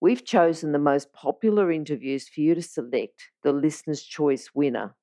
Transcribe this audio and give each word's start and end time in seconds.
We've 0.00 0.24
chosen 0.24 0.70
the 0.70 0.78
most 0.78 1.12
popular 1.12 1.72
interviews 1.72 2.28
for 2.28 2.40
you 2.40 2.54
to 2.54 2.62
select 2.62 3.30
the 3.42 3.52
Listener's 3.52 4.02
Choice 4.02 4.50
winner. 4.54 4.94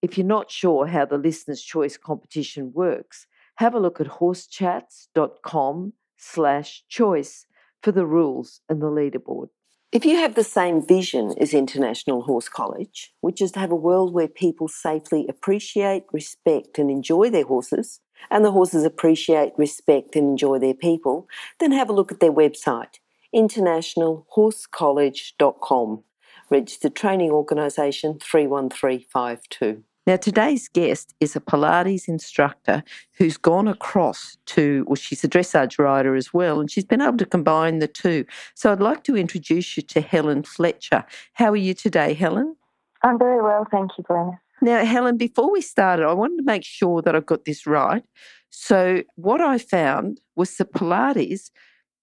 If 0.00 0.16
you're 0.16 0.26
not 0.26 0.50
sure 0.50 0.86
how 0.86 1.04
the 1.04 1.18
Listener's 1.18 1.62
Choice 1.62 1.98
competition 1.98 2.72
works, 2.72 3.26
have 3.56 3.74
a 3.74 3.80
look 3.80 4.00
at 4.00 4.06
horsechats.com 4.06 5.92
slash 6.16 6.84
choice 6.88 7.46
for 7.82 7.92
the 7.92 8.06
rules 8.06 8.62
and 8.70 8.80
the 8.80 8.86
leaderboard. 8.86 9.48
If 9.92 10.04
you 10.04 10.16
have 10.16 10.34
the 10.34 10.44
same 10.44 10.86
vision 10.86 11.34
as 11.40 11.52
International 11.52 12.22
Horse 12.22 12.48
College, 12.48 13.12
which 13.20 13.42
is 13.42 13.52
to 13.52 13.58
have 13.58 13.70
a 13.70 13.76
world 13.76 14.14
where 14.14 14.28
people 14.28 14.68
safely 14.68 15.26
appreciate, 15.28 16.04
respect, 16.12 16.78
and 16.78 16.90
enjoy 16.90 17.30
their 17.30 17.46
horses, 17.46 18.00
and 18.30 18.44
the 18.44 18.52
horses 18.52 18.84
appreciate, 18.84 19.52
respect, 19.56 20.14
and 20.16 20.28
enjoy 20.28 20.58
their 20.58 20.74
people, 20.74 21.26
then 21.58 21.72
have 21.72 21.88
a 21.88 21.94
look 21.94 22.12
at 22.12 22.20
their 22.20 22.32
website, 22.32 22.98
internationalhorsecollege.com, 23.34 26.04
registered 26.50 26.94
training 26.94 27.30
organisation 27.30 28.18
31352. 28.18 29.82
Now, 30.06 30.16
today's 30.16 30.68
guest 30.68 31.14
is 31.20 31.34
a 31.36 31.40
Pilates 31.40 32.08
instructor 32.08 32.82
who's 33.18 33.36
gone 33.36 33.68
across 33.68 34.38
to, 34.46 34.86
well, 34.86 34.96
she's 34.96 35.22
a 35.22 35.28
dressage 35.28 35.78
rider 35.78 36.14
as 36.14 36.32
well, 36.32 36.60
and 36.60 36.70
she's 36.70 36.86
been 36.86 37.02
able 37.02 37.18
to 37.18 37.26
combine 37.26 37.78
the 37.78 37.88
two. 37.88 38.24
So 38.54 38.72
I'd 38.72 38.80
like 38.80 39.04
to 39.04 39.18
introduce 39.18 39.76
you 39.76 39.82
to 39.82 40.00
Helen 40.00 40.44
Fletcher. 40.44 41.04
How 41.34 41.50
are 41.50 41.56
you 41.56 41.74
today, 41.74 42.14
Helen? 42.14 42.56
I'm 43.02 43.18
very 43.18 43.42
well, 43.42 43.66
thank 43.70 43.90
you, 43.98 44.04
Glenn. 44.04 44.38
Now, 44.62 44.82
Helen, 44.82 45.18
before 45.18 45.52
we 45.52 45.60
started, 45.60 46.06
I 46.06 46.14
wanted 46.14 46.38
to 46.38 46.42
make 46.42 46.64
sure 46.64 47.02
that 47.02 47.14
I 47.14 47.20
got 47.20 47.44
this 47.44 47.66
right. 47.66 48.02
So, 48.48 49.02
what 49.16 49.42
I 49.42 49.58
found 49.58 50.22
was 50.34 50.56
that 50.56 50.72
Pilates 50.72 51.50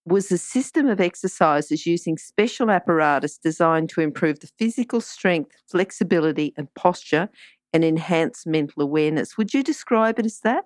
was 0.05 0.31
a 0.31 0.37
system 0.37 0.87
of 0.87 1.01
exercises 1.01 1.85
using 1.85 2.17
special 2.17 2.69
apparatus 2.69 3.37
designed 3.37 3.89
to 3.89 4.01
improve 4.01 4.39
the 4.39 4.49
physical 4.59 5.01
strength, 5.01 5.55
flexibility, 5.69 6.53
and 6.57 6.73
posture 6.75 7.29
and 7.73 7.83
enhance 7.83 8.45
mental 8.45 8.83
awareness. 8.83 9.37
Would 9.37 9.53
you 9.53 9.63
describe 9.63 10.19
it 10.19 10.25
as 10.25 10.39
that? 10.41 10.65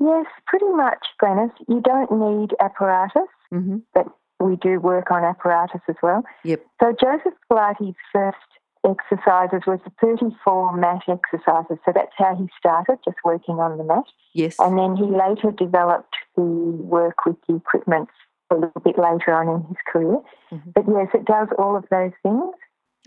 Yes, 0.00 0.26
pretty 0.46 0.70
much, 0.70 1.06
Glenys. 1.22 1.52
You 1.68 1.82
don't 1.82 2.10
need 2.10 2.56
apparatus, 2.58 3.28
mm-hmm. 3.52 3.78
but 3.94 4.06
we 4.40 4.56
do 4.56 4.80
work 4.80 5.10
on 5.10 5.24
apparatus 5.24 5.82
as 5.88 5.96
well. 6.02 6.24
Yep. 6.44 6.64
So 6.82 6.94
Joseph 6.98 7.34
Pilates' 7.50 7.94
first 8.10 8.38
exercises 8.84 9.60
was 9.66 9.78
the 9.84 9.92
34 10.00 10.76
mat 10.76 11.02
exercises. 11.06 11.76
So 11.84 11.92
that's 11.94 12.12
how 12.16 12.34
he 12.34 12.48
started, 12.58 12.98
just 13.04 13.18
working 13.24 13.56
on 13.56 13.76
the 13.76 13.84
mat. 13.84 14.04
Yes. 14.32 14.56
And 14.58 14.78
then 14.78 14.96
he 14.96 15.04
later 15.04 15.50
developed 15.56 16.16
the 16.34 16.42
work 16.42 17.26
with 17.26 17.36
the 17.46 17.56
equipment 17.56 18.08
a 18.50 18.54
little 18.54 18.80
bit 18.84 18.98
later 18.98 19.32
on 19.32 19.48
in 19.48 19.66
his 19.68 19.76
career. 19.86 20.18
Mm-hmm. 20.52 20.70
But 20.74 20.84
yes, 20.88 21.08
it 21.14 21.24
does 21.24 21.48
all 21.58 21.76
of 21.76 21.84
those 21.90 22.12
things. 22.22 22.54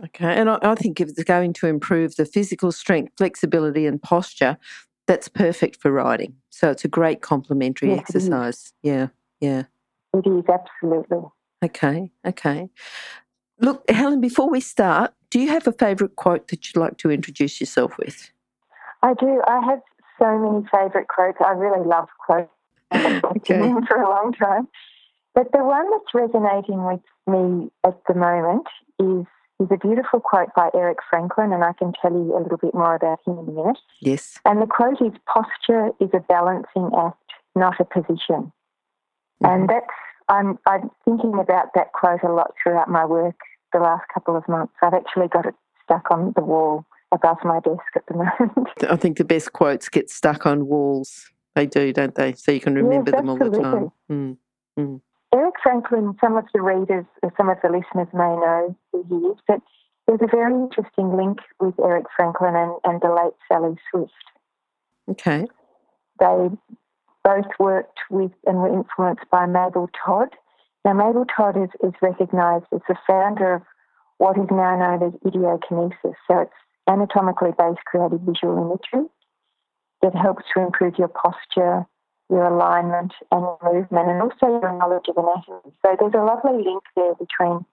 Okay, 0.05 0.33
and 0.33 0.49
I, 0.49 0.57
I 0.61 0.75
think 0.75 0.99
if 0.99 1.09
it's 1.09 1.23
going 1.23 1.53
to 1.53 1.67
improve 1.67 2.15
the 2.15 2.25
physical 2.25 2.71
strength, 2.71 3.13
flexibility, 3.17 3.85
and 3.85 4.01
posture, 4.01 4.57
that's 5.07 5.27
perfect 5.27 5.81
for 5.81 5.91
riding. 5.91 6.35
So 6.49 6.71
it's 6.71 6.85
a 6.85 6.87
great 6.87 7.21
complementary 7.21 7.89
yes, 7.89 7.99
exercise. 7.99 8.73
Yeah, 8.81 9.07
yeah. 9.39 9.63
It 10.13 10.25
is, 10.27 10.43
absolutely. 10.49 11.19
Okay, 11.63 12.11
okay. 12.25 12.69
Look, 13.59 13.89
Helen, 13.89 14.19
before 14.19 14.49
we 14.49 14.59
start, 14.59 15.13
do 15.29 15.39
you 15.39 15.49
have 15.49 15.67
a 15.67 15.71
favourite 15.71 16.15
quote 16.15 16.47
that 16.49 16.67
you'd 16.67 16.79
like 16.79 16.97
to 16.97 17.11
introduce 17.11 17.59
yourself 17.59 17.97
with? 17.97 18.31
I 19.01 19.13
do. 19.13 19.41
I 19.47 19.61
have 19.65 19.81
so 20.19 20.37
many 20.37 20.65
favourite 20.71 21.07
quotes. 21.07 21.37
I 21.45 21.51
really 21.51 21.85
love 21.85 22.07
quotes. 22.25 22.49
I've 22.91 23.21
been 23.21 23.25
okay. 23.37 23.85
for 23.87 24.01
a 24.01 24.09
long 24.09 24.33
time. 24.33 24.67
But 25.35 25.51
the 25.51 25.63
one 25.63 25.89
that's 25.91 26.13
resonating 26.13 26.85
with 26.85 27.01
me 27.27 27.71
at 27.85 27.99
the 28.07 28.13
moment 28.13 28.67
is 28.99 29.25
is 29.59 29.67
a 29.71 29.77
beautiful 29.77 30.19
quote 30.19 30.49
by 30.55 30.69
Eric 30.73 30.97
Franklin, 31.09 31.53
and 31.53 31.63
I 31.63 31.73
can 31.73 31.93
tell 32.01 32.11
you 32.11 32.35
a 32.35 32.41
little 32.41 32.57
bit 32.57 32.73
more 32.73 32.95
about 32.95 33.19
him 33.25 33.37
in 33.39 33.47
a 33.47 33.51
minute. 33.51 33.77
Yes. 34.01 34.39
And 34.45 34.61
the 34.61 34.67
quote 34.67 35.01
is 35.01 35.13
Posture 35.31 35.89
is 35.99 36.09
a 36.13 36.19
balancing 36.27 36.89
act, 36.97 37.31
not 37.55 37.79
a 37.79 37.85
position. 37.85 38.51
Mm-hmm. 39.41 39.45
And 39.45 39.69
that's, 39.69 39.85
I'm, 40.27 40.59
I'm 40.65 40.89
thinking 41.05 41.33
about 41.39 41.67
that 41.75 41.93
quote 41.93 42.23
a 42.23 42.31
lot 42.31 42.53
throughout 42.61 42.89
my 42.89 43.05
work 43.05 43.35
the 43.71 43.79
last 43.79 44.03
couple 44.13 44.35
of 44.35 44.47
months. 44.47 44.73
I've 44.81 44.93
actually 44.93 45.27
got 45.27 45.45
it 45.45 45.55
stuck 45.83 46.09
on 46.11 46.33
the 46.35 46.43
wall 46.43 46.85
above 47.11 47.37
my 47.43 47.59
desk 47.59 47.79
at 47.95 48.05
the 48.07 48.13
moment. 48.15 48.69
I 48.89 48.95
think 48.95 49.17
the 49.17 49.25
best 49.25 49.53
quotes 49.53 49.89
get 49.89 50.09
stuck 50.09 50.45
on 50.45 50.67
walls. 50.67 51.31
They 51.55 51.67
do, 51.67 51.93
don't 51.93 52.15
they? 52.15 52.33
So 52.33 52.51
you 52.51 52.59
can 52.59 52.73
remember 52.73 53.11
yes, 53.11 53.19
them 53.19 53.29
all 53.29 53.37
the 53.37 53.49
time. 53.49 53.91
Mm. 54.11 54.37
Mm. 54.77 55.01
Eric 55.33 55.55
Franklin, 55.63 56.15
some 56.21 56.37
of 56.37 56.45
the 56.53 56.61
readers, 56.61 57.05
some 57.37 57.49
of 57.49 57.57
the 57.63 57.69
listeners 57.69 58.07
may 58.13 58.35
know 58.35 58.75
who 58.91 59.05
he 59.09 59.15
is, 59.27 59.37
but 59.47 59.61
there's 60.05 60.19
a 60.21 60.27
very 60.27 60.53
interesting 60.53 61.15
link 61.15 61.39
with 61.59 61.73
Eric 61.83 62.05
Franklin 62.15 62.55
and, 62.55 62.73
and 62.83 63.01
the 63.01 63.13
late 63.13 63.33
Sally 63.47 63.75
Swift. 63.89 64.11
Okay. 65.09 65.47
They 66.19 66.49
both 67.23 67.51
worked 67.59 67.99
with 68.09 68.31
and 68.45 68.57
were 68.57 68.73
influenced 68.73 69.29
by 69.31 69.45
Mabel 69.45 69.89
Todd. 70.05 70.29
Now, 70.85 70.93
Mabel 70.93 71.25
Todd 71.25 71.57
is, 71.57 71.69
is 71.81 71.93
recognised 72.01 72.65
as 72.73 72.81
the 72.87 72.95
founder 73.07 73.55
of 73.55 73.61
what 74.17 74.37
is 74.37 74.47
now 74.51 74.77
known 74.77 75.03
as 75.03 75.31
ideokinesis. 75.31 76.15
So 76.27 76.39
it's 76.39 76.51
anatomically 76.87 77.51
based 77.57 77.83
creative 77.85 78.21
visual 78.21 78.57
imagery 78.57 79.09
that 80.01 80.13
helps 80.13 80.43
to 80.53 80.61
improve 80.61 80.95
your 80.97 81.07
posture, 81.07 81.85
your 82.33 82.45
alignment 82.45 83.13
and 83.31 83.41
your 83.41 83.57
movement, 83.63 84.09
and 84.09 84.21
also 84.21 84.47
your 84.47 84.77
knowledge 84.77 85.05
of 85.07 85.17
anatomy. 85.17 85.73
So 85.81 85.95
there's 85.99 86.13
a 86.13 86.25
lovely 86.25 86.63
link 86.63 86.83
there 86.95 87.13
between 87.15 87.65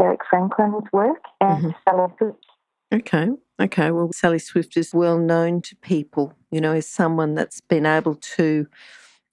Eric 0.00 0.20
Franklin's 0.28 0.84
work 0.92 1.22
and 1.40 1.64
mm-hmm. 1.64 1.70
Sally 1.88 2.12
Swift. 2.18 2.46
Okay, 2.92 3.28
okay. 3.60 3.90
Well, 3.90 4.10
Sally 4.12 4.38
Swift 4.38 4.76
is 4.76 4.92
well 4.92 5.18
known 5.18 5.62
to 5.62 5.76
people, 5.76 6.34
you 6.50 6.60
know, 6.60 6.72
as 6.72 6.86
someone 6.86 7.34
that's 7.34 7.60
been 7.60 7.86
able 7.86 8.16
to 8.36 8.66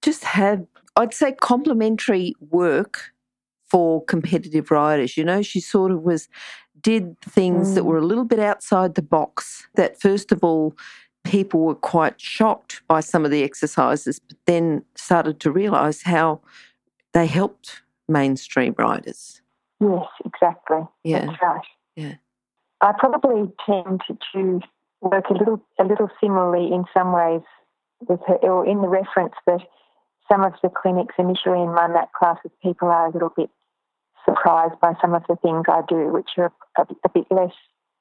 just 0.01 0.23
have, 0.23 0.65
I'd 0.95 1.13
say, 1.13 1.33
complementary 1.33 2.33
work 2.39 3.11
for 3.69 4.03
competitive 4.05 4.71
riders. 4.71 5.17
You 5.17 5.23
know, 5.23 5.41
she 5.41 5.59
sort 5.59 5.91
of 5.91 6.01
was, 6.01 6.27
did 6.81 7.19
things 7.21 7.69
mm. 7.69 7.75
that 7.75 7.83
were 7.83 7.97
a 7.97 8.05
little 8.05 8.25
bit 8.25 8.39
outside 8.39 8.95
the 8.95 9.01
box 9.01 9.67
that, 9.75 9.99
first 9.99 10.31
of 10.31 10.43
all, 10.43 10.75
people 11.23 11.61
were 11.61 11.75
quite 11.75 12.19
shocked 12.19 12.81
by 12.87 12.99
some 12.99 13.25
of 13.25 13.31
the 13.31 13.43
exercises, 13.43 14.19
but 14.19 14.37
then 14.45 14.83
started 14.95 15.39
to 15.41 15.51
realise 15.51 16.03
how 16.03 16.41
they 17.13 17.27
helped 17.27 17.81
mainstream 18.07 18.75
riders. 18.77 19.41
Yes, 19.79 20.05
exactly. 20.25 20.81
Yeah. 21.03 21.25
That's 21.25 21.41
right. 21.41 21.61
Yeah. 21.95 22.15
I 22.81 22.93
probably 22.97 23.51
tend 23.65 24.01
to 24.33 24.59
work 25.01 25.25
a 25.29 25.33
little 25.33 25.63
a 25.79 25.83
little 25.83 26.09
similarly 26.21 26.73
in 26.73 26.85
some 26.95 27.13
ways 27.13 27.41
with 28.07 28.19
her, 28.27 28.35
or 28.35 28.65
in 28.65 28.81
the 28.81 28.87
reference 28.87 29.33
that 29.45 29.61
some 30.31 30.43
of 30.43 30.53
the 30.63 30.69
clinics 30.69 31.15
initially 31.17 31.61
in 31.61 31.73
my 31.73 31.87
mat 31.87 32.09
classes, 32.17 32.51
people 32.63 32.87
are 32.87 33.07
a 33.07 33.11
little 33.11 33.33
bit 33.35 33.49
surprised 34.25 34.79
by 34.79 34.93
some 35.01 35.13
of 35.13 35.23
the 35.27 35.35
things 35.37 35.65
I 35.67 35.81
do, 35.87 36.07
which 36.07 36.29
are 36.37 36.51
a, 36.77 36.81
a 37.05 37.09
bit 37.09 37.25
less 37.31 37.53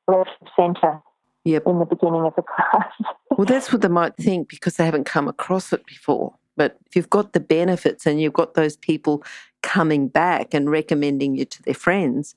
left 0.07 0.31
centre 0.57 1.01
yep. 1.45 1.65
in 1.67 1.79
the 1.79 1.85
beginning 1.85 2.23
of 2.23 2.35
the 2.37 2.43
class. 2.43 2.93
well, 3.31 3.45
that's 3.45 3.73
what 3.73 3.83
they 3.83 3.89
might 3.89 4.17
think 4.17 4.49
because 4.49 4.77
they 4.77 4.85
haven't 4.85 5.05
come 5.05 5.29
across 5.29 5.73
it 5.73 5.85
before. 5.87 6.35
But 6.57 6.77
if 6.87 6.97
you've 6.97 7.11
got 7.11 7.33
the 7.33 7.41
benefits 7.41 8.07
and 8.07 8.21
you've 8.21 8.33
got 8.33 8.55
those 8.55 8.77
people 8.77 9.23
coming 9.63 10.09
back 10.09 10.53
and 10.53 10.71
recommending 10.71 11.37
you 11.37 11.45
to 11.45 11.63
their 11.63 11.75
friends, 11.75 12.35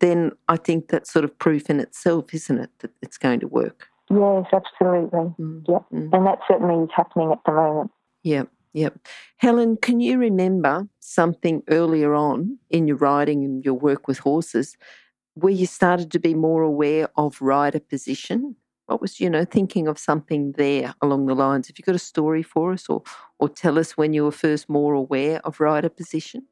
then 0.00 0.32
I 0.48 0.56
think 0.56 0.88
that's 0.88 1.12
sort 1.12 1.24
of 1.24 1.36
proof 1.38 1.70
in 1.70 1.80
itself, 1.80 2.34
isn't 2.34 2.58
it, 2.58 2.70
that 2.80 2.92
it's 3.02 3.18
going 3.18 3.40
to 3.40 3.48
work? 3.48 3.88
Yes, 4.10 4.46
absolutely. 4.52 5.34
Mm. 5.38 5.68
Yep. 5.68 5.84
Mm. 5.92 6.12
And 6.12 6.26
that 6.26 6.38
certainly 6.46 6.84
is 6.84 6.90
happening 6.94 7.32
at 7.32 7.38
the 7.44 7.52
moment. 7.52 7.90
Yep. 8.22 8.48
Yep. 8.72 8.98
Helen, 9.38 9.78
can 9.78 10.00
you 10.00 10.18
remember 10.18 10.86
something 11.00 11.62
earlier 11.68 12.14
on 12.14 12.58
in 12.68 12.86
your 12.86 12.98
riding 12.98 13.42
and 13.42 13.64
your 13.64 13.74
work 13.74 14.06
with 14.06 14.18
horses 14.18 14.76
where 15.36 15.52
you 15.52 15.66
started 15.66 16.10
to 16.10 16.18
be 16.18 16.34
more 16.34 16.62
aware 16.62 17.08
of 17.16 17.42
rider 17.42 17.78
position? 17.78 18.56
What 18.86 19.00
was, 19.00 19.20
you 19.20 19.28
know, 19.28 19.44
thinking 19.44 19.86
of 19.86 19.98
something 19.98 20.52
there 20.52 20.94
along 21.02 21.26
the 21.26 21.34
lines? 21.34 21.66
Have 21.66 21.78
you 21.78 21.84
got 21.84 21.94
a 21.94 21.98
story 21.98 22.42
for 22.42 22.72
us 22.72 22.88
or, 22.88 23.02
or 23.38 23.48
tell 23.48 23.78
us 23.78 23.96
when 23.98 24.14
you 24.14 24.24
were 24.24 24.32
first 24.32 24.68
more 24.68 24.94
aware 24.94 25.40
of 25.44 25.60
rider 25.60 25.90
position? 25.90 26.46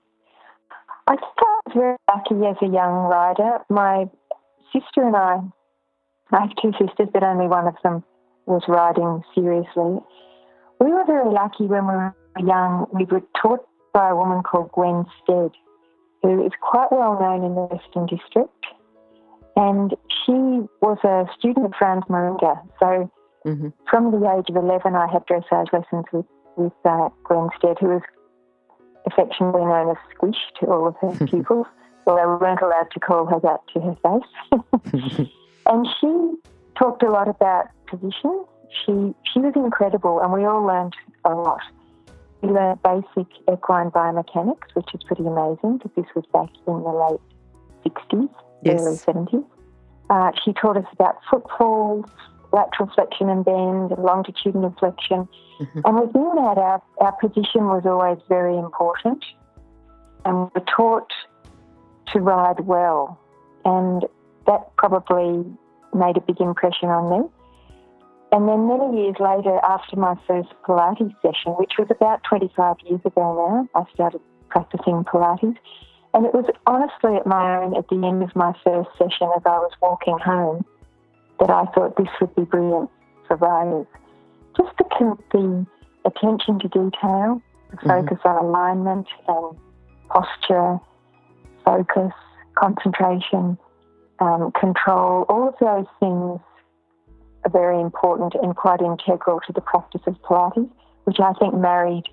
I 1.06 1.16
think 1.16 1.22
I 1.38 1.60
was 1.66 1.72
very 1.74 1.96
lucky 2.12 2.46
as 2.46 2.56
a 2.60 2.72
young 2.72 2.94
rider. 3.08 3.58
My 3.70 4.04
sister 4.72 5.02
and 5.02 5.16
I, 5.16 5.38
I 6.32 6.40
have 6.42 6.50
two 6.60 6.72
sisters, 6.72 7.08
but 7.12 7.22
only 7.22 7.46
one 7.46 7.66
of 7.66 7.76
them 7.82 8.04
was 8.44 8.62
riding 8.68 9.22
seriously. 9.34 9.98
We 10.80 10.90
were 10.90 11.04
very 11.06 11.30
lucky 11.30 11.64
when 11.64 11.86
we 11.86 11.94
were 11.94 12.14
young. 12.44 12.86
We 12.92 13.04
were 13.04 13.22
taught 13.40 13.64
by 13.94 14.10
a 14.10 14.16
woman 14.16 14.42
called 14.42 14.72
Gwen 14.72 15.06
Stead, 15.22 15.52
who 16.24 16.44
is 16.46 16.52
quite 16.62 16.90
well 16.90 17.20
known 17.20 17.44
in 17.44 17.54
the 17.54 17.68
Western 17.68 18.06
District. 18.06 18.64
And 19.56 19.92
she 20.08 20.32
was 20.80 20.96
a 21.04 21.28
student 21.38 21.66
of 21.66 21.72
Franz 21.78 22.02
Mairinger. 22.08 22.56
So 22.80 23.10
mm-hmm. 23.46 23.68
from 23.90 24.10
the 24.10 24.24
age 24.32 24.48
of 24.48 24.56
11, 24.56 24.94
I 24.94 25.06
had 25.12 25.26
dressage 25.26 25.70
lessons 25.70 26.06
with, 26.12 26.24
with 26.56 26.72
uh, 26.86 27.10
Stead, 27.58 27.76
who 27.78 27.88
was 27.88 28.02
affectionately 29.06 29.60
known 29.60 29.90
as 29.90 29.96
Squish 30.14 30.40
to 30.60 30.66
all 30.66 30.88
of 30.88 30.96
her 31.02 31.26
pupils, 31.26 31.66
although 32.06 32.32
we 32.32 32.36
weren't 32.40 32.62
allowed 32.62 32.90
to 32.92 33.00
call 33.00 33.26
her 33.26 33.40
that 33.40 33.60
to 33.74 33.80
her 33.80 33.96
face. 34.00 35.28
and 35.66 35.86
she 36.00 36.32
talked 36.78 37.02
a 37.02 37.10
lot 37.10 37.28
about 37.28 37.66
position. 37.86 38.46
She, 38.86 39.14
she 39.30 39.40
was 39.40 39.52
incredible, 39.54 40.20
and 40.20 40.32
we 40.32 40.46
all 40.46 40.64
learned 40.64 40.94
a 41.26 41.34
lot. 41.34 41.60
We 42.44 42.52
learned 42.52 42.82
basic 42.82 43.32
equine 43.50 43.90
biomechanics, 43.90 44.74
which 44.74 44.94
is 44.94 45.02
pretty 45.04 45.24
amazing 45.26 45.78
because 45.78 45.92
this 45.96 46.06
was 46.14 46.24
back 46.32 46.50
in 46.66 46.82
the 46.82 46.90
late 46.90 47.20
60s, 47.86 48.28
yes. 48.62 48.80
early 48.80 48.96
70s. 48.96 49.46
Uh, 50.10 50.30
she 50.44 50.52
taught 50.52 50.76
us 50.76 50.84
about 50.92 51.16
footfalls, 51.30 52.04
lateral 52.52 52.90
flexion 52.94 53.30
and 53.30 53.44
bend, 53.44 53.92
and 53.92 54.02
longitudinal 54.02 54.74
flexion. 54.78 55.26
Mm-hmm. 55.58 55.80
And 55.84 56.00
within 56.00 56.30
that, 56.36 56.58
our, 56.58 56.82
our 57.00 57.12
position 57.12 57.66
was 57.66 57.84
always 57.86 58.18
very 58.28 58.58
important. 58.58 59.24
And 60.26 60.36
we 60.36 60.50
were 60.54 60.66
taught 60.76 61.10
to 62.12 62.20
ride 62.20 62.60
well. 62.60 63.18
And 63.64 64.04
that 64.46 64.76
probably 64.76 65.44
made 65.94 66.18
a 66.18 66.20
big 66.20 66.40
impression 66.40 66.90
on 66.90 67.10
me. 67.10 67.28
And 68.32 68.48
then 68.48 68.66
many 68.66 69.02
years 69.02 69.16
later, 69.20 69.60
after 69.62 69.96
my 69.96 70.16
first 70.26 70.48
Pilates 70.66 71.14
session, 71.22 71.52
which 71.52 71.74
was 71.78 71.88
about 71.90 72.22
25 72.28 72.76
years 72.86 73.00
ago 73.04 73.66
now, 73.74 73.80
I 73.80 73.84
started 73.94 74.20
practicing 74.48 75.04
Pilates. 75.04 75.56
And 76.14 76.26
it 76.26 76.34
was 76.34 76.46
honestly 76.66 77.16
at 77.16 77.26
my 77.26 77.62
own, 77.62 77.76
at 77.76 77.88
the 77.88 77.96
end 78.06 78.22
of 78.22 78.34
my 78.34 78.52
first 78.64 78.90
session 78.98 79.28
as 79.36 79.42
I 79.44 79.58
was 79.58 79.72
walking 79.80 80.18
home, 80.18 80.64
that 81.40 81.50
I 81.50 81.64
thought 81.74 81.96
this 81.96 82.08
would 82.20 82.34
be 82.34 82.42
brilliant 82.42 82.90
for 83.26 83.36
riders. 83.36 83.86
Just 84.56 84.76
the, 84.78 85.16
the 85.32 85.66
attention 86.04 86.58
to 86.60 86.68
detail, 86.68 87.42
the 87.70 87.76
mm-hmm. 87.76 87.88
focus 87.88 88.18
mm-hmm. 88.24 88.28
on 88.28 88.44
alignment 88.44 89.06
and 89.26 89.58
posture, 90.08 90.78
focus, 91.64 92.12
concentration, 92.54 93.58
um, 94.20 94.52
control, 94.52 95.24
all 95.28 95.48
of 95.48 95.54
those 95.60 95.86
things 95.98 96.40
are 97.44 97.50
very 97.50 97.80
important 97.80 98.34
and 98.42 98.56
quite 98.56 98.80
integral 98.80 99.40
to 99.46 99.52
the 99.52 99.60
practice 99.60 100.02
of 100.06 100.14
Pilates, 100.22 100.70
which 101.04 101.18
I 101.20 101.32
think 101.34 101.54
married 101.54 102.04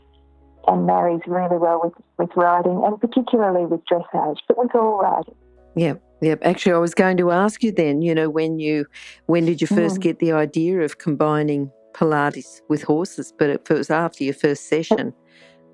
and 0.68 0.86
marries 0.86 1.22
really 1.26 1.58
well 1.58 1.82
with, 1.84 1.94
with 2.18 2.30
riding 2.36 2.84
and 2.86 3.00
particularly 3.00 3.66
with 3.66 3.82
dressage, 3.86 4.38
but 4.48 4.58
with 4.58 4.74
all 4.76 5.00
riding. 5.00 5.36
Yeah, 5.76 5.94
yeah. 6.22 6.36
Actually, 6.42 6.74
I 6.74 6.78
was 6.78 6.94
going 6.94 7.18
to 7.18 7.32
ask 7.32 7.64
you 7.64 7.72
then. 7.72 8.02
You 8.02 8.14
know, 8.14 8.30
when 8.30 8.60
you 8.60 8.86
when 9.28 9.46
did 9.46 9.62
you 9.62 9.68
first 9.68 9.98
mm. 9.98 10.02
get 10.02 10.20
the 10.20 10.34
idea 10.34 10.82
of 10.82 10.98
combining 10.98 11.72
Pilates 11.94 12.62
with 12.68 12.84
horses? 12.84 13.34
But 13.38 13.50
if 13.50 13.72
it 13.72 13.78
was 13.78 13.90
after 13.90 14.24
your 14.24 14.34
first 14.34 14.68
session, 14.68 15.14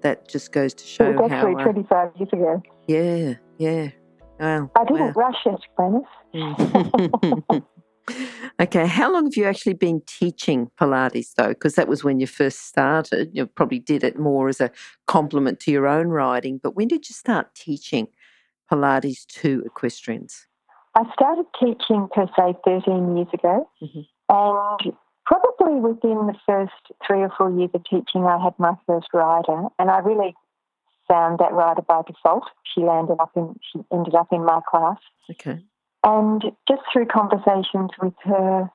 that 0.01 0.27
just 0.29 0.51
goes 0.51 0.73
to 0.75 0.85
show 0.85 1.09
it 1.09 1.15
was 1.15 1.31
actually 1.31 1.53
how. 1.53 1.59
Actually, 1.61 1.83
uh, 1.83 2.11
25 2.11 2.11
years 2.17 2.29
ago. 2.31 2.63
Yeah, 2.87 3.33
yeah. 3.57 3.89
Wow. 4.39 4.71
I 4.75 4.83
didn't 4.85 5.15
wow. 5.15 5.31
rush 5.31 5.45
it, 5.45 5.59
Glenys. 5.77 7.63
okay, 8.59 8.87
how 8.87 9.11
long 9.11 9.25
have 9.25 9.35
you 9.35 9.45
actually 9.45 9.73
been 9.73 10.01
teaching 10.05 10.71
Pilates 10.79 11.33
though? 11.35 11.49
Because 11.49 11.75
that 11.75 11.87
was 11.87 12.03
when 12.03 12.19
you 12.19 12.27
first 12.27 12.67
started. 12.67 13.31
You 13.33 13.45
probably 13.45 13.79
did 13.79 14.03
it 14.03 14.17
more 14.17 14.49
as 14.49 14.61
a 14.61 14.71
complement 15.07 15.59
to 15.61 15.71
your 15.71 15.87
own 15.87 16.07
riding. 16.07 16.59
But 16.61 16.75
when 16.75 16.87
did 16.87 17.09
you 17.09 17.13
start 17.13 17.53
teaching 17.55 18.07
Pilates 18.71 19.25
to 19.41 19.63
equestrians? 19.65 20.47
I 20.95 21.03
started 21.13 21.45
teaching 21.59 22.07
per 22.11 22.25
se 22.35 22.55
13 22.65 23.15
years 23.15 23.27
ago, 23.31 23.69
mm-hmm. 23.81 24.01
and 24.29 24.93
probably 25.25 25.79
within 25.79 26.25
the 26.25 26.35
first 26.45 26.73
three 27.05 27.19
or 27.19 27.31
four 27.37 27.51
years 27.51 27.69
of 27.75 27.83
teaching, 27.83 28.23
I 28.23 28.41
had 28.41 28.53
my 28.57 28.73
first 28.87 29.07
rider, 29.13 29.67
and 29.77 29.91
I 29.91 29.99
really 29.99 30.33
found 31.07 31.39
that 31.39 31.53
rider 31.53 31.81
by 31.81 32.01
default. 32.07 32.45
She 32.73 32.81
landed 32.81 33.17
up 33.19 33.31
in, 33.35 33.55
she 33.71 33.79
ended 33.91 34.15
up 34.15 34.27
in 34.31 34.43
my 34.43 34.59
class. 34.67 34.97
Okay. 35.29 35.59
And 36.07 36.41
just 36.69 36.83
through 36.91 37.07
conversations 37.07 37.91
with 38.01 38.13
her, 38.23 38.69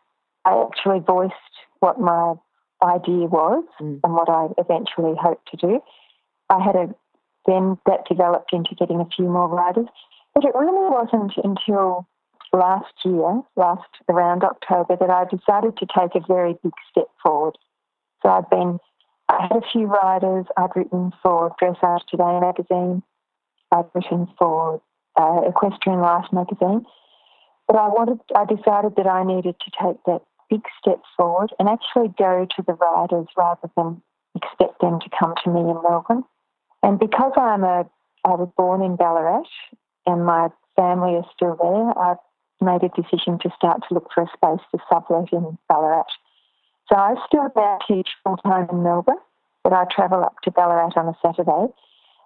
I 0.44 0.66
actually 0.68 1.00
voiced 1.00 1.32
what 1.80 1.98
my 1.98 2.34
idea 2.84 3.24
was 3.24 3.64
mm. 3.80 4.00
and 4.04 4.12
what 4.12 4.28
I 4.28 4.48
eventually 4.58 5.14
hoped 5.18 5.48
to 5.50 5.56
do. 5.56 5.80
I 6.50 6.62
had 6.62 6.76
a 6.76 6.94
then 7.46 7.78
that 7.86 8.06
developed 8.06 8.52
into 8.52 8.74
getting 8.74 9.00
a 9.00 9.08
few 9.16 9.24
more 9.24 9.48
riders, 9.48 9.86
but 10.34 10.44
it 10.44 10.54
really 10.54 10.90
wasn't 10.90 11.32
until 11.42 12.06
last 12.52 12.92
year, 13.02 13.40
last 13.56 13.88
around 14.10 14.44
October, 14.44 14.96
that 15.00 15.10
I 15.10 15.24
decided 15.24 15.78
to 15.78 15.86
take 15.86 16.14
a 16.14 16.26
very 16.28 16.54
big 16.62 16.74
step 16.90 17.08
forward. 17.22 17.56
So 18.22 18.28
I've 18.28 18.50
been, 18.50 18.78
I 19.30 19.48
had 19.48 19.56
a 19.56 19.70
few 19.72 19.86
riders. 19.86 20.44
I'd 20.58 20.76
written 20.76 21.12
for 21.22 21.56
Dressage 21.60 22.04
Today 22.10 22.38
magazine. 22.40 23.02
I'd 23.72 23.86
written 23.94 24.28
for 24.38 24.82
uh, 25.18 25.40
Equestrian 25.48 26.00
Life 26.00 26.26
magazine. 26.30 26.84
But 27.66 27.76
I 27.76 27.88
wanted, 27.88 28.20
I 28.34 28.44
decided 28.44 28.96
that 28.96 29.06
I 29.06 29.24
needed 29.24 29.56
to 29.60 29.70
take 29.82 30.02
that 30.06 30.22
big 30.50 30.62
step 30.78 31.00
forward 31.16 31.50
and 31.58 31.68
actually 31.68 32.12
go 32.18 32.46
to 32.56 32.62
the 32.66 32.74
riders 32.74 33.26
rather 33.36 33.70
than 33.76 34.02
expect 34.34 34.80
them 34.80 35.00
to 35.00 35.08
come 35.18 35.34
to 35.44 35.50
me 35.50 35.60
in 35.60 35.78
Melbourne. 35.82 36.24
And 36.82 36.98
because 36.98 37.32
I'm 37.36 37.64
a, 37.64 37.88
I 38.24 38.34
was 38.34 38.50
born 38.56 38.82
in 38.82 38.96
Ballarat 38.96 39.48
and 40.06 40.26
my 40.26 40.48
family 40.76 41.14
is 41.14 41.24
still 41.34 41.56
there, 41.60 41.98
I've 41.98 42.18
made 42.60 42.82
a 42.82 42.90
decision 42.90 43.38
to 43.40 43.50
start 43.56 43.80
to 43.88 43.94
look 43.94 44.08
for 44.14 44.24
a 44.24 44.26
space 44.28 44.64
to 44.72 44.78
sublet 44.90 45.32
in 45.32 45.58
Ballarat. 45.68 46.10
So 46.88 46.96
I 46.96 47.14
still 47.26 47.48
now 47.56 47.78
teach 47.88 48.08
full 48.24 48.36
time 48.38 48.68
in 48.70 48.82
Melbourne, 48.82 49.22
but 49.64 49.72
I 49.72 49.84
travel 49.90 50.22
up 50.22 50.36
to 50.44 50.50
Ballarat 50.50 50.92
on 50.96 51.08
a 51.08 51.16
Saturday 51.22 51.72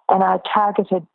and 0.09 0.23
I 0.23 0.39
targeted 0.53 1.05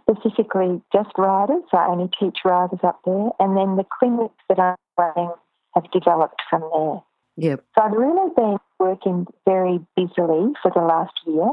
specifically 0.00 0.80
just 0.92 1.10
riders. 1.16 1.62
I 1.72 1.86
only 1.86 2.10
teach 2.18 2.38
riders 2.44 2.80
up 2.82 3.00
there, 3.04 3.30
and 3.38 3.56
then 3.56 3.76
the 3.76 3.86
clinics 3.98 4.42
that 4.48 4.58
I'm 4.58 4.76
running 4.98 5.32
have 5.74 5.90
developed 5.92 6.40
from 6.48 6.62
there. 6.62 7.02
Yep. 7.36 7.64
So 7.78 7.84
I've 7.84 7.92
really 7.92 8.30
been 8.36 8.58
working 8.78 9.26
very 9.46 9.78
busily 9.96 10.52
for 10.62 10.70
the 10.74 10.80
last 10.80 11.14
year, 11.26 11.50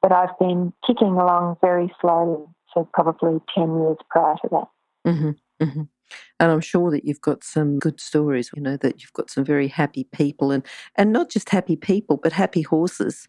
but 0.00 0.12
I've 0.12 0.36
been 0.38 0.72
ticking 0.86 1.14
along 1.14 1.58
very 1.60 1.92
slowly, 2.00 2.44
so 2.74 2.88
probably 2.92 3.40
10 3.54 3.80
years 3.80 3.96
prior 4.10 4.34
to 4.42 4.48
that. 4.50 4.68
Mm-hmm. 5.06 5.30
Mm-hmm. 5.64 5.82
And 6.40 6.50
I'm 6.50 6.60
sure 6.60 6.90
that 6.90 7.04
you've 7.04 7.20
got 7.20 7.44
some 7.44 7.78
good 7.78 8.00
stories, 8.00 8.50
you 8.54 8.62
know, 8.62 8.76
that 8.78 9.00
you've 9.02 9.12
got 9.12 9.30
some 9.30 9.44
very 9.44 9.68
happy 9.68 10.04
people 10.12 10.50
and, 10.50 10.64
and 10.96 11.12
not 11.12 11.30
just 11.30 11.50
happy 11.50 11.76
people, 11.76 12.16
but 12.16 12.32
happy 12.32 12.62
horses 12.62 13.28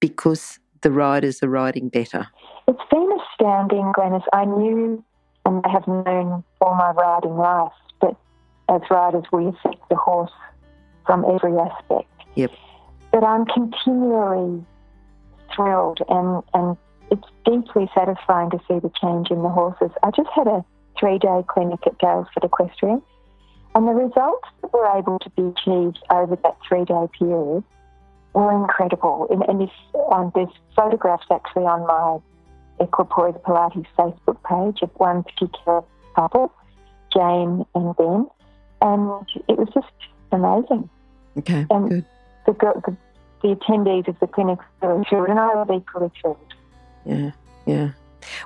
because 0.00 0.58
the 0.82 0.92
riders 0.92 1.42
are 1.42 1.48
riding 1.48 1.88
better. 1.88 2.28
It's 2.68 2.78
been 2.90 3.09
astounding, 3.40 3.92
Glenys. 3.96 4.24
I 4.32 4.44
knew 4.44 5.02
and 5.46 5.62
I 5.64 5.70
have 5.70 5.86
known 5.86 6.44
all 6.60 6.74
my 6.74 6.90
riding 6.90 7.36
life 7.36 7.72
that 8.02 8.16
as 8.68 8.82
riders 8.90 9.24
we 9.32 9.46
affect 9.46 9.88
the 9.88 9.96
horse 9.96 10.32
from 11.06 11.24
every 11.24 11.56
aspect. 11.58 12.08
Yep. 12.34 12.52
But 13.12 13.24
I'm 13.24 13.46
continually 13.46 14.64
thrilled 15.54 16.00
and, 16.08 16.42
and 16.54 16.76
it's 17.10 17.26
deeply 17.44 17.90
satisfying 17.94 18.50
to 18.50 18.58
see 18.68 18.78
the 18.78 18.92
change 19.00 19.30
in 19.30 19.42
the 19.42 19.48
horses. 19.48 19.90
I 20.02 20.10
just 20.10 20.28
had 20.34 20.46
a 20.46 20.64
three 20.98 21.18
day 21.18 21.42
clinic 21.48 21.80
at 21.86 21.98
Galesford 21.98 22.44
Equestrian, 22.44 23.02
and 23.74 23.88
the 23.88 23.92
results 23.92 24.48
that 24.62 24.72
were 24.72 24.86
able 24.96 25.18
to 25.20 25.30
be 25.30 25.42
achieved 25.42 25.98
over 26.10 26.36
that 26.36 26.56
three 26.68 26.84
day 26.84 27.06
period 27.18 27.64
were 28.34 28.52
incredible. 28.52 29.26
And, 29.30 29.42
and 29.48 29.60
this, 29.60 29.74
um, 30.12 30.30
there's 30.34 30.52
photographs 30.76 31.26
actually 31.32 31.64
on 31.64 31.84
my 31.86 32.20
Equipoise 32.80 33.34
Pilates 33.46 33.86
Facebook 33.98 34.42
page 34.44 34.82
of 34.82 34.90
one 34.96 35.22
particular 35.22 35.82
couple, 36.14 36.52
Jane 37.12 37.64
and 37.74 37.96
Ben, 37.96 38.26
and 38.80 39.26
it 39.48 39.58
was 39.58 39.68
just 39.74 39.92
amazing. 40.32 40.88
Okay, 41.38 41.66
and 41.70 41.88
good. 41.88 42.04
The, 42.46 42.52
the, 42.52 42.96
the 43.42 43.54
attendees 43.54 44.08
of 44.08 44.18
the 44.20 44.26
clinic 44.26 44.58
were 44.80 45.26
and 45.26 45.38
I 45.38 45.54
was 45.54 45.68
equally 45.72 46.10
thrilled. 46.20 46.54
Yeah, 47.04 47.32
yeah. 47.66 47.90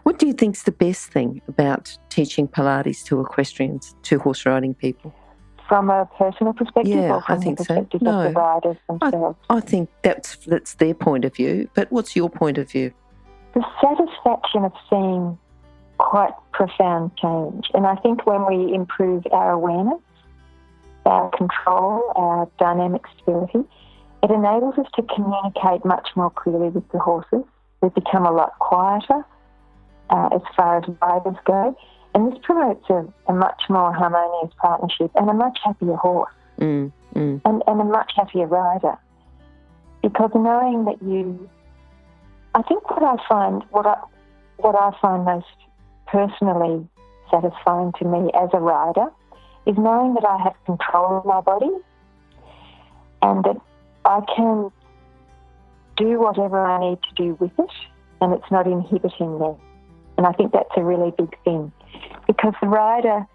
What 0.05 0.19
do 0.19 0.27
you 0.27 0.33
think 0.33 0.57
is 0.57 0.63
the 0.63 0.73
best 0.73 1.11
thing 1.11 1.43
about 1.49 1.97
teaching 2.09 2.47
Pilates 2.49 3.05
to 3.05 3.21
equestrians, 3.21 3.95
to 4.05 4.19
horse 4.19 4.47
riding 4.47 4.75
people? 4.75 5.15
From 5.69 5.91
a 5.91 6.09
personal 6.19 6.53
perspective, 6.53 6.95
yeah, 6.95 7.21
I 7.27 7.37
think 7.37 7.59
the 7.59 7.65
perspective 7.65 8.01
so. 8.05 8.11
no, 8.11 8.23
the 8.25 8.33
riders 8.33 8.77
themselves? 8.87 9.39
I, 9.49 9.57
I 9.57 9.61
think 9.61 9.89
that's 10.03 10.37
that's 10.45 10.75
their 10.75 10.95
point 10.95 11.25
of 11.25 11.35
view. 11.35 11.71
But 11.75 11.91
what's 11.91 12.15
your 12.15 12.29
point 12.29 12.59
of 12.59 12.71
view? 12.71 12.93
The 13.55 13.65
satisfaction 13.81 14.65
of 14.65 14.73
seeing 14.91 15.39
quite 15.99 16.35
profound 16.53 17.17
change. 17.17 17.67
And 17.75 17.87
I 17.87 17.97
think 17.97 18.27
when 18.27 18.47
we 18.47 18.75
improve 18.75 19.25
our 19.33 19.53
awareness, 19.53 20.01
our 21.07 21.31
control, 21.31 22.13
our 22.17 22.49
dynamic 22.59 23.03
stability, 23.17 23.65
it 24.23 24.31
enables 24.31 24.79
us 24.79 24.87
to 24.97 25.03
communicate 25.03 25.85
much 25.85 26.09
more 26.17 26.31
clearly 26.31 26.71
with 26.71 26.89
the 26.91 26.99
horses. 26.99 27.45
We 27.83 27.91
become 27.91 28.25
a 28.27 28.33
lot 28.33 28.59
quieter 28.59 29.25
uh, 30.11 30.29
as 30.35 30.43
far 30.57 30.79
as 30.79 30.85
riders 31.03 31.37
go. 31.45 31.77
And 32.15 32.33
this 32.33 32.39
promotes 32.43 32.89
a, 32.89 33.07
a, 33.29 33.35
much 33.35 33.63
more 33.69 33.93
harmonious 33.93 34.55
partnership 34.59 35.11
and 35.17 35.29
a 35.29 35.35
much 35.35 35.59
happier 35.65 35.97
horse 35.97 36.33
mm, 36.61 36.93
mm. 37.15 37.41
And, 37.45 37.63
and 37.67 37.81
a 37.81 37.85
much 37.85 38.13
happier 38.17 38.47
rider. 38.47 38.97
Because 40.01 40.31
knowing 40.35 40.85
that 40.85 41.03
you, 41.03 41.49
I 42.55 42.63
think 42.63 42.89
what 42.91 43.03
I 43.03 43.17
find, 43.29 43.63
what 43.71 43.87
I, 43.87 43.97
what 44.59 44.75
I 44.75 44.97
find 45.01 45.25
most 45.25 45.47
personally 46.07 46.87
satisfying 47.31 47.93
to 47.99 48.05
me 48.05 48.31
as 48.35 48.51
a 48.53 48.61
rider 48.61 49.07
is 49.67 49.77
knowing 49.77 50.15
that 50.15 50.25
I 50.25 50.43
have 50.43 50.55
control 50.65 51.19
of 51.19 51.25
my 51.25 51.41
body 51.41 51.71
and 53.23 53.45
that 53.45 53.57
I 54.05 54.21
can 54.37 54.71
do 55.97 56.21
whatever 56.21 56.65
I 56.65 56.91
need 56.91 56.99
to 57.03 57.15
do 57.23 57.37
with 57.41 57.53
it 57.59 57.71
and 58.21 58.33
it's 58.33 58.51
not 58.51 58.67
inhibiting 58.67 59.39
me. 59.39 59.55
And 60.17 60.27
I 60.27 60.33
think 60.33 60.53
that's 60.53 60.71
a 60.77 60.85
really 60.85 61.13
big 61.17 61.37
thing 61.45 61.73
because 62.27 62.55
the 62.61 62.69
rider, 62.69 63.27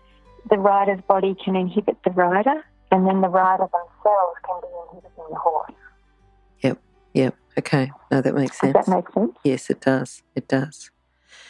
the 0.50 0.58
rider's 0.58 1.02
body 1.08 1.36
can 1.44 1.56
inhibit 1.56 1.98
the 2.06 2.12
rider 2.12 2.64
and 2.92 3.06
then 3.06 3.22
the 3.22 3.28
rider 3.28 3.68
themselves 3.72 4.38
can 4.46 4.62
be 4.62 4.68
inhibiting 4.90 5.26
the 5.30 5.36
horse. 5.36 5.72
Yep, 6.62 6.80
yep. 7.14 7.36
Okay, 7.58 7.92
no, 8.12 8.22
that 8.22 8.36
makes 8.36 8.60
sense. 8.60 8.74
Does 8.74 8.86
that 8.86 8.96
make 8.96 9.12
sense? 9.12 9.38
Yes, 9.44 9.70
it 9.70 9.82
does. 9.82 10.24
It 10.36 10.48
does. 10.48 10.92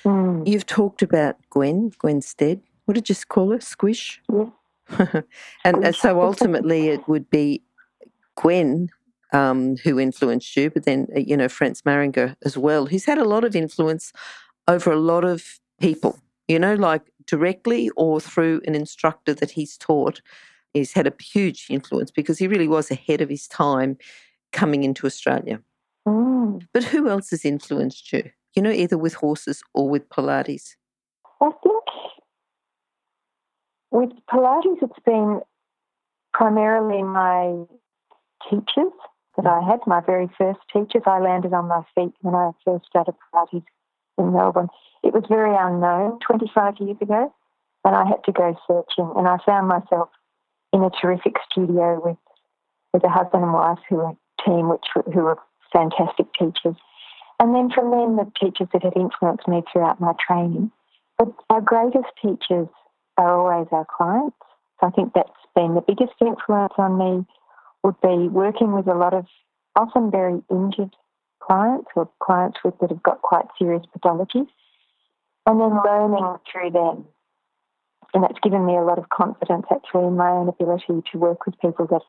Mm. 0.03 0.47
You've 0.47 0.65
talked 0.65 1.01
about 1.01 1.37
Gwen, 1.49 1.91
Gwen 1.99 2.21
Stead. 2.21 2.61
What 2.85 2.95
did 2.95 3.07
you 3.09 3.15
just 3.15 3.27
call 3.27 3.51
her? 3.51 3.59
Squish? 3.59 4.21
Yeah. 4.31 4.49
and, 5.63 5.85
and 5.85 5.95
so 5.95 6.21
ultimately 6.21 6.87
it 6.87 7.07
would 7.07 7.29
be 7.29 7.61
Gwen 8.35 8.89
um, 9.33 9.77
who 9.77 9.99
influenced 9.99 10.55
you, 10.55 10.69
but 10.69 10.85
then, 10.85 11.07
uh, 11.15 11.19
you 11.19 11.37
know, 11.37 11.47
Franz 11.47 11.83
Mairinger 11.83 12.35
as 12.43 12.57
well, 12.57 12.87
who's 12.87 13.05
had 13.05 13.17
a 13.17 13.25
lot 13.27 13.43
of 13.43 13.55
influence 13.55 14.11
over 14.67 14.91
a 14.91 14.99
lot 14.99 15.23
of 15.23 15.59
people, 15.79 16.19
you 16.47 16.57
know, 16.57 16.73
like 16.73 17.03
directly 17.25 17.89
or 17.95 18.19
through 18.19 18.61
an 18.65 18.75
instructor 18.75 19.33
that 19.33 19.51
he's 19.51 19.77
taught. 19.77 20.21
He's 20.73 20.93
had 20.93 21.07
a 21.07 21.13
huge 21.21 21.67
influence 21.69 22.11
because 22.11 22.39
he 22.39 22.47
really 22.47 22.67
was 22.67 22.89
ahead 22.89 23.21
of 23.21 23.29
his 23.29 23.47
time 23.47 23.97
coming 24.51 24.83
into 24.83 25.05
Australia. 25.05 25.61
Mm. 26.09 26.61
But 26.73 26.85
who 26.85 27.09
else 27.09 27.29
has 27.29 27.45
influenced 27.45 28.11
you? 28.11 28.31
You 28.55 28.61
know, 28.63 28.71
either 28.71 28.97
with 28.97 29.15
horses 29.15 29.61
or 29.73 29.87
with 29.89 30.09
Pilates? 30.09 30.75
I 31.41 31.51
think 31.63 31.83
with 33.91 34.09
Pilates, 34.31 34.77
it's 34.81 35.05
been 35.05 35.41
primarily 36.33 37.03
my 37.03 37.63
teachers 38.49 38.93
that 39.37 39.45
I 39.45 39.61
had, 39.61 39.79
my 39.85 40.01
very 40.01 40.29
first 40.37 40.59
teachers. 40.73 41.03
I 41.05 41.19
landed 41.19 41.53
on 41.53 41.67
my 41.67 41.83
feet 41.95 42.13
when 42.21 42.35
I 42.35 42.51
first 42.65 42.85
started 42.87 43.15
Pilates 43.33 43.63
in 44.17 44.33
Melbourne. 44.33 44.69
It 45.03 45.13
was 45.13 45.23
very 45.29 45.55
unknown 45.57 46.19
25 46.25 46.75
years 46.79 46.97
ago, 47.01 47.33
and 47.85 47.95
I 47.95 48.05
had 48.05 48.23
to 48.25 48.31
go 48.31 48.55
searching. 48.67 49.11
And 49.15 49.27
I 49.27 49.37
found 49.45 49.67
myself 49.67 50.09
in 50.73 50.83
a 50.83 50.89
terrific 51.01 51.35
studio 51.51 52.01
with 52.03 52.17
with 52.91 53.03
a 53.03 53.09
husband 53.09 53.43
and 53.43 53.53
wife 53.53 53.77
who 53.87 53.97
were 53.97 54.09
a 54.09 54.43
team, 54.43 54.69
which 54.69 54.85
who 55.13 55.21
were 55.21 55.37
fantastic 55.71 56.27
teachers. 56.33 56.75
And 57.39 57.55
then 57.55 57.69
from 57.73 57.91
them, 57.91 58.17
the 58.17 58.31
teachers 58.39 58.67
that 58.73 58.83
had 58.83 58.95
influenced 58.95 59.47
me 59.47 59.63
throughout 59.71 60.01
my 60.01 60.13
training. 60.25 60.71
But 61.17 61.29
our 61.49 61.61
greatest 61.61 62.09
teachers 62.21 62.67
are 63.17 63.39
always 63.39 63.67
our 63.71 63.85
clients. 63.85 64.37
So 64.79 64.87
I 64.87 64.91
think 64.91 65.13
that's 65.13 65.29
been 65.55 65.75
the 65.75 65.81
biggest 65.81 66.13
influence 66.21 66.73
on 66.77 66.97
me 66.97 67.25
would 67.83 67.99
be 68.01 68.27
working 68.27 68.73
with 68.73 68.87
a 68.87 68.93
lot 68.93 69.13
of 69.13 69.25
often 69.75 70.11
very 70.11 70.41
injured 70.49 70.95
clients 71.41 71.87
or 71.95 72.09
clients 72.21 72.57
with, 72.63 72.77
that 72.79 72.89
have 72.91 73.03
got 73.03 73.21
quite 73.21 73.45
serious 73.57 73.83
pathologies 73.95 74.47
and 75.45 75.59
then 75.59 75.79
learning 75.85 76.35
through 76.51 76.71
them. 76.71 77.05
And 78.13 78.23
that's 78.23 78.39
given 78.41 78.65
me 78.65 78.75
a 78.75 78.81
lot 78.81 78.97
of 78.97 79.09
confidence 79.09 79.65
actually 79.71 80.07
in 80.07 80.17
my 80.17 80.29
own 80.29 80.49
ability 80.49 81.03
to 81.11 81.17
work 81.17 81.45
with 81.45 81.59
people 81.59 81.87
that 81.87 82.01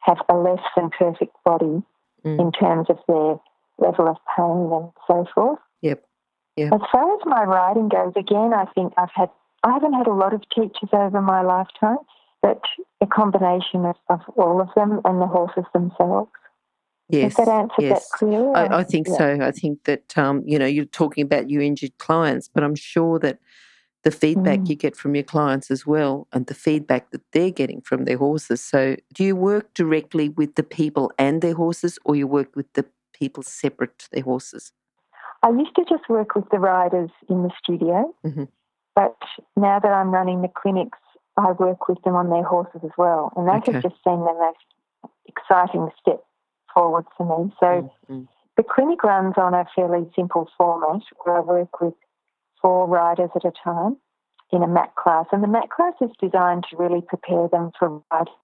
have 0.00 0.18
a 0.28 0.34
less 0.34 0.62
than 0.76 0.90
perfect 0.90 1.36
body 1.44 1.82
Mm. 2.24 2.40
in 2.40 2.52
terms 2.52 2.86
of 2.90 2.98
their 3.08 3.36
level 3.78 4.08
of 4.08 4.16
pain 4.36 4.70
and 4.72 4.90
so 5.06 5.26
forth. 5.34 5.58
Yep. 5.82 6.04
Yep. 6.56 6.72
As 6.74 6.80
far 6.92 7.14
as 7.14 7.20
my 7.24 7.44
writing 7.44 7.88
goes, 7.88 8.12
again, 8.16 8.52
I 8.54 8.66
think 8.74 8.92
I've 8.98 9.10
had, 9.14 9.30
I 9.64 9.72
haven't 9.72 9.94
had 9.94 10.06
a 10.06 10.12
lot 10.12 10.34
of 10.34 10.42
teachers 10.54 10.90
over 10.92 11.20
my 11.22 11.42
lifetime, 11.42 11.98
but 12.42 12.60
a 13.00 13.06
combination 13.06 13.86
of, 13.86 13.96
of 14.08 14.20
all 14.36 14.60
of 14.60 14.68
them 14.74 15.00
and 15.04 15.20
the 15.20 15.26
horses 15.26 15.64
themselves. 15.72 16.30
Yes. 17.08 17.36
Has 17.36 17.46
that 17.46 17.52
answered 17.52 17.82
yes. 17.82 18.08
that 18.08 18.18
clearly? 18.18 18.54
I, 18.54 18.78
I 18.78 18.84
think 18.84 19.08
Yeah. 19.08 19.16
so. 19.16 19.38
I 19.42 19.50
think 19.50 19.84
that 19.84 20.16
um, 20.16 20.42
you 20.46 20.58
know 20.58 20.66
you're 20.66 20.84
talking 20.84 21.24
about 21.24 21.50
your 21.50 21.60
injured 21.60 21.98
clients, 21.98 22.48
but 22.48 22.62
I'm 22.62 22.76
sure 22.76 23.18
that 23.18 23.38
the 24.02 24.10
feedback 24.10 24.60
Mm. 24.60 24.68
you 24.70 24.76
get 24.76 24.96
from 24.96 25.14
your 25.14 25.24
clients 25.24 25.70
as 25.70 25.86
well, 25.86 26.26
and 26.32 26.46
the 26.46 26.54
feedback 26.54 27.10
that 27.10 27.22
they're 27.32 27.50
getting 27.50 27.80
from 27.80 28.04
their 28.04 28.16
horses. 28.16 28.60
So, 28.60 28.96
do 29.12 29.24
you 29.24 29.36
work 29.36 29.74
directly 29.74 30.28
with 30.30 30.54
the 30.54 30.62
people 30.62 31.12
and 31.18 31.42
their 31.42 31.54
horses, 31.54 31.98
or 32.04 32.16
you 32.16 32.26
work 32.26 32.54
with 32.56 32.72
the 32.72 32.86
people 33.12 33.42
separate 33.42 33.98
to 33.98 34.10
their 34.10 34.22
horses? 34.22 34.72
I 35.42 35.50
used 35.50 35.74
to 35.76 35.84
just 35.88 36.08
work 36.08 36.34
with 36.34 36.48
the 36.50 36.58
riders 36.58 37.10
in 37.28 37.42
the 37.42 37.50
studio, 37.62 38.14
Mhm. 38.24 38.48
but 38.94 39.16
now 39.56 39.78
that 39.78 39.92
I'm 39.92 40.10
running 40.10 40.42
the 40.42 40.48
clinics, 40.48 40.98
I 41.36 41.52
work 41.52 41.88
with 41.88 42.00
them 42.02 42.14
on 42.14 42.28
their 42.28 42.42
horses 42.42 42.82
as 42.84 42.90
well. 42.98 43.32
And 43.36 43.48
that 43.48 43.62
Okay. 43.62 43.72
has 43.72 43.82
just 43.82 44.02
been 44.04 44.20
the 44.20 44.34
most 44.34 44.66
exciting 45.26 45.90
step 45.98 46.24
forward 46.74 47.06
for 47.16 47.24
me. 47.24 47.54
So 47.60 47.66
Mm, 47.66 47.90
mm. 48.08 48.28
the 48.56 48.62
clinic 48.62 49.02
runs 49.02 49.34
on 49.38 49.54
a 49.54 49.64
fairly 49.74 50.10
simple 50.14 50.48
format 50.58 51.02
where 51.22 51.36
I 51.38 51.40
work 51.40 51.80
with 51.80 51.94
four 52.60 52.86
riders 52.86 53.30
at 53.34 53.44
a 53.44 53.52
time 53.64 53.96
in 54.52 54.62
a 54.62 54.68
mat 54.68 54.94
class. 54.96 55.26
And 55.32 55.42
the 55.42 55.48
mat 55.48 55.70
class 55.70 55.94
is 56.00 56.10
designed 56.20 56.66
to 56.70 56.76
really 56.76 57.00
prepare 57.00 57.48
them 57.48 57.70
for 57.78 58.02
riding. 58.12 58.34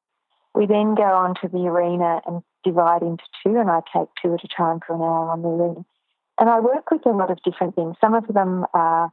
We 0.55 0.67
then 0.67 0.95
go 0.95 1.03
on 1.03 1.35
to 1.43 1.49
the 1.49 1.67
arena 1.67 2.21
and 2.27 2.43
divide 2.65 3.03
into 3.03 3.25
two, 3.43 3.57
and 3.57 3.71
I 3.71 3.81
take 3.95 4.09
two 4.23 4.35
at 4.35 4.45
a 4.45 4.49
time 4.49 4.81
for 4.87 4.95
an 4.95 5.03
hour 5.03 5.31
on 5.31 5.43
the 5.43 5.49
arena. 5.49 5.85
And 6.39 6.49
I 6.49 6.61
work 6.61 6.91
with 6.91 7.05
a 7.07 7.11
lot 7.11 7.31
of 7.31 7.43
different 7.45 7.75
things. 7.75 7.97
Some 8.01 8.15
of 8.15 8.27
them 8.29 8.65
are 8.73 9.13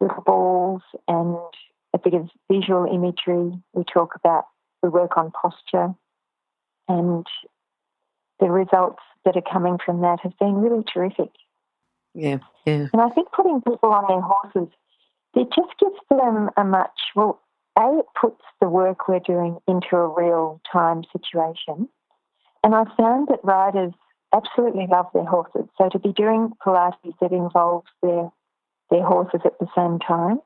little 0.00 0.22
balls 0.22 0.82
and 1.08 1.36
a 1.94 1.98
bit 1.98 2.14
of 2.14 2.28
visual 2.50 2.86
imagery. 2.86 3.52
We 3.72 3.84
talk 3.84 4.14
about, 4.14 4.44
we 4.82 4.88
work 4.88 5.16
on 5.16 5.30
posture, 5.30 5.94
and 6.88 7.26
the 8.40 8.50
results 8.50 9.02
that 9.24 9.36
are 9.36 9.52
coming 9.52 9.78
from 9.84 10.02
that 10.02 10.20
have 10.22 10.36
been 10.38 10.56
really 10.56 10.84
terrific. 10.92 11.30
Yeah, 12.14 12.38
yeah, 12.64 12.86
And 12.92 13.02
I 13.02 13.08
think 13.10 13.28
putting 13.32 13.60
people 13.60 13.90
on 13.90 14.04
their 14.08 14.20
horses, 14.20 14.72
it 15.34 15.48
just 15.54 15.78
gives 15.80 15.98
them 16.10 16.50
a 16.56 16.64
much, 16.64 17.00
well, 17.16 17.40
A, 17.78 17.98
it 17.98 18.06
puts 18.20 18.40
the 18.60 18.68
work 18.68 19.08
we're 19.08 19.18
doing 19.18 19.58
into 19.66 19.96
a 19.96 20.08
real 20.08 20.60
time 20.72 21.02
situation. 21.12 21.88
And 22.62 22.74
I've 22.74 22.94
found 22.96 23.28
that 23.28 23.40
riders 23.42 23.92
absolutely 24.34 24.86
love 24.90 25.06
their 25.12 25.24
horses. 25.24 25.68
So 25.76 25.88
to 25.90 25.98
be 25.98 26.12
doing 26.12 26.52
Pilates 26.64 27.14
that 27.20 27.32
involves 27.32 27.88
their, 28.02 28.30
their 28.90 29.04
horses 29.04 29.40
at 29.44 29.58
the 29.58 29.66
same 29.76 29.98
time 29.98 30.38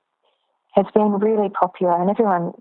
has 0.72 0.87
been 0.94 1.12
really 1.12 1.48
popular 1.48 2.00
and 2.00 2.10
everyone 2.10 2.52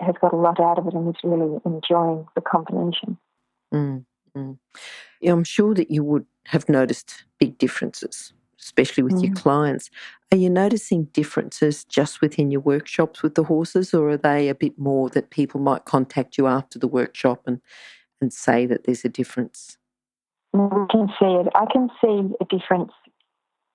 has 0.00 0.14
got 0.20 0.32
a 0.32 0.36
lot 0.36 0.60
out 0.60 0.78
of 0.78 0.86
it 0.86 0.94
and 0.94 1.08
is 1.08 1.20
really 1.22 1.60
enjoying 1.64 2.26
the 2.34 2.40
combination. 2.40 3.16
Mm, 3.72 4.04
mm. 4.36 4.58
Yeah, 5.20 5.32
I'm 5.32 5.44
sure 5.44 5.74
that 5.74 5.90
you 5.90 6.02
would 6.04 6.26
have 6.46 6.68
noticed 6.68 7.24
big 7.38 7.58
differences, 7.58 8.32
especially 8.60 9.02
with 9.02 9.22
your 9.22 9.32
Mm. 9.32 9.36
clients. 9.36 9.90
Are 10.32 10.36
you 10.38 10.50
noticing 10.50 11.04
differences 11.06 11.84
just 11.84 12.20
within 12.20 12.50
your 12.50 12.60
workshops 12.60 13.22
with 13.22 13.34
the 13.34 13.44
horses, 13.44 13.94
or 13.94 14.08
are 14.10 14.16
they 14.16 14.48
a 14.48 14.54
bit 14.54 14.78
more 14.78 15.08
that 15.10 15.30
people 15.30 15.60
might 15.60 15.84
contact 15.84 16.36
you 16.38 16.46
after 16.46 16.78
the 16.78 16.88
workshop 16.88 17.42
and, 17.46 17.60
and 18.20 18.32
say 18.32 18.66
that 18.66 18.84
there's 18.84 19.04
a 19.04 19.08
difference? 19.08 19.78
We 20.52 20.68
can 20.90 21.08
see 21.18 21.26
it. 21.26 21.48
I 21.54 21.66
can 21.72 21.88
see 22.00 22.34
a 22.40 22.44
difference 22.44 22.92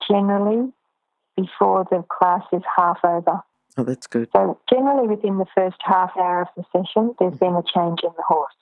generally 0.07 0.71
before 1.35 1.85
the 1.89 2.03
class 2.09 2.43
is 2.53 2.63
half 2.77 2.99
over. 3.03 3.41
Oh, 3.77 3.83
that's 3.83 4.07
good. 4.07 4.29
So 4.35 4.59
generally 4.69 5.07
within 5.07 5.37
the 5.37 5.45
first 5.55 5.77
half 5.81 6.11
hour 6.17 6.41
of 6.41 6.47
the 6.57 6.63
session, 6.71 7.15
there's 7.19 7.37
been 7.37 7.55
a 7.55 7.63
change 7.63 7.99
in 8.03 8.09
the 8.15 8.23
horse. 8.27 8.53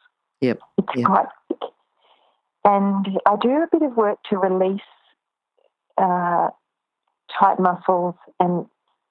Yep, 0.41 0.59
It's 0.77 0.87
yep. 0.95 1.05
quite 1.05 1.27
quick. 1.47 1.71
And 2.67 3.07
I 3.25 3.37
do 3.41 3.49
a 3.49 3.67
bit 3.71 3.81
of 3.81 3.95
work 3.95 4.19
to 4.29 4.37
release 4.37 4.81
uh, 5.97 6.49
tight 7.39 7.59
muscles 7.59 8.15
and 8.41 8.65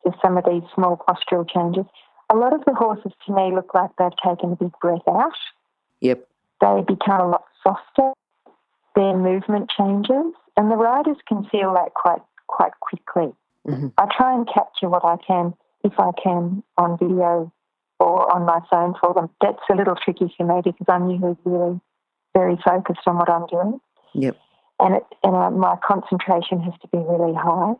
just 0.04 0.18
some 0.20 0.36
of 0.36 0.44
these 0.44 0.62
small 0.74 1.02
postural 1.08 1.48
changes. 1.48 1.86
A 2.30 2.36
lot 2.36 2.52
of 2.52 2.66
the 2.66 2.74
horses 2.74 3.12
to 3.24 3.34
me 3.34 3.54
look 3.54 3.72
like 3.72 3.90
they've 3.98 4.10
taken 4.22 4.52
a 4.52 4.56
big 4.56 4.72
breath 4.78 5.08
out. 5.08 5.32
Yep. 6.02 6.28
They 6.60 6.84
become 6.86 7.20
a 7.20 7.28
lot 7.28 7.44
softer. 7.62 8.12
Their 8.94 9.16
movement 9.16 9.70
changes, 9.76 10.34
and 10.56 10.70
the 10.70 10.76
riders 10.76 11.18
can 11.26 11.44
feel 11.50 11.72
that 11.74 11.94
quite 11.94 12.22
quite 12.48 12.72
quickly. 12.80 13.32
Mm-hmm. 13.66 13.88
I 13.96 14.06
try 14.16 14.34
and 14.34 14.46
capture 14.52 14.88
what 14.88 15.04
I 15.04 15.16
can, 15.26 15.54
if 15.82 15.92
I 15.98 16.10
can, 16.22 16.62
on 16.76 16.98
video 16.98 17.52
or 18.00 18.34
on 18.34 18.44
my 18.44 18.60
phone 18.70 18.94
for 19.00 19.14
them. 19.14 19.30
That's 19.40 19.62
a 19.70 19.74
little 19.74 19.96
tricky 19.96 20.32
for 20.36 20.46
me 20.46 20.60
because 20.62 20.86
I'm 20.88 21.10
usually 21.10 21.36
really 21.44 21.80
very 22.36 22.58
focused 22.64 23.06
on 23.06 23.16
what 23.16 23.30
I'm 23.30 23.46
doing. 23.46 23.80
Yep. 24.14 24.36
And 24.78 24.96
it, 24.96 25.04
and 25.22 25.34
uh, 25.34 25.50
my 25.50 25.76
concentration 25.86 26.60
has 26.60 26.74
to 26.82 26.88
be 26.88 26.98
really 26.98 27.34
high. 27.34 27.74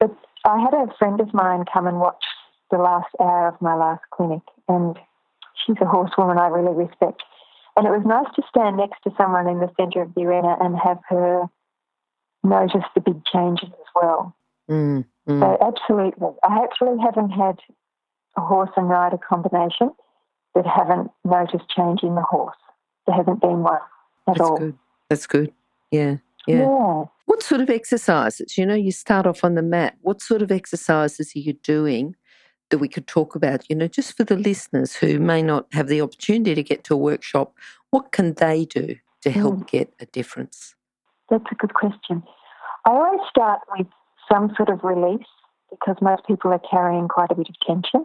But 0.00 0.16
I 0.44 0.58
had 0.60 0.72
a 0.74 0.92
friend 0.98 1.20
of 1.20 1.34
mine 1.34 1.64
come 1.72 1.86
and 1.86 2.00
watch 2.00 2.24
the 2.70 2.78
last 2.78 3.08
hour 3.20 3.48
of 3.48 3.60
my 3.60 3.74
last 3.74 4.02
clinic, 4.14 4.40
and 4.66 4.98
she's 5.60 5.76
a 5.82 5.84
horsewoman 5.84 6.38
I 6.38 6.48
really 6.48 6.74
respect. 6.74 7.22
And 7.76 7.86
it 7.86 7.90
was 7.90 8.04
nice 8.04 8.32
to 8.36 8.42
stand 8.48 8.78
next 8.78 9.02
to 9.04 9.10
someone 9.16 9.46
in 9.46 9.60
the 9.60 9.70
centre 9.78 10.02
of 10.02 10.14
the 10.14 10.22
arena 10.22 10.56
and 10.60 10.76
have 10.76 10.98
her 11.08 11.44
notice 12.42 12.84
the 12.94 13.00
big 13.00 13.24
changes 13.24 13.68
as 13.68 13.90
well. 13.94 14.34
Mm, 14.70 15.04
mm. 15.28 15.40
So, 15.40 15.58
absolutely. 15.60 16.28
I 16.42 16.64
actually 16.64 16.98
haven't 17.02 17.30
had 17.30 17.58
a 18.36 18.40
horse 18.40 18.70
and 18.76 18.88
rider 18.88 19.18
combination 19.18 19.90
that 20.54 20.66
haven't 20.66 21.10
noticed 21.24 21.68
change 21.74 22.02
in 22.02 22.14
the 22.14 22.22
horse. 22.22 22.56
There 23.06 23.16
hasn't 23.16 23.40
been 23.40 23.62
one 23.62 23.74
at 23.74 23.80
all. 23.80 24.34
That's 24.34 24.40
all. 24.40 24.58
good. 24.58 24.78
That's 25.10 25.26
good. 25.26 25.52
Yeah. 25.90 26.16
Yeah. 26.46 26.56
yeah. 26.60 27.04
What 27.26 27.42
sort 27.42 27.60
of 27.60 27.70
exercises? 27.70 28.56
You 28.58 28.66
know, 28.66 28.74
you 28.74 28.92
start 28.92 29.26
off 29.26 29.44
on 29.44 29.54
the 29.54 29.62
mat. 29.62 29.96
What 30.02 30.20
sort 30.20 30.42
of 30.42 30.50
exercises 30.50 31.32
are 31.34 31.38
you 31.38 31.52
doing 31.54 32.16
that 32.70 32.78
we 32.78 32.88
could 32.88 33.06
talk 33.06 33.34
about? 33.34 33.68
You 33.68 33.76
know, 33.76 33.88
just 33.88 34.16
for 34.16 34.24
the 34.24 34.36
listeners 34.36 34.96
who 34.96 35.18
may 35.18 35.42
not 35.42 35.66
have 35.72 35.88
the 35.88 36.00
opportunity 36.00 36.54
to 36.54 36.62
get 36.62 36.84
to 36.84 36.94
a 36.94 36.98
workshop, 36.98 37.54
what 37.90 38.12
can 38.12 38.34
they 38.34 38.64
do 38.64 38.96
to 39.22 39.30
help 39.30 39.54
Mm. 39.56 39.66
get 39.68 39.92
a 40.00 40.06
difference? 40.06 40.74
That's 41.30 41.44
a 41.50 41.54
good 41.54 41.74
question. 41.74 42.22
I 42.84 42.90
always 42.90 43.20
start 43.30 43.60
with 43.78 43.86
some 44.30 44.52
sort 44.56 44.68
of 44.68 44.82
release 44.82 45.26
because 45.70 45.96
most 46.02 46.26
people 46.26 46.52
are 46.52 46.60
carrying 46.70 47.08
quite 47.08 47.30
a 47.30 47.34
bit 47.34 47.48
of 47.48 47.54
tension. 47.66 48.04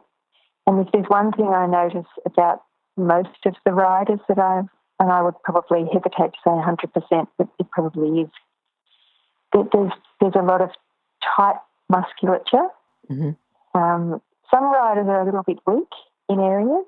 And 0.67 0.85
if 0.85 0.91
there's 0.91 1.07
one 1.09 1.31
thing 1.31 1.47
I 1.47 1.65
notice 1.65 2.05
about 2.25 2.61
most 2.95 3.45
of 3.45 3.55
the 3.65 3.73
riders 3.73 4.19
that 4.27 4.37
I've, 4.37 4.67
and 4.99 5.11
I 5.11 5.21
would 5.21 5.35
probably 5.43 5.85
hesitate 5.91 6.33
to 6.33 6.39
say 6.43 6.51
100%, 6.51 7.27
but 7.37 7.47
it 7.59 7.69
probably 7.71 8.21
is, 8.21 8.29
there's, 9.53 9.91
there's 10.19 10.35
a 10.35 10.43
lot 10.43 10.61
of 10.61 10.71
tight 11.35 11.59
musculature. 11.89 12.67
Mhm. 13.09 13.37
Um, 13.73 14.21
some 14.51 14.63
riders 14.65 15.07
are 15.07 15.21
a 15.21 15.25
little 15.25 15.43
bit 15.43 15.59
weak 15.67 15.91
in 16.29 16.39
areas, 16.39 16.85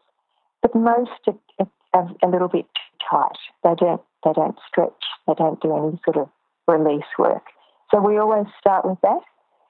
but 0.62 0.74
most 0.76 1.12
are, 1.28 1.36
are, 1.60 1.68
are 1.94 2.16
a 2.24 2.28
little 2.28 2.48
bit 2.48 2.66
too 2.66 3.06
tight. 3.10 3.38
They 3.64 3.76
don't, 3.76 4.02
they 4.24 4.34
don't 4.34 4.58
stretch. 4.68 5.04
They 5.28 5.34
don't 5.36 5.62
do 5.62 5.76
any 5.76 6.00
sort 6.04 6.18
of 6.18 6.30
release 6.68 7.10
work. 7.18 7.46
So 7.92 8.00
we 8.00 8.18
always 8.18 8.46
start 8.60 8.86
with 8.86 9.00
that. 9.02 9.22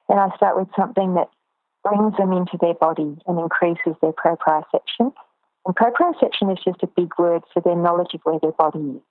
And 0.08 0.20
I 0.20 0.36
start 0.36 0.58
with 0.58 0.68
something 0.78 1.14
that 1.16 1.30
brings 1.84 2.16
them 2.18 2.34
into 2.34 2.58
their 2.60 2.74
body 2.74 3.18
and 3.28 3.40
increases 3.40 3.96
their 4.02 4.12
proprioception. 4.14 5.14
And 5.70 5.76
proprioception 5.76 6.52
is 6.52 6.58
just 6.66 6.82
a 6.82 6.88
big 6.88 7.12
word 7.20 7.44
for 7.54 7.62
their 7.62 7.76
knowledge 7.76 8.16
of 8.16 8.22
where 8.24 8.40
their 8.42 8.54
body 8.54 8.80
is. 8.80 9.02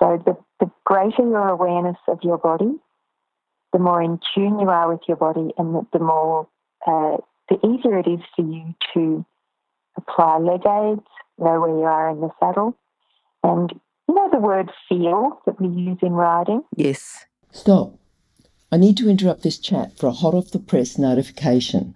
So 0.00 0.20
the, 0.26 0.36
the 0.58 0.68
greater 0.84 1.22
your 1.22 1.48
awareness 1.48 1.96
of 2.08 2.18
your 2.24 2.38
body, 2.38 2.72
the 3.72 3.78
more 3.78 4.02
in 4.02 4.18
tune 4.34 4.58
you 4.58 4.68
are 4.68 4.90
with 4.90 5.02
your 5.06 5.16
body, 5.16 5.52
and 5.58 5.76
the, 5.76 5.86
the 5.92 6.00
more 6.00 6.48
uh, 6.88 7.18
the 7.48 7.64
easier 7.64 8.00
it 8.00 8.08
is 8.08 8.18
for 8.34 8.44
you 8.44 8.74
to 8.94 9.24
apply 9.96 10.38
leg 10.38 10.62
aids, 10.66 11.06
know 11.38 11.60
where 11.60 11.70
you 11.70 11.84
are 11.84 12.10
in 12.10 12.20
the 12.20 12.30
saddle, 12.40 12.76
and 13.44 13.70
you 14.08 14.14
know 14.16 14.28
the 14.32 14.40
word 14.40 14.72
feel 14.88 15.40
that 15.46 15.60
we 15.60 15.68
use 15.68 15.98
in 16.02 16.14
riding. 16.14 16.64
Yes. 16.74 17.26
Stop. 17.52 17.94
I 18.72 18.76
need 18.76 18.96
to 18.96 19.08
interrupt 19.08 19.44
this 19.44 19.58
chat 19.58 19.96
for 19.96 20.08
a 20.08 20.12
hot 20.12 20.34
off 20.34 20.50
the 20.50 20.58
press 20.58 20.98
notification. 20.98 21.94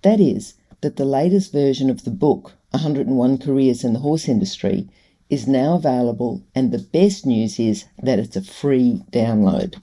That 0.00 0.20
is, 0.20 0.54
that 0.80 0.96
the 0.96 1.04
latest 1.04 1.52
version 1.52 1.90
of 1.90 2.04
the 2.04 2.10
book, 2.10 2.54
101 2.70 3.38
Careers 3.38 3.84
in 3.84 3.92
the 3.92 4.00
Horse 4.00 4.28
Industry, 4.28 4.88
is 5.28 5.46
now 5.46 5.74
available, 5.74 6.42
and 6.54 6.72
the 6.72 6.78
best 6.78 7.24
news 7.24 7.58
is 7.58 7.84
that 8.02 8.18
it's 8.18 8.36
a 8.36 8.42
free 8.42 9.02
download. 9.12 9.80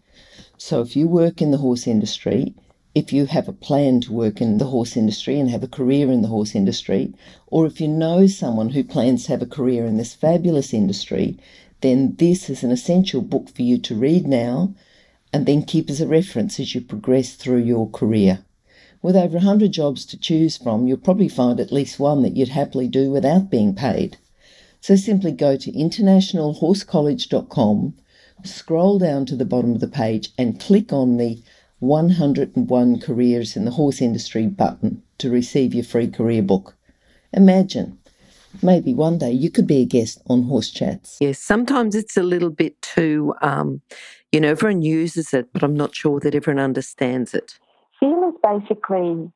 So 0.57 0.81
if 0.81 0.95
you 0.95 1.07
work 1.07 1.41
in 1.41 1.51
the 1.51 1.57
horse 1.57 1.87
industry, 1.87 2.53
if 2.95 3.13
you 3.13 3.27
have 3.27 3.47
a 3.47 3.53
plan 3.53 4.01
to 4.01 4.11
work 4.11 4.41
in 4.41 4.57
the 4.57 4.65
horse 4.65 4.97
industry 4.97 5.39
and 5.39 5.49
have 5.49 5.63
a 5.63 5.67
career 5.67 6.11
in 6.11 6.21
the 6.21 6.29
horse 6.29 6.55
industry, 6.55 7.13
or 7.45 7.65
if 7.65 7.79
you 7.79 7.87
know 7.87 8.25
someone 8.25 8.69
who 8.69 8.83
plans 8.83 9.25
to 9.25 9.31
have 9.31 9.41
a 9.41 9.45
career 9.45 9.85
in 9.85 9.97
this 9.97 10.15
fabulous 10.15 10.73
industry, 10.73 11.37
then 11.81 12.15
this 12.17 12.49
is 12.49 12.63
an 12.63 12.71
essential 12.71 13.21
book 13.21 13.49
for 13.49 13.61
you 13.61 13.77
to 13.77 13.95
read 13.95 14.25
now 14.25 14.73
and 15.31 15.45
then 15.45 15.61
keep 15.61 15.89
as 15.89 16.01
a 16.01 16.07
reference 16.07 16.59
as 16.59 16.73
you 16.73 16.81
progress 16.81 17.35
through 17.35 17.61
your 17.61 17.89
career. 17.89 18.39
With 19.01 19.15
over 19.15 19.37
100 19.37 19.71
jobs 19.71 20.05
to 20.07 20.17
choose 20.17 20.57
from, 20.57 20.87
you'll 20.87 20.97
probably 20.97 21.29
find 21.29 21.59
at 21.59 21.71
least 21.71 21.99
one 21.99 22.23
that 22.23 22.35
you'd 22.35 22.49
happily 22.49 22.87
do 22.87 23.11
without 23.11 23.49
being 23.49 23.75
paid. 23.75 24.17
So 24.81 24.95
simply 24.95 25.31
go 25.31 25.55
to 25.57 25.71
internationalhorsecollege.com, 25.71 27.93
scroll 28.43 28.99
down 28.99 29.25
to 29.27 29.35
the 29.35 29.45
bottom 29.45 29.73
of 29.73 29.81
the 29.81 29.87
page, 29.87 30.29
and 30.37 30.59
click 30.59 30.91
on 30.91 31.17
the 31.17 31.41
101 31.79 32.99
Careers 32.99 33.55
in 33.55 33.65
the 33.65 33.71
Horse 33.71 34.01
Industry 34.01 34.47
button 34.47 35.03
to 35.19 35.29
receive 35.29 35.73
your 35.73 35.83
free 35.83 36.07
career 36.07 36.41
book. 36.41 36.75
Imagine, 37.33 37.99
maybe 38.63 38.93
one 38.93 39.17
day 39.17 39.31
you 39.31 39.51
could 39.51 39.67
be 39.67 39.81
a 39.81 39.85
guest 39.85 40.21
on 40.27 40.43
Horse 40.43 40.71
Chats. 40.71 41.17
Yes. 41.19 41.39
Sometimes 41.39 41.95
it's 41.95 42.15
a 42.17 42.23
little 42.23 42.49
bit 42.49 42.81
too, 42.81 43.33
um, 43.41 43.81
you 44.31 44.39
know, 44.39 44.49
everyone 44.49 44.81
uses 44.81 45.33
it, 45.33 45.51
but 45.53 45.63
I'm 45.63 45.75
not 45.75 45.95
sure 45.95 46.19
that 46.21 46.33
everyone 46.33 46.63
understands 46.63 47.33
it. 47.33 47.59
Feel 47.99 48.29
is 48.29 48.35
basically, 48.43 49.31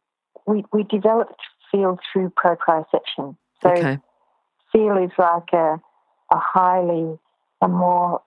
we, 0.46 0.64
we 0.72 0.84
developed 0.84 1.42
feel 1.72 1.98
through 2.12 2.32
proprioception. 2.32 3.36
So 3.62 3.70
Okay. 3.70 3.98
feel 4.72 4.98
is 4.98 5.12
like 5.18 5.54
a, 5.54 5.80
a 6.32 6.38
highly, 6.38 7.18
a 7.62 7.68
more 7.68 8.22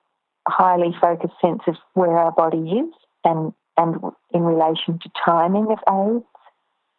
highly 0.46 0.94
focused 1.00 1.34
sense 1.40 1.62
of 1.66 1.76
where 1.94 2.18
our 2.18 2.32
body 2.32 2.58
is 2.58 2.94
and, 3.24 3.52
and 3.76 3.96
in 4.32 4.42
relation 4.42 4.98
to 4.98 5.10
timing 5.24 5.66
of 5.70 5.78
aids 5.88 6.24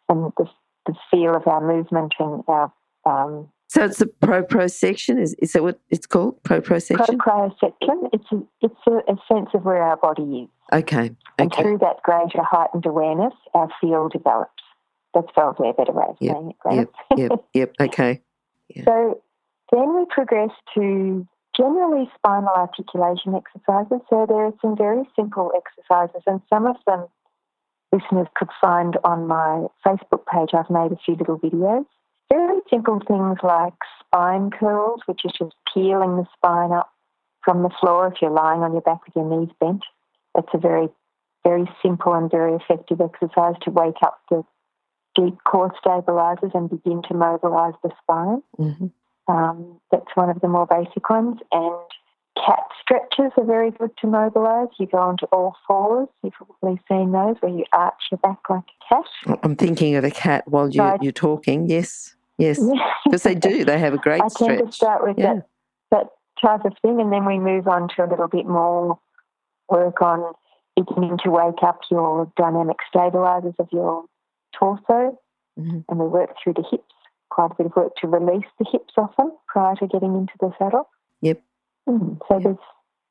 and 0.08 0.32
the, 0.36 0.46
the 0.86 0.94
feel 1.10 1.34
of 1.34 1.46
our 1.46 1.60
movement 1.60 2.14
and 2.18 2.42
our 2.48 2.72
um, 3.04 3.48
So 3.68 3.84
it's 3.84 3.98
the 3.98 4.06
proprioception. 4.06 5.20
Is 5.20 5.34
is 5.34 5.52
that 5.52 5.62
what 5.62 5.80
it's 5.90 6.06
called? 6.06 6.42
Proprioception. 6.44 7.16
proprioception. 7.18 8.10
It's 8.12 8.30
a, 8.32 8.42
it's 8.62 8.80
a, 8.86 9.12
a 9.12 9.16
sense 9.26 9.48
of 9.54 9.64
where 9.64 9.82
our 9.82 9.96
body 9.96 10.42
is. 10.44 10.48
okay. 10.72 11.10
And 11.38 11.52
Okay. 11.52 11.62
through 11.62 11.78
that 11.78 12.02
greater 12.02 12.42
heightened 12.42 12.86
awareness, 12.86 13.34
our 13.54 13.68
feel 13.80 14.08
develops. 14.08 14.50
That's 15.14 15.30
probably 15.34 15.70
a 15.70 15.72
better 15.72 15.92
way 15.92 16.04
of 16.08 16.16
Yep, 16.20 16.34
saying 16.34 16.50
it, 16.50 16.56
Graham. 16.60 16.88
Yep. 17.16 17.30
Yep. 17.54 17.72
Okay. 17.80 18.22
So 18.84 19.20
then 19.72 19.94
we 19.96 20.04
progress 20.10 20.50
to 20.74 21.26
generally 21.56 22.10
spinal 22.16 22.50
articulation 22.54 23.34
exercises. 23.34 24.00
So 24.10 24.26
there 24.28 24.44
are 24.46 24.52
some 24.60 24.76
very 24.76 25.04
simple 25.16 25.50
exercises, 25.56 26.22
and 26.26 26.40
some 26.52 26.66
of 26.66 26.76
them 26.86 27.06
listeners 27.92 28.26
could 28.36 28.48
find 28.60 28.96
on 29.04 29.26
my 29.26 29.66
Facebook 29.86 30.26
page. 30.32 30.50
I've 30.54 30.68
made 30.70 30.92
a 30.92 30.98
few 31.04 31.14
little 31.16 31.38
videos. 31.38 31.86
Very 32.30 32.60
simple 32.70 33.00
things 33.06 33.38
like 33.42 33.74
spine 34.00 34.50
curls, 34.50 35.00
which 35.06 35.22
is 35.24 35.32
just 35.38 35.54
peeling 35.72 36.16
the 36.16 36.26
spine 36.36 36.72
up 36.72 36.92
from 37.44 37.62
the 37.62 37.70
floor 37.80 38.08
if 38.08 38.20
you're 38.20 38.30
lying 38.30 38.62
on 38.62 38.72
your 38.72 38.82
back 38.82 39.04
with 39.06 39.14
your 39.14 39.24
knees 39.24 39.54
bent. 39.60 39.82
That's 40.34 40.48
a 40.52 40.58
very, 40.58 40.88
very 41.44 41.70
simple 41.82 42.14
and 42.14 42.30
very 42.30 42.54
effective 42.54 43.00
exercise 43.00 43.54
to 43.62 43.70
wake 43.70 44.02
up 44.02 44.20
the 44.30 44.42
deep 45.14 45.38
core 45.44 45.72
stabilizers 45.78 46.50
and 46.54 46.68
begin 46.68 47.02
to 47.08 47.14
mobilize 47.14 47.74
the 47.82 47.90
spine. 48.02 48.42
hmm 48.56 48.86
Um, 49.28 49.80
that's 49.90 50.14
one 50.14 50.30
of 50.30 50.40
the 50.40 50.48
more 50.48 50.66
basic 50.66 51.08
ones. 51.08 51.38
And 51.52 51.74
cat 52.36 52.64
stretches 52.82 53.32
are 53.36 53.44
very 53.44 53.70
good 53.70 53.90
to 53.98 54.06
mobilise. 54.06 54.68
You 54.78 54.86
go 54.86 54.98
onto 54.98 55.26
all 55.26 55.56
fours. 55.66 56.08
You've 56.22 56.34
probably 56.34 56.80
seen 56.88 57.12
those 57.12 57.36
where 57.40 57.52
you 57.52 57.64
arch 57.72 58.02
your 58.10 58.18
back 58.18 58.38
like 58.50 58.64
a 58.64 58.94
cat. 58.94 59.38
I'm 59.42 59.56
thinking 59.56 59.94
of 59.96 60.04
a 60.04 60.10
cat 60.10 60.46
while 60.46 60.68
you, 60.68 60.96
you're 61.00 61.12
talking. 61.12 61.68
Yes. 61.68 62.15
Yes. 62.38 62.60
Because 63.04 63.22
they 63.22 63.34
do. 63.34 63.64
They 63.64 63.78
have 63.78 63.94
a 63.94 63.98
great 64.06 64.22
I 64.22 64.28
tend 64.28 64.64
to 64.66 64.72
start 64.72 65.06
with 65.06 65.18
Yeah. 65.18 65.34
that, 65.34 65.46
that 65.90 66.06
type 66.40 66.64
of 66.64 66.74
thing, 66.82 67.00
and 67.00 67.12
then 67.12 67.24
we 67.24 67.38
move 67.38 67.66
on 67.68 67.88
to 67.96 68.04
a 68.04 68.08
little 68.08 68.28
bit 68.28 68.46
more 68.46 68.98
work 69.68 70.02
on 70.02 70.32
beginning 70.76 71.18
to 71.24 71.30
wake 71.30 71.62
up 71.62 71.80
your 71.90 72.30
dynamic 72.36 72.76
stabilizers 72.88 73.54
of 73.58 73.68
your 73.72 74.04
torso, 74.52 75.18
Mhm. 75.58 75.84
and 75.88 75.98
we 75.98 76.06
work 76.06 76.34
through 76.42 76.52
the 76.52 76.62
hips. 76.70 76.92
Quite 77.30 77.52
a 77.52 77.54
bit 77.54 77.66
of 77.66 77.76
work 77.76 77.94
to 77.96 78.06
release 78.08 78.46
the 78.58 78.66
hips 78.70 78.94
often 78.96 79.32
prior 79.48 79.74
to 79.76 79.86
getting 79.86 80.14
into 80.14 80.34
the 80.38 80.52
saddle. 80.58 80.88
Yep. 81.22 81.42
Mm, 81.88 82.18
So 82.28 82.34
Yep. 82.34 82.42
there's 82.42 82.58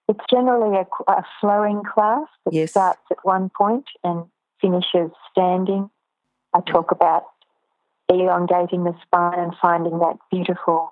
it's 0.07 0.23
generally 0.29 0.77
a, 0.77 0.85
a 1.11 1.25
flowing 1.41 1.81
class 1.83 2.27
that 2.45 2.53
Yes. 2.53 2.69
starts 2.71 3.01
at 3.09 3.17
one 3.25 3.49
point 3.49 3.85
and 4.03 4.25
finishes 4.61 5.09
standing. 5.31 5.89
I 6.53 6.61
talk 6.61 6.91
about 6.91 7.25
elongating 8.09 8.83
the 8.83 8.95
spine 9.01 9.39
and 9.39 9.53
finding 9.61 9.99
that 9.99 10.17
beautiful 10.31 10.91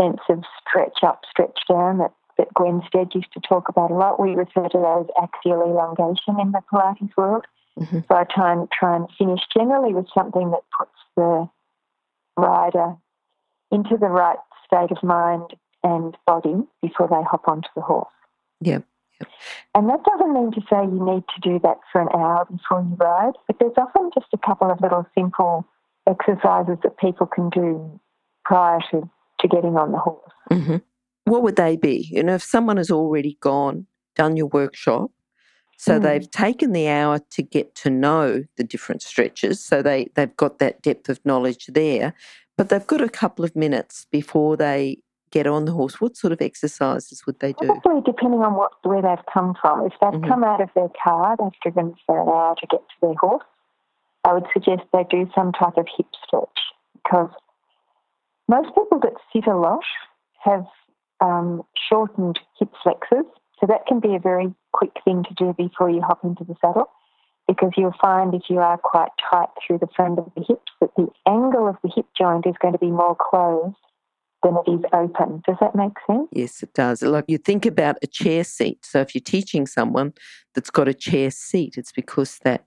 sense 0.00 0.20
of 0.28 0.44
stretch 0.60 0.98
up, 1.02 1.22
stretch 1.30 1.58
down 1.68 1.98
that, 1.98 2.12
that 2.38 2.52
Gwen 2.54 2.82
Stead 2.86 3.08
used 3.14 3.32
to 3.34 3.40
talk 3.40 3.68
about 3.68 3.90
a 3.90 3.94
lot. 3.94 4.20
We 4.20 4.34
refer 4.34 4.68
to 4.68 4.78
that 4.78 5.00
as 5.00 5.22
axial 5.22 5.62
elongation 5.62 6.40
in 6.40 6.52
the 6.52 6.60
Pilates 6.72 7.16
world. 7.16 7.44
Mm-hmm. 7.78 8.00
So 8.08 8.14
I 8.14 8.24
try 8.24 8.52
and 8.52 8.68
try 8.70 8.96
and 8.96 9.06
finish 9.16 9.40
generally 9.56 9.94
with 9.94 10.06
something 10.16 10.50
that 10.50 10.62
puts 10.76 10.98
the 11.16 11.48
rider 12.36 12.96
into 13.70 13.96
the 13.96 14.06
right 14.06 14.38
state 14.66 14.90
of 14.90 15.02
mind 15.02 15.54
and 15.82 16.16
body 16.26 16.66
before 16.82 17.08
they 17.08 17.22
hop 17.22 17.46
onto 17.46 17.68
the 17.74 17.82
horse. 17.82 18.08
Yeah. 18.60 18.80
And 19.74 19.88
that 19.88 20.04
doesn't 20.04 20.32
mean 20.32 20.52
to 20.52 20.60
say 20.70 20.82
you 20.82 21.04
need 21.04 21.24
to 21.34 21.40
do 21.40 21.58
that 21.62 21.78
for 21.90 22.00
an 22.00 22.08
hour 22.14 22.46
before 22.50 22.82
you 22.82 22.96
ride, 22.96 23.34
but 23.46 23.58
there's 23.58 23.72
often 23.76 24.10
just 24.14 24.26
a 24.32 24.38
couple 24.38 24.70
of 24.70 24.80
little 24.80 25.06
simple 25.16 25.66
exercises 26.08 26.78
that 26.82 26.96
people 26.98 27.26
can 27.26 27.50
do 27.50 28.00
prior 28.44 28.78
to, 28.90 29.08
to 29.40 29.48
getting 29.48 29.76
on 29.76 29.92
the 29.92 29.98
horse. 29.98 30.32
Mm-hmm. 30.50 30.76
What 31.24 31.42
would 31.42 31.56
they 31.56 31.76
be? 31.76 32.08
You 32.10 32.22
know, 32.22 32.34
if 32.34 32.42
someone 32.42 32.78
has 32.78 32.90
already 32.90 33.36
gone, 33.40 33.86
done 34.16 34.36
your 34.36 34.46
workshop, 34.46 35.10
so 35.76 35.98
mm. 35.98 36.02
they've 36.02 36.30
taken 36.30 36.72
the 36.72 36.88
hour 36.88 37.20
to 37.30 37.42
get 37.42 37.74
to 37.76 37.90
know 37.90 38.44
the 38.56 38.64
different 38.64 39.02
stretches, 39.02 39.62
so 39.62 39.82
they, 39.82 40.08
they've 40.14 40.36
got 40.36 40.58
that 40.58 40.82
depth 40.82 41.08
of 41.08 41.24
knowledge 41.24 41.66
there, 41.66 42.14
but 42.56 42.68
they've 42.68 42.86
got 42.86 43.02
a 43.02 43.08
couple 43.08 43.44
of 43.44 43.54
minutes 43.54 44.06
before 44.10 44.56
they 44.56 44.98
get 45.30 45.46
on 45.46 45.64
the 45.64 45.72
horse, 45.72 46.00
what 46.00 46.16
sort 46.16 46.32
of 46.32 46.40
exercises 46.40 47.26
would 47.26 47.38
they 47.40 47.52
do? 47.52 47.66
Probably 47.82 48.02
depending 48.04 48.40
on 48.40 48.54
what 48.54 48.72
where 48.82 49.02
they've 49.02 49.24
come 49.32 49.54
from. 49.60 49.84
If 49.84 49.92
they've 50.00 50.10
mm-hmm. 50.10 50.28
come 50.28 50.44
out 50.44 50.60
of 50.60 50.70
their 50.74 50.88
car, 51.02 51.36
they've 51.38 51.60
driven 51.62 51.94
for 52.06 52.22
an 52.22 52.28
hour 52.28 52.54
to 52.60 52.66
get 52.66 52.80
to 52.80 52.94
their 53.02 53.14
horse, 53.14 53.44
I 54.24 54.32
would 54.32 54.46
suggest 54.52 54.82
they 54.92 55.04
do 55.10 55.30
some 55.34 55.52
type 55.52 55.76
of 55.76 55.86
hip 55.96 56.06
stretch 56.26 56.58
because 56.94 57.30
most 58.48 58.68
people 58.68 58.98
that 59.02 59.14
sit 59.32 59.46
a 59.46 59.56
lot 59.56 59.84
have 60.44 60.66
um, 61.20 61.62
shortened 61.88 62.38
hip 62.58 62.70
flexors. 62.82 63.26
So 63.60 63.66
that 63.66 63.86
can 63.86 64.00
be 64.00 64.14
a 64.14 64.20
very 64.20 64.54
quick 64.72 64.92
thing 65.04 65.24
to 65.24 65.34
do 65.34 65.52
before 65.52 65.90
you 65.90 66.00
hop 66.00 66.22
into 66.22 66.44
the 66.44 66.54
saddle 66.60 66.90
because 67.48 67.72
you'll 67.76 67.94
find 68.00 68.34
if 68.34 68.42
you 68.48 68.58
are 68.58 68.78
quite 68.78 69.08
tight 69.30 69.48
through 69.66 69.78
the 69.78 69.88
front 69.96 70.18
of 70.18 70.30
the 70.36 70.44
hips 70.46 70.70
that 70.80 70.90
the 70.96 71.08
angle 71.26 71.66
of 71.66 71.76
the 71.82 71.90
hip 71.94 72.06
joint 72.16 72.46
is 72.46 72.54
going 72.60 72.74
to 72.74 72.78
be 72.78 72.90
more 72.90 73.16
closed 73.18 73.74
than 74.42 74.54
it 74.54 74.70
is 74.70 74.84
open. 74.92 75.42
Does 75.46 75.56
that 75.60 75.74
make 75.74 75.94
sense? 76.06 76.28
Yes, 76.30 76.62
it 76.62 76.72
does. 76.74 77.02
Like 77.02 77.24
you 77.26 77.38
think 77.38 77.66
about 77.66 77.96
a 78.02 78.06
chair 78.06 78.44
seat. 78.44 78.84
So 78.84 79.00
if 79.00 79.14
you're 79.14 79.22
teaching 79.22 79.66
someone 79.66 80.12
that's 80.54 80.70
got 80.70 80.86
a 80.86 80.94
chair 80.94 81.30
seat, 81.30 81.76
it's 81.76 81.90
because 81.90 82.38
that 82.44 82.64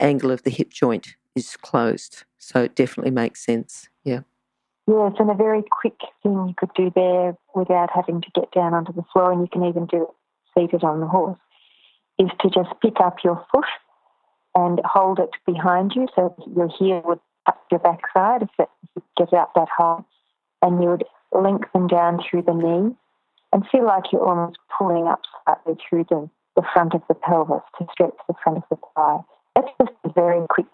angle 0.00 0.30
of 0.30 0.42
the 0.42 0.50
hip 0.50 0.70
joint 0.70 1.16
is 1.34 1.56
closed. 1.56 2.24
So 2.38 2.62
it 2.62 2.74
definitely 2.74 3.12
makes 3.12 3.44
sense. 3.44 3.88
Yeah. 4.04 4.20
Yes, 4.86 5.12
and 5.18 5.30
a 5.30 5.34
very 5.34 5.62
quick 5.70 6.00
thing 6.22 6.48
you 6.48 6.54
could 6.56 6.74
do 6.74 6.90
there 6.94 7.36
without 7.54 7.90
having 7.94 8.20
to 8.22 8.30
get 8.34 8.50
down 8.50 8.74
onto 8.74 8.92
the 8.92 9.04
floor, 9.12 9.30
and 9.32 9.40
you 9.42 9.48
can 9.52 9.64
even 9.64 9.86
do 9.86 10.02
it 10.02 10.08
seated 10.58 10.82
on 10.82 11.00
the 11.00 11.06
horse, 11.06 11.38
is 12.18 12.30
to 12.40 12.50
just 12.50 12.70
pick 12.82 12.98
up 12.98 13.18
your 13.22 13.44
foot 13.52 13.66
and 14.54 14.80
hold 14.84 15.20
it 15.20 15.30
behind 15.46 15.92
you 15.94 16.08
so 16.16 16.34
your 16.56 16.68
heel 16.76 17.02
would 17.04 17.20
up 17.46 17.64
your 17.70 17.80
backside 17.80 18.42
if 18.42 18.50
it, 18.58 18.68
if 18.82 18.90
it 18.96 19.02
gets 19.16 19.32
out 19.32 19.54
that 19.54 19.68
high 19.76 20.02
and 20.62 20.82
you 20.82 20.88
would 20.90 21.04
lengthen 21.32 21.86
down 21.86 22.18
through 22.28 22.42
the 22.42 22.52
knee 22.52 22.94
and 23.52 23.64
feel 23.70 23.86
like 23.86 24.04
you're 24.12 24.26
almost 24.26 24.58
pulling 24.76 25.06
up 25.06 25.22
slightly 25.44 25.74
through 25.88 26.04
the, 26.10 26.28
the 26.56 26.62
front 26.72 26.94
of 26.94 27.02
the 27.08 27.14
pelvis 27.14 27.62
to 27.78 27.86
stretch 27.92 28.14
the 28.28 28.34
front 28.42 28.58
of 28.58 28.64
the 28.70 28.76
thigh. 28.94 29.20
That's 29.54 29.68
just 29.80 29.92
a 30.04 30.12
very 30.12 30.46
quick 30.48 30.66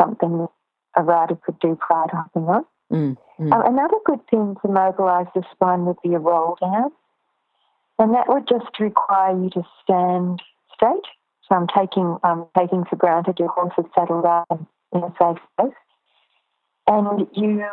something 0.00 0.38
that 0.38 0.50
a 0.96 1.02
rider 1.02 1.36
could 1.44 1.58
do 1.60 1.76
prior 1.80 2.06
to 2.08 2.16
hopping 2.16 2.42
on. 2.44 2.64
Mm, 2.92 3.16
mm. 3.38 3.52
Um, 3.52 3.62
another 3.66 3.96
good 4.04 4.20
thing 4.30 4.56
to 4.62 4.68
mobilise 4.68 5.26
the 5.34 5.42
spine 5.52 5.86
would 5.86 5.96
be 6.02 6.14
a 6.14 6.18
roll 6.18 6.56
down, 6.60 6.90
and 7.98 8.14
that 8.14 8.28
would 8.28 8.46
just 8.48 8.78
require 8.78 9.36
you 9.36 9.50
to 9.50 9.62
stand 9.82 10.42
straight. 10.72 11.06
So 11.48 11.56
I'm 11.56 11.66
taking 11.76 12.18
um, 12.22 12.46
taking 12.56 12.84
for 12.84 12.96
granted 12.96 13.38
your 13.38 13.48
horse 13.48 13.74
is 13.78 13.84
saddled 13.94 14.24
up 14.24 14.46
in 14.50 15.02
a 15.02 15.12
safe 15.20 15.42
place, 15.58 15.74
and 16.86 17.26
you 17.32 17.64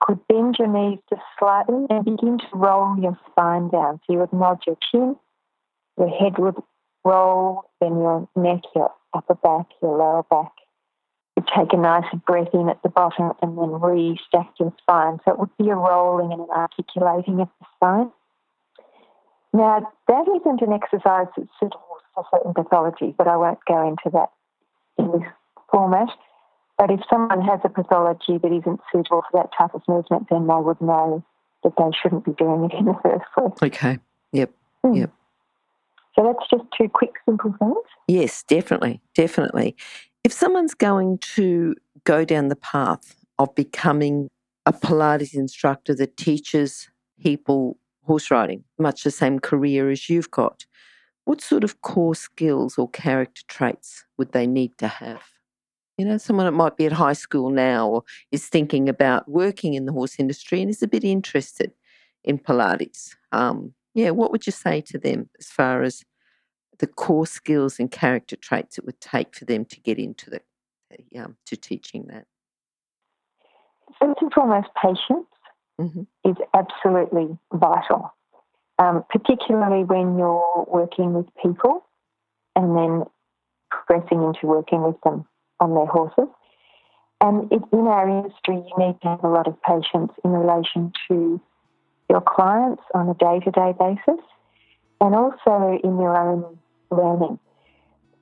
could 0.00 0.26
bend 0.28 0.56
your 0.58 0.68
knees 0.68 1.00
just 1.10 1.22
slightly 1.38 1.86
and 1.90 2.04
begin 2.04 2.38
to 2.38 2.46
roll 2.54 2.96
your 2.98 3.18
spine 3.30 3.68
down. 3.68 4.00
So 4.06 4.12
you 4.12 4.18
would 4.20 4.32
nod 4.32 4.62
your 4.66 4.76
chin, 4.90 5.16
your 5.98 6.08
head 6.08 6.38
would 6.38 6.56
roll, 7.08 7.64
then 7.80 7.98
your 7.98 8.28
neck, 8.36 8.62
your 8.74 8.92
upper 9.14 9.34
back, 9.34 9.66
your 9.82 9.96
lower 9.96 10.22
back. 10.30 10.52
You 11.36 11.44
take 11.56 11.72
a 11.72 11.76
nice 11.76 12.04
breath 12.26 12.52
in 12.52 12.68
at 12.68 12.82
the 12.82 12.88
bottom 12.88 13.32
and 13.40 13.56
then 13.56 13.80
re-stack 13.80 14.50
your 14.58 14.72
spine. 14.80 15.18
So 15.24 15.32
it 15.32 15.38
would 15.38 15.56
be 15.56 15.70
a 15.70 15.76
rolling 15.76 16.32
and 16.32 16.42
an 16.42 16.50
articulating 16.50 17.40
of 17.40 17.48
the 17.60 17.66
spine. 17.76 18.10
Now, 19.52 19.90
that 20.08 20.26
isn't 20.28 20.60
an 20.60 20.72
exercise 20.72 21.26
that's 21.36 21.48
suitable 21.58 21.98
for 22.14 22.24
certain 22.32 22.52
pathologies, 22.52 23.16
but 23.16 23.28
I 23.28 23.36
won't 23.36 23.60
go 23.66 23.86
into 23.86 24.10
that 24.12 24.30
in 24.98 25.10
this 25.12 25.28
format. 25.70 26.08
But 26.76 26.90
if 26.90 27.00
someone 27.10 27.40
has 27.42 27.60
a 27.64 27.68
pathology 27.68 28.38
that 28.38 28.52
isn't 28.52 28.80
suitable 28.92 29.22
for 29.30 29.42
that 29.42 29.50
type 29.56 29.74
of 29.74 29.82
movement, 29.88 30.26
then 30.30 30.46
they 30.46 30.54
would 30.54 30.80
know 30.80 31.24
that 31.64 31.72
they 31.76 31.90
shouldn't 32.00 32.24
be 32.24 32.32
doing 32.32 32.70
it 32.70 32.74
in 32.78 32.84
the 32.86 32.94
first 33.02 33.24
place. 33.34 33.72
Okay. 33.74 33.98
Yep. 34.32 34.50
Mm. 34.84 34.96
Yep. 34.98 35.10
So 36.18 36.24
that's 36.24 36.50
just 36.50 36.68
two 36.76 36.88
quick, 36.88 37.12
simple 37.26 37.54
things. 37.60 37.76
Yes, 38.08 38.42
definitely. 38.48 39.00
Definitely. 39.14 39.76
If 40.24 40.32
someone's 40.32 40.74
going 40.74 41.18
to 41.36 41.76
go 42.04 42.24
down 42.24 42.48
the 42.48 42.56
path 42.56 43.14
of 43.38 43.54
becoming 43.54 44.28
a 44.66 44.72
Pilates 44.72 45.34
instructor 45.34 45.94
that 45.94 46.16
teaches 46.16 46.88
people 47.20 47.78
horse 48.04 48.30
riding, 48.32 48.64
much 48.78 49.04
the 49.04 49.12
same 49.12 49.38
career 49.38 49.90
as 49.90 50.08
you've 50.08 50.30
got, 50.30 50.66
what 51.24 51.40
sort 51.40 51.62
of 51.62 51.82
core 51.82 52.16
skills 52.16 52.78
or 52.78 52.88
character 52.90 53.42
traits 53.46 54.04
would 54.16 54.32
they 54.32 54.46
need 54.46 54.76
to 54.78 54.88
have? 54.88 55.22
You 55.98 56.04
know, 56.04 56.18
someone 56.18 56.46
that 56.46 56.52
might 56.52 56.76
be 56.76 56.86
at 56.86 56.92
high 56.92 57.12
school 57.12 57.50
now 57.50 57.88
or 57.88 58.02
is 58.32 58.46
thinking 58.46 58.88
about 58.88 59.28
working 59.28 59.74
in 59.74 59.86
the 59.86 59.92
horse 59.92 60.16
industry 60.18 60.62
and 60.62 60.70
is 60.70 60.82
a 60.82 60.88
bit 60.88 61.04
interested 61.04 61.72
in 62.24 62.38
Pilates. 62.38 63.14
Um, 63.30 63.74
yeah, 63.94 64.10
what 64.10 64.30
would 64.30 64.46
you 64.46 64.52
say 64.52 64.80
to 64.82 64.98
them 64.98 65.28
as 65.38 65.48
far 65.48 65.82
as 65.82 66.04
the 66.78 66.86
core 66.86 67.26
skills 67.26 67.78
and 67.78 67.90
character 67.90 68.36
traits 68.36 68.78
it 68.78 68.84
would 68.84 69.00
take 69.00 69.34
for 69.34 69.44
them 69.44 69.64
to 69.66 69.80
get 69.80 69.98
into 69.98 70.30
the 70.30 70.40
um, 71.18 71.36
to 71.46 71.56
teaching 71.56 72.06
that? 72.08 72.26
First 74.00 74.20
and 74.20 74.32
foremost, 74.32 74.68
patience 74.80 75.26
mm-hmm. 75.80 76.02
is 76.24 76.36
absolutely 76.54 77.36
vital, 77.52 78.14
um, 78.78 79.04
particularly 79.10 79.84
when 79.84 80.18
you're 80.18 80.66
working 80.68 81.14
with 81.14 81.26
people 81.42 81.84
and 82.56 82.76
then 82.76 83.04
progressing 83.70 84.22
into 84.22 84.46
working 84.46 84.82
with 84.82 84.96
them 85.02 85.26
on 85.60 85.74
their 85.74 85.86
horses. 85.86 86.28
And 87.20 87.50
it, 87.52 87.62
in 87.72 87.86
our 87.86 88.08
industry, 88.08 88.56
you 88.56 88.72
need 88.78 89.00
to 89.02 89.08
have 89.08 89.24
a 89.24 89.28
lot 89.28 89.48
of 89.48 89.60
patience 89.62 90.12
in 90.24 90.30
relation 90.30 90.92
to 91.08 91.40
your 92.08 92.22
clients 92.22 92.82
on 92.94 93.08
a 93.08 93.14
day 93.14 93.40
to 93.44 93.50
day 93.50 93.74
basis 93.78 94.24
and 95.00 95.14
also 95.14 95.78
in 95.82 95.98
your 95.98 96.16
own 96.16 96.58
learning. 96.90 97.38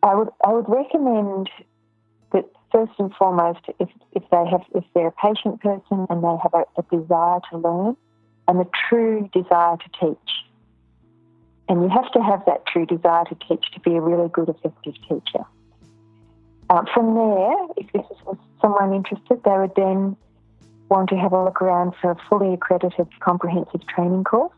I 0.02 0.14
would, 0.14 0.28
I 0.44 0.52
would 0.52 0.68
recommend 0.68 1.50
that 2.32 2.44
first 2.72 2.92
and 2.98 3.12
foremost, 3.14 3.60
if, 3.78 3.88
if, 4.12 4.22
they 4.30 4.44
have, 4.50 4.62
if 4.74 4.84
they're 4.94 5.08
a 5.08 5.12
patient 5.12 5.60
person 5.60 6.06
and 6.08 6.22
they 6.22 6.36
have 6.42 6.54
a, 6.54 6.64
a 6.78 6.82
desire 6.90 7.40
to 7.50 7.58
learn 7.58 7.96
and 8.48 8.60
a 8.60 8.66
true 8.88 9.28
desire 9.32 9.76
to 9.76 9.88
teach, 10.00 10.30
and 11.68 11.82
you 11.82 11.88
have 11.88 12.10
to 12.12 12.22
have 12.22 12.44
that 12.46 12.64
true 12.66 12.86
desire 12.86 13.24
to 13.24 13.36
teach 13.48 13.64
to 13.72 13.80
be 13.80 13.96
a 13.96 14.00
really 14.00 14.28
good, 14.28 14.48
effective 14.48 14.94
teacher. 15.08 15.44
Uh, 16.68 16.82
from 16.92 17.14
there, 17.14 17.54
if 17.76 17.92
this 17.92 18.06
was 18.24 18.36
someone 18.60 18.92
interested, 18.92 19.42
they 19.44 19.58
would 19.58 19.74
then 19.76 20.16
want 20.88 21.08
to 21.08 21.16
have 21.16 21.32
a 21.32 21.44
look 21.44 21.60
around 21.60 21.94
for 22.00 22.12
a 22.12 22.16
fully 22.28 22.54
accredited 22.54 23.08
comprehensive 23.20 23.86
training 23.86 24.24
course, 24.24 24.52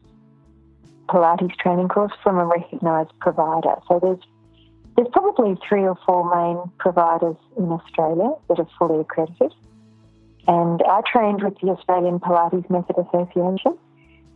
Pilates 1.09 1.57
training 1.57 1.89
course 1.89 2.13
from 2.23 2.39
a 2.39 2.45
recognised 2.45 3.13
provider. 3.21 3.75
So 3.89 3.99
there's 4.03 4.21
there's 4.97 5.09
probably 5.13 5.57
three 5.69 5.83
or 5.83 5.97
four 6.05 6.29
main 6.35 6.73
providers 6.79 7.37
in 7.57 7.71
Australia 7.71 8.33
that 8.49 8.59
are 8.59 8.69
fully 8.79 9.01
accredited. 9.01 9.55
And 10.49 10.83
I 10.83 11.03
trained 11.07 11.45
with 11.45 11.55
the 11.61 11.69
Australian 11.69 12.19
Pilates 12.19 12.69
Method 12.69 12.97
Association. 12.99 13.79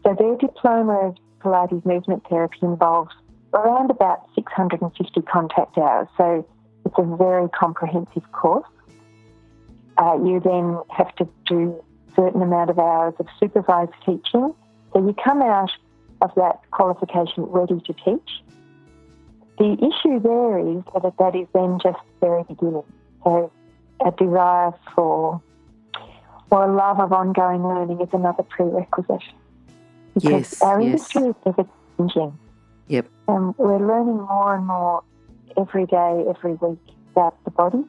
So 0.05 0.15
their 0.17 0.37
diploma 0.37 1.09
of 1.09 1.17
Pilates 1.41 1.85
movement 1.85 2.23
therapy 2.29 2.59
involves 2.63 3.11
around 3.53 3.91
about 3.91 4.29
650 4.37 5.23
contact 5.23 5.77
hours. 5.79 6.07
So 6.17 6.47
it's 6.85 6.95
a 6.97 7.17
very 7.17 7.49
comprehensive 7.49 8.31
course. 8.33 8.69
Uh, 9.99 10.19
you 10.23 10.41
then 10.41 10.79
have 10.91 11.15
to 11.17 11.29
do 11.47 11.83
a 12.09 12.15
certain 12.15 12.43
amount 12.43 12.71
of 12.71 12.79
hours 12.79 13.15
of 13.19 13.27
supervised 13.41 13.93
teaching. 14.07 14.55
So 14.93 15.07
you 15.07 15.15
come 15.25 15.43
out 15.43 15.71
of 16.23 16.31
that 16.37 16.61
qualification 16.71 17.43
ready 17.45 17.81
to 17.81 17.93
teach. 17.93 18.31
The 19.59 19.73
issue 19.75 20.21
there 20.21 20.59
is 20.59 20.83
that 20.95 21.13
that 21.19 21.37
is 21.37 21.47
then 21.53 21.79
just 21.83 21.99
the 22.21 22.27
very 22.27 22.45
beginning. 22.45 22.85
So 23.25 23.53
a 24.05 24.11
desire 24.13 24.73
for 24.95 25.43
or 26.51 26.65
a 26.65 26.75
love 26.75 27.01
of 27.01 27.13
ongoing 27.13 27.63
learning 27.63 28.01
is 28.01 28.09
another 28.13 28.43
prerequisite. 28.43 29.23
Because 30.15 30.31
yes, 30.31 30.63
our 30.63 30.81
yes. 30.81 30.87
industry 30.87 31.29
is 31.29 31.35
ever 31.47 31.67
changing. 31.99 32.39
Yep. 32.89 33.09
And 33.29 33.57
we're 33.57 33.79
learning 33.79 34.21
more 34.21 34.55
and 34.55 34.67
more 34.67 35.03
every 35.57 35.87
day, 35.87 36.25
every 36.29 36.55
week. 36.55 36.79
about 37.13 37.43
the 37.45 37.51
body. 37.51 37.85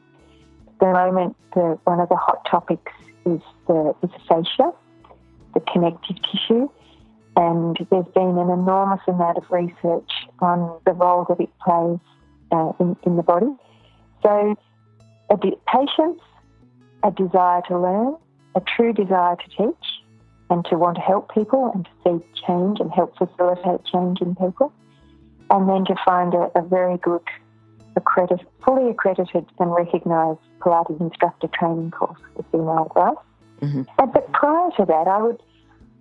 At 0.68 0.78
the 0.80 0.86
moment, 0.86 1.36
the, 1.54 1.78
one 1.84 2.00
of 2.00 2.08
the 2.08 2.16
hot 2.16 2.46
topics 2.50 2.92
is 3.26 3.40
the, 3.66 3.94
is 4.02 4.10
the 4.10 4.18
fascia, 4.28 4.72
the 5.52 5.60
connective 5.60 6.16
tissue, 6.30 6.70
and 7.36 7.76
there's 7.90 8.06
been 8.14 8.38
an 8.38 8.50
enormous 8.50 9.00
amount 9.08 9.38
of 9.38 9.44
research 9.50 10.10
on 10.40 10.78
the 10.86 10.92
role 10.92 11.26
that 11.28 11.40
it 11.40 11.50
plays 11.58 11.98
uh, 12.52 12.72
in, 12.78 12.96
in 13.04 13.16
the 13.16 13.22
body. 13.22 13.52
So, 14.22 14.54
a 15.30 15.36
de- 15.36 15.58
patience, 15.66 16.20
a 17.02 17.10
desire 17.10 17.62
to 17.68 17.78
learn, 17.78 18.16
a 18.54 18.60
true 18.60 18.92
desire 18.92 19.36
to 19.36 19.48
teach, 19.48 19.86
and 20.50 20.64
to 20.66 20.76
want 20.76 20.96
to 20.96 21.00
help 21.00 21.32
people 21.34 21.72
and 21.74 21.84
to 21.84 21.90
see 22.04 22.42
change 22.46 22.78
and 22.78 22.92
help 22.92 23.16
facilitate 23.18 23.84
change 23.84 24.20
in 24.20 24.34
people, 24.36 24.72
and 25.50 25.68
then 25.68 25.84
to 25.86 25.96
find 26.04 26.34
a, 26.34 26.50
a 26.54 26.62
very 26.62 26.98
good, 26.98 27.22
fully 28.64 28.90
accredited 28.90 29.46
and 29.58 29.72
recognised 29.72 30.40
Pilates 30.60 31.00
instructor 31.00 31.48
training 31.58 31.90
course 31.90 32.20
for 32.36 32.44
female 32.52 32.84
class. 32.84 33.14
Mm-hmm. 33.60 33.82
but 34.12 34.30
prior 34.32 34.70
to 34.76 34.84
that, 34.84 35.08
I 35.08 35.22
would 35.22 35.40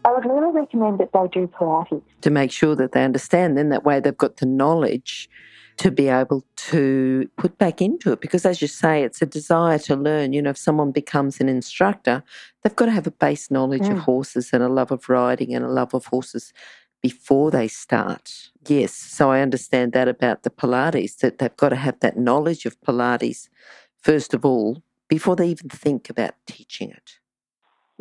I 0.06 0.12
would 0.12 0.26
really 0.26 0.52
recommend 0.52 1.00
that 1.00 1.12
they 1.13 1.28
do 1.32 1.48
Pilates. 1.48 2.02
To 2.22 2.30
make 2.30 2.52
sure 2.52 2.76
that 2.76 2.92
they 2.92 3.04
understand, 3.04 3.58
then 3.58 3.70
that 3.70 3.84
way 3.84 4.00
they've 4.00 4.18
got 4.18 4.38
the 4.38 4.46
knowledge 4.46 5.30
to 5.78 5.92
be 5.92 6.08
able 6.08 6.44
to 6.56 7.30
put 7.38 7.58
back 7.58 7.82
into 7.82 8.12
it. 8.12 8.22
Because 8.22 8.46
as 8.46 8.62
you 8.62 8.68
say, 8.68 9.04
it's 9.04 9.22
a 9.22 9.26
desire 9.26 9.80
to 9.80 9.96
learn. 9.96 10.34
You 10.34 10.42
know, 10.42 10.52
if 10.52 10.58
someone 10.58 10.92
becomes 10.92 11.39
an 11.39 11.50
instructor, 11.50 12.24
they've 12.62 12.76
got 12.76 12.86
to 12.86 12.92
have 12.92 13.08
a 13.08 13.12
base 13.12 13.50
knowledge 13.50 13.84
mm. 13.84 13.94
of 13.94 14.00
horses 14.00 14.52
and 14.54 14.62
a 14.62 14.70
love 14.70 14.92
of 14.92 15.10
riding 15.10 15.54
and 15.56 15.66
a 15.66 15.70
love 15.70 15.94
of 15.94 16.06
horses 16.08 16.54
before 17.02 17.52
they 17.52 17.68
start. 17.68 18.52
Yes, 18.68 18.94
so 18.94 19.32
I 19.32 19.42
understand 19.42 19.92
that 19.94 20.08
about 20.08 20.44
the 20.44 20.50
Pilates, 20.50 21.18
that 21.18 21.39
they've 21.39 21.58
got 21.58 21.70
to 21.70 21.76
have 21.76 22.00
that 22.00 22.18
knowledge 22.18 22.66
of 22.66 22.80
Pilates, 22.82 23.50
first 24.02 24.34
of 24.34 24.46
all, 24.46 24.84
before 25.10 25.36
they 25.36 25.50
even 25.50 25.70
think 25.70 26.10
about 26.10 26.34
teaching 26.48 26.89
it. 26.89 27.20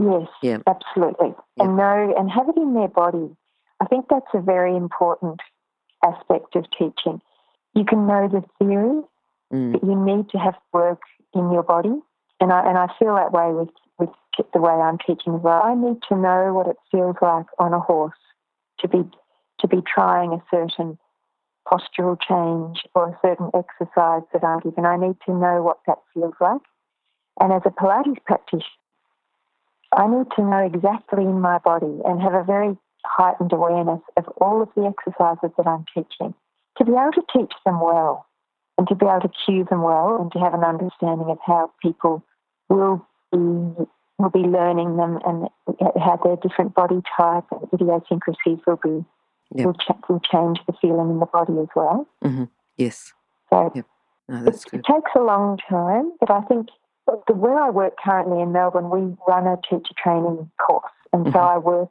Yes, 0.02 0.28
yeah. 0.42 0.58
absolutely. 0.66 1.34
Yeah. 1.56 1.64
And 1.64 1.76
know 1.76 2.14
and 2.16 2.30
have 2.30 2.48
it 2.48 2.56
in 2.56 2.74
their 2.74 2.88
body. 2.88 3.30
I 3.80 3.86
think 3.86 4.06
that's 4.08 4.26
a 4.34 4.40
very 4.40 4.76
important 4.76 5.40
aspect 6.04 6.56
of 6.56 6.64
teaching. 6.76 7.20
You 7.74 7.84
can 7.84 8.06
know 8.06 8.28
the 8.28 8.42
theory, 8.58 9.02
mm. 9.52 9.72
but 9.72 9.84
you 9.84 9.94
need 9.94 10.28
to 10.30 10.38
have 10.38 10.54
work 10.72 11.00
in 11.34 11.52
your 11.52 11.62
body. 11.62 11.94
And 12.40 12.52
I 12.52 12.68
and 12.68 12.78
I 12.78 12.88
feel 12.98 13.14
that 13.14 13.32
way 13.32 13.52
with, 13.52 13.68
with 13.98 14.10
the 14.52 14.60
way 14.60 14.72
I'm 14.72 14.98
teaching 14.98 15.34
as 15.34 15.40
well. 15.40 15.62
I 15.62 15.74
need 15.74 15.98
to 16.08 16.16
know 16.16 16.52
what 16.52 16.66
it 16.66 16.76
feels 16.90 17.16
like 17.22 17.46
on 17.58 17.72
a 17.72 17.80
horse 17.80 18.18
to 18.80 18.88
be 18.88 19.04
to 19.60 19.68
be 19.68 19.82
trying 19.82 20.32
a 20.32 20.42
certain 20.50 20.98
postural 21.66 22.18
change 22.20 22.82
or 22.94 23.08
a 23.08 23.18
certain 23.22 23.50
exercise 23.54 24.22
that 24.32 24.44
I'm 24.44 24.60
given. 24.60 24.84
I 24.84 24.96
need 24.96 25.16
to 25.26 25.32
know 25.32 25.62
what 25.62 25.78
that 25.86 25.98
feels 26.12 26.34
like. 26.40 26.60
And 27.40 27.52
as 27.52 27.62
a 27.64 27.70
Pilates 27.70 28.22
practitioner, 28.26 28.66
I 29.96 30.06
need 30.06 30.26
to 30.36 30.42
know 30.42 30.64
exactly 30.64 31.24
in 31.24 31.40
my 31.40 31.58
body 31.58 32.00
and 32.04 32.20
have 32.22 32.34
a 32.34 32.44
very 32.44 32.76
heightened 33.04 33.52
awareness 33.52 34.00
of 34.16 34.28
all 34.40 34.62
of 34.62 34.68
the 34.76 34.86
exercises 34.86 35.50
that 35.56 35.66
I'm 35.66 35.84
teaching 35.94 36.34
to 36.78 36.84
be 36.84 36.92
able 36.92 37.12
to 37.12 37.22
teach 37.36 37.52
them 37.66 37.80
well 37.80 38.26
and 38.78 38.88
to 38.88 38.94
be 38.94 39.06
able 39.06 39.20
to 39.20 39.30
cue 39.44 39.66
them 39.68 39.82
well 39.82 40.16
and 40.20 40.32
to 40.32 40.38
have 40.38 40.54
an 40.54 40.64
understanding 40.64 41.28
of 41.28 41.38
how 41.44 41.70
people 41.82 42.24
will 42.68 43.06
be 43.30 43.38
will 44.18 44.30
be 44.30 44.40
learning 44.40 44.96
them 44.96 45.18
and 45.26 45.48
how 46.00 46.18
their 46.22 46.36
different 46.36 46.74
body 46.74 47.00
type 47.16 47.44
and 47.50 47.68
idiosyncrasies 47.72 48.58
will 48.66 48.78
be 48.82 49.04
yep. 49.54 49.66
will, 49.66 49.74
ch- 49.74 50.08
will 50.08 50.20
change 50.20 50.58
the 50.66 50.72
feeling 50.80 51.10
in 51.10 51.18
the 51.18 51.26
body 51.26 51.54
as 51.60 51.68
well. 51.74 52.06
Mm-hmm. 52.24 52.44
Yes. 52.76 53.12
So 53.50 53.72
yep. 53.74 53.86
no, 54.28 54.44
it, 54.44 54.64
it, 54.72 54.84
takes 54.84 55.10
a 55.16 55.20
long 55.20 55.58
time, 55.68 56.12
but 56.20 56.30
I 56.30 56.42
think 56.42 56.68
the, 57.06 57.34
where 57.34 57.58
I 57.58 57.70
work 57.70 57.94
currently 58.02 58.40
in 58.40 58.52
Melbourne, 58.52 58.90
we 58.90 59.16
run 59.26 59.46
a 59.46 59.56
teacher 59.68 59.94
training 60.02 60.50
course, 60.64 60.92
and 61.12 61.24
mm-hmm. 61.24 61.32
so 61.32 61.38
I 61.38 61.58
work 61.58 61.90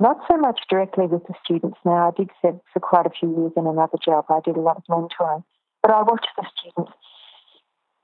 not 0.00 0.18
so 0.28 0.36
much 0.36 0.60
directly 0.68 1.06
with 1.06 1.26
the 1.26 1.34
students 1.44 1.78
now. 1.84 2.08
I 2.08 2.10
did 2.16 2.30
for, 2.40 2.60
for 2.72 2.80
quite 2.80 3.06
a 3.06 3.10
few 3.10 3.30
years 3.36 3.52
in 3.56 3.66
another 3.66 3.98
job. 4.04 4.26
I 4.28 4.40
did 4.44 4.56
a 4.56 4.60
lot 4.60 4.76
of 4.76 4.84
mentoring, 4.84 5.44
but 5.82 5.90
I 5.90 6.02
watch 6.02 6.26
the 6.36 6.46
students, 6.58 6.92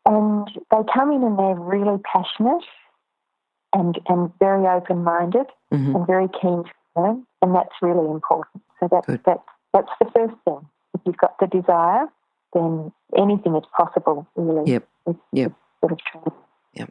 and 0.07 0.49
they 0.71 0.93
come 0.93 1.13
in 1.13 1.23
and 1.23 1.39
they're 1.39 1.55
really 1.55 1.99
passionate 2.13 2.65
and 3.75 3.99
and 4.09 4.33
very 4.39 4.67
open 4.67 5.05
minded 5.05 5.47
mm-hmm. 5.73 5.95
and 5.95 6.07
very 6.07 6.29
keen 6.41 6.65
to 6.65 7.01
learn, 7.01 7.27
and 7.43 7.55
that's 7.55 7.75
really 7.83 8.11
important. 8.11 8.63
So 8.81 8.89
that's 8.91 9.07
that's 9.25 9.49
that's 9.73 9.93
the 10.01 10.11
first 10.15 10.35
thing. 10.45 10.67
If 10.95 11.01
you've 11.05 11.19
got 11.19 11.39
the 11.39 11.47
desire, 11.47 12.07
then 12.55 12.91
anything 13.17 13.55
is 13.55 13.65
possible. 13.77 14.27
Really. 14.35 14.73
Yep. 14.73 14.89
yep 15.33 15.53
sort 15.81 15.93
of 15.93 15.99
training. 15.99 16.41
Yeah. 16.75 16.87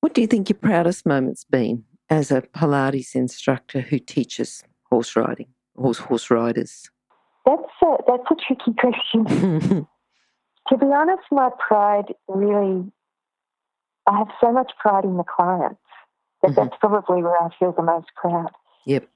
What 0.00 0.14
do 0.14 0.20
you 0.20 0.26
think 0.26 0.48
your 0.48 0.58
proudest 0.58 1.06
moment's 1.06 1.44
been 1.44 1.84
as 2.08 2.30
a 2.30 2.42
Pilates 2.42 3.14
instructor 3.14 3.80
who 3.80 3.98
teaches 3.98 4.64
horse 4.90 5.14
riding, 5.16 5.48
horse 5.76 5.98
horse 5.98 6.30
riders? 6.30 6.90
That's 7.46 7.62
a, 7.82 7.96
that's 8.06 8.30
a 8.30 8.34
tricky 8.46 8.72
question. 8.78 9.86
to 10.68 10.76
be 10.76 10.86
honest, 10.86 11.22
my 11.30 11.50
pride 11.58 12.14
really, 12.28 12.90
I 14.06 14.18
have 14.18 14.28
so 14.40 14.52
much 14.52 14.72
pride 14.78 15.04
in 15.04 15.16
the 15.16 15.24
clients 15.24 15.80
that 16.42 16.52
mm-hmm. 16.52 16.60
that's 16.60 16.76
probably 16.80 17.22
where 17.22 17.40
I 17.40 17.48
feel 17.58 17.72
the 17.72 17.82
most 17.82 18.08
proud. 18.16 18.50
Yep. 18.86 19.08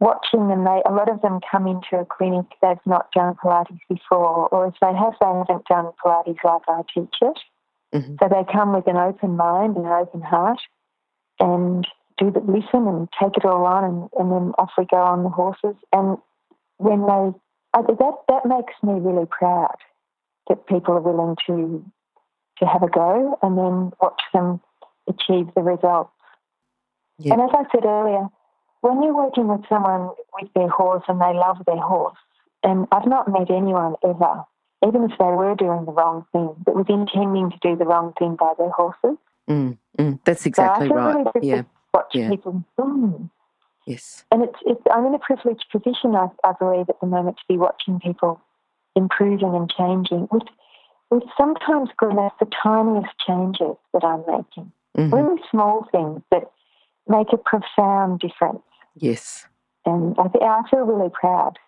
Watching 0.00 0.48
them, 0.48 0.64
they, 0.64 0.82
a 0.84 0.92
lot 0.92 1.08
of 1.08 1.22
them 1.22 1.38
come 1.48 1.66
into 1.68 1.96
a 1.96 2.04
clinic, 2.04 2.46
they've 2.60 2.76
not 2.86 3.12
done 3.12 3.34
Pilates 3.34 3.78
before, 3.88 4.48
or 4.48 4.66
if 4.66 4.74
they 4.80 4.92
have, 4.92 5.14
they 5.20 5.26
haven't 5.26 5.66
done 5.66 5.92
Pilates 6.04 6.42
like 6.44 6.62
I 6.66 6.82
teach 6.92 7.14
it. 7.22 7.38
Mm-hmm. 7.94 8.14
So 8.20 8.28
they 8.28 8.52
come 8.52 8.74
with 8.74 8.86
an 8.86 8.96
open 8.96 9.36
mind 9.36 9.76
and 9.76 9.86
an 9.86 9.92
open 9.92 10.22
heart 10.22 10.60
and 11.38 11.86
do 12.18 12.30
the, 12.30 12.40
listen 12.40 12.86
and 12.88 13.08
take 13.20 13.36
it 13.36 13.44
all 13.44 13.64
on 13.66 13.84
and, 13.84 14.08
and 14.18 14.32
then 14.32 14.52
off 14.58 14.70
we 14.78 14.86
go 14.90 14.96
on 14.96 15.24
the 15.24 15.28
horses. 15.28 15.76
And 15.92 16.16
when 16.78 17.02
they, 17.02 17.38
I, 17.74 17.82
that, 17.82 18.14
that 18.28 18.46
makes 18.46 18.74
me 18.82 18.94
really 18.94 19.26
proud 19.26 19.76
that 20.48 20.66
people 20.66 20.94
are 20.94 21.00
willing 21.00 21.36
to, 21.46 21.84
to 22.58 22.66
have 22.66 22.82
a 22.82 22.88
go 22.88 23.38
and 23.42 23.58
then 23.58 23.92
watch 24.00 24.22
them 24.32 24.60
achieve 25.08 25.48
the 25.54 25.62
results. 25.62 26.10
Yeah. 27.18 27.34
And 27.34 27.42
as 27.42 27.50
I 27.52 27.64
said 27.72 27.84
earlier, 27.84 28.26
when 28.80 29.02
you're 29.02 29.14
working 29.14 29.48
with 29.48 29.62
someone 29.68 30.10
with 30.40 30.50
their 30.54 30.68
horse 30.68 31.04
and 31.08 31.20
they 31.20 31.34
love 31.34 31.58
their 31.66 31.76
horse, 31.76 32.16
and 32.62 32.86
I've 32.90 33.06
not 33.06 33.28
met 33.28 33.50
anyone 33.50 33.94
ever 34.04 34.44
even 34.86 35.04
if 35.04 35.18
they 35.18 35.24
were 35.24 35.54
doing 35.54 35.84
the 35.84 35.92
wrong 35.92 36.24
thing, 36.32 36.54
that 36.66 36.74
was 36.74 36.86
intending 36.88 37.50
to 37.50 37.58
do 37.62 37.76
the 37.76 37.84
wrong 37.84 38.12
thing 38.18 38.36
by 38.36 38.52
their 38.58 38.70
horses. 38.70 39.16
Mm, 39.48 39.78
mm, 39.98 40.18
that's 40.24 40.46
exactly 40.46 40.88
so 40.88 40.94
right. 40.94 41.26
Really 41.34 41.48
yeah. 41.48 41.62
Watch 41.94 42.10
yeah. 42.14 42.30
people. 42.30 42.64
Mm. 42.78 43.30
Yes. 43.86 44.24
And 44.30 44.42
it's, 44.44 44.58
it's, 44.64 44.80
I'm 44.94 45.06
in 45.06 45.14
a 45.14 45.18
privileged 45.18 45.66
position, 45.70 46.14
I, 46.14 46.28
I 46.44 46.52
believe, 46.58 46.88
at 46.88 47.00
the 47.00 47.06
moment 47.06 47.36
to 47.38 47.42
be 47.48 47.58
watching 47.58 48.00
people 48.00 48.40
improving 48.94 49.54
and 49.54 49.70
changing 49.76 50.28
with, 50.30 50.44
with 51.10 51.24
sometimes, 51.36 51.90
goodness, 51.96 52.32
the 52.38 52.46
tiniest 52.62 53.12
changes 53.26 53.76
that 53.92 54.04
I'm 54.04 54.20
making. 54.20 54.72
Mm-hmm. 54.96 55.14
Really 55.14 55.42
small 55.50 55.86
things 55.90 56.22
that 56.30 56.50
make 57.08 57.32
a 57.32 57.36
profound 57.36 58.20
difference. 58.20 58.62
Yes. 58.94 59.46
And 59.84 60.14
I, 60.18 60.28
th- 60.28 60.44
I 60.44 60.62
feel 60.70 60.80
really 60.80 61.10
proud. 61.12 61.58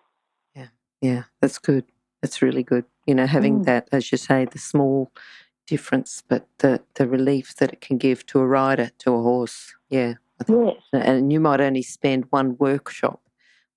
Yeah, 0.55 0.67
yeah, 1.01 1.23
that's 1.41 1.57
good. 1.57 1.85
That's 2.25 2.41
really 2.41 2.63
good. 2.63 2.85
You 3.05 3.13
know, 3.13 3.27
having 3.27 3.59
mm. 3.59 3.65
that, 3.65 3.87
as 3.91 4.11
you 4.11 4.17
say, 4.17 4.45
the 4.45 4.57
small 4.57 5.11
difference, 5.67 6.23
but 6.27 6.47
the, 6.57 6.81
the 6.95 7.07
relief 7.07 7.55
that 7.57 7.71
it 7.71 7.81
can 7.81 7.99
give 7.99 8.25
to 8.25 8.39
a 8.39 8.47
rider, 8.47 8.89
to 8.97 9.13
a 9.13 9.21
horse. 9.21 9.75
Yeah. 9.91 10.15
Yes. 10.47 10.77
And 10.91 11.31
you 11.31 11.39
might 11.39 11.61
only 11.61 11.83
spend 11.83 12.25
one 12.31 12.57
workshop 12.57 13.21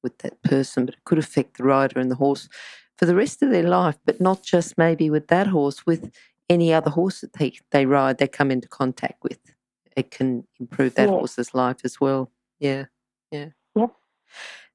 with 0.02 0.16
that 0.20 0.40
person, 0.40 0.86
but 0.86 0.94
it 0.94 1.04
could 1.04 1.18
affect 1.18 1.58
the 1.58 1.64
rider 1.64 2.00
and 2.00 2.10
the 2.10 2.14
horse 2.14 2.48
for 2.96 3.04
the 3.04 3.14
rest 3.14 3.42
of 3.42 3.50
their 3.50 3.68
life, 3.68 3.98
but 4.06 4.18
not 4.18 4.42
just 4.44 4.78
maybe 4.78 5.10
with 5.10 5.28
that 5.28 5.48
horse, 5.48 5.84
with 5.84 6.10
any 6.48 6.72
other 6.72 6.90
horse 6.90 7.20
that 7.20 7.34
they, 7.34 7.52
they 7.70 7.84
ride, 7.84 8.16
they 8.16 8.28
come 8.28 8.50
into 8.50 8.66
contact 8.66 9.22
with. 9.22 9.38
It 9.94 10.10
can 10.10 10.44
improve 10.58 10.94
that 10.94 11.10
yes. 11.10 11.10
horse's 11.10 11.52
life 11.52 11.80
as 11.84 12.00
well. 12.00 12.30
Yeah. 12.58 12.86
Yeah. 13.30 13.50
Yep. 13.76 13.90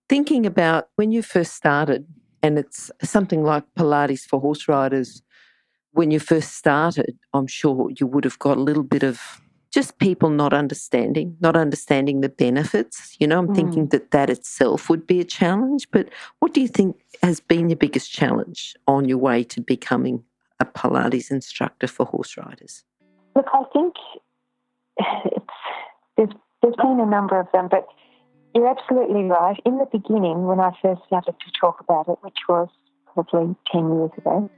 Thinking 0.08 0.46
about 0.46 0.90
when 0.96 1.12
you 1.12 1.24
first 1.24 1.56
started, 1.56 2.06
and 2.44 2.60
it's 2.60 2.92
something 3.02 3.44
like 3.44 3.64
Pilates 3.76 4.28
for 4.28 4.40
horse 4.40 4.68
riders. 4.68 5.24
When 5.92 6.12
you 6.12 6.20
first 6.20 6.56
started, 6.56 7.18
I'm 7.34 7.48
sure 7.48 7.90
you 7.98 8.06
would 8.06 8.26
have 8.26 8.38
got 8.38 8.58
a 8.58 8.62
little 8.62 8.84
bit 8.84 9.04
of 9.04 9.42
just 9.72 9.98
people 9.98 10.30
not 10.30 10.54
understanding, 10.54 11.38
not 11.40 11.56
understanding 11.56 12.22
the 12.22 12.30
benefits. 12.30 13.16
You 13.20 13.28
know, 13.28 13.40
I'm 13.40 13.48
mm. 13.48 13.56
thinking 13.56 13.88
that 13.88 14.12
that 14.12 14.30
itself 14.30 14.90
would 14.90 15.08
be 15.08 15.20
a 15.20 15.24
challenge. 15.24 15.90
But 15.90 16.10
what 16.40 16.54
do 16.54 16.62
you 16.62 16.68
think 16.68 16.98
has 17.24 17.40
been 17.40 17.70
your 17.70 17.78
biggest 17.78 18.12
challenge 18.12 18.76
on 18.88 19.08
your 19.08 19.18
way 19.18 19.44
to 19.46 19.62
becoming 19.62 20.24
a 20.60 20.66
Pilates 20.66 21.32
instructor 21.32 21.88
for 21.88 22.06
horse 22.06 22.38
riders? 22.38 22.84
Look, 23.36 23.48
I 23.54 23.64
think 23.72 23.96
it's, 25.26 25.46
there's, 26.18 26.30
there's 26.62 26.76
been 26.76 27.00
a 27.00 27.06
number 27.06 27.40
of 27.40 27.48
them, 27.54 27.68
but 27.72 27.88
you're 28.54 28.68
absolutely 28.68 29.24
right. 29.24 29.60
In 29.66 29.78
the 29.78 29.88
beginning, 29.92 30.46
when 30.46 30.60
I 30.60 30.72
first 30.82 31.02
started 31.08 31.36
to 31.40 31.52
talk 31.60 31.80
about 31.80 32.08
it, 32.08 32.18
which 32.22 32.38
was 32.48 32.70
probably 33.14 33.56
10 33.72 33.96
years 33.96 34.12
ago, 34.18 34.50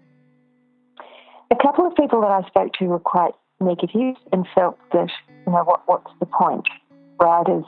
A 1.51 1.55
couple 1.55 1.85
of 1.85 1.95
people 1.95 2.21
that 2.21 2.31
I 2.31 2.47
spoke 2.47 2.73
to 2.79 2.85
were 2.85 2.99
quite 2.99 3.33
negative 3.59 4.15
and 4.31 4.47
felt 4.55 4.77
that, 4.91 5.09
you 5.45 5.51
know, 5.51 5.63
what, 5.63 5.81
what's 5.85 6.11
the 6.19 6.25
point? 6.25 6.67
Riders 7.19 7.65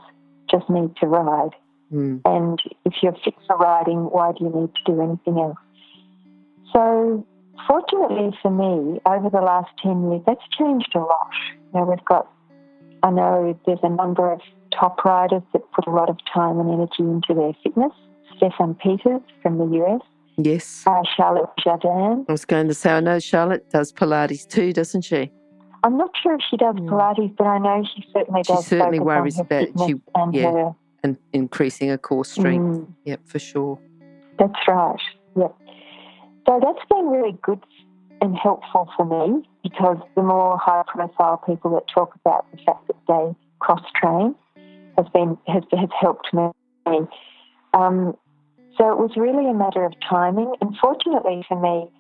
just 0.50 0.70
need 0.70 0.96
to 0.98 1.08
ride. 1.08 1.52
Mm. 1.94 2.22
And 2.26 2.60
if 2.86 2.94
you're 3.02 3.16
fit 3.24 3.36
for 3.46 3.56
riding, 3.58 4.10
why 4.10 4.32
do 4.32 4.46
you 4.46 4.50
need 4.50 4.72
to 4.76 4.92
do 4.92 5.02
anything 5.02 5.38
else? 5.40 5.58
So, 6.74 7.26
fortunately 7.68 8.38
for 8.42 8.52
me, 8.52 9.00
over 9.06 9.30
the 9.30 9.42
last 9.42 9.70
10 9.84 10.12
years, 10.12 10.22
that's 10.26 10.44
changed 10.58 10.92
a 10.96 11.00
lot. 11.00 11.30
You 11.74 11.80
know, 11.80 11.86
we've 11.86 12.06
got, 12.06 12.28
I 13.04 13.12
know 13.12 13.58
there's 13.66 13.80
a 13.84 13.90
number 13.90 14.32
of 14.32 14.42
top 14.80 15.04
riders 15.06 15.42
that 15.54 15.62
put 15.72 15.88
a 15.88 15.92
lot 15.92 16.10
of 16.10 16.18
time 16.34 16.60
and 16.60 16.70
energy 16.72 17.00
into 17.04 17.34
their 17.34 17.54
fitness. 17.64 17.92
Steffen 18.36 18.78
Peters 18.80 19.22
from 19.42 19.58
the 19.58 19.66
US, 19.84 20.02
Yes. 20.38 20.84
uh, 20.86 21.02
Charlotte 21.16 21.50
Jardin. 21.64 22.26
I 22.30 22.32
was 22.32 22.46
going 22.46 22.68
to 22.68 22.74
say, 22.74 22.92
I 22.92 23.00
know 23.00 23.20
Charlotte 23.20 23.70
does 23.72 23.92
Pilates 23.92 24.48
too, 24.48 24.74
doesn't 24.74 25.02
she? 25.02 25.32
I'm 25.84 25.98
not 25.98 26.12
sure 26.22 26.34
if 26.36 26.42
she 26.50 26.58
does 26.58 26.76
Mm. 26.76 26.88
Pilates, 26.90 27.36
but 27.38 27.48
I 27.48 27.58
know 27.58 27.84
she 27.96 28.06
certainly 28.14 28.44
She 28.44 28.54
does. 28.54 28.68
certainly 28.68 28.98
focus 29.00 29.06
worries 29.08 29.40
on 29.40 29.48
her 29.50 29.60
about- 29.62 29.88
she- 29.88 30.02
and 30.16 30.34
yeah. 30.36 30.52
her. 30.52 30.76
And 31.04 31.18
increasing 31.34 31.90
her 31.90 31.98
core 31.98 32.26
strength. 32.26 32.80
Mm. 32.80 32.88
Yep, 33.06 33.22
for 33.26 33.40
sure. 33.40 33.80
That's 34.40 34.68
right. 34.68 35.00
Yep. 35.36 35.56
So 36.48 36.60
that's 36.62 36.86
been 36.90 37.08
really 37.08 37.38
good 37.42 37.60
and 38.22 38.36
helpful 38.36 38.90
for 38.98 39.06
me 39.06 39.48
because 39.64 39.98
the 40.16 40.24
more 40.24 40.58
high 40.58 40.84
profile 40.88 41.38
people 41.46 41.72
that 41.72 41.84
talk 41.94 42.16
about 42.16 42.46
the 42.52 42.58
fact 42.66 42.88
that 42.88 42.96
they 43.08 43.36
cross 43.60 43.82
train 43.96 44.36
has 44.98 45.08
been 45.14 45.38
has, 45.48 45.64
has 45.72 45.90
helped 46.00 46.34
me. 46.34 46.50
Um, 47.74 48.16
so 48.78 48.92
it 48.92 48.98
was 48.98 49.12
really 49.18 49.50
a 49.50 49.54
matter 49.54 49.86
of 49.86 49.94
timing. 50.08 50.54
And 50.62 50.76
fortunately 50.80 51.44
for 51.48 51.60
me, 51.60 51.92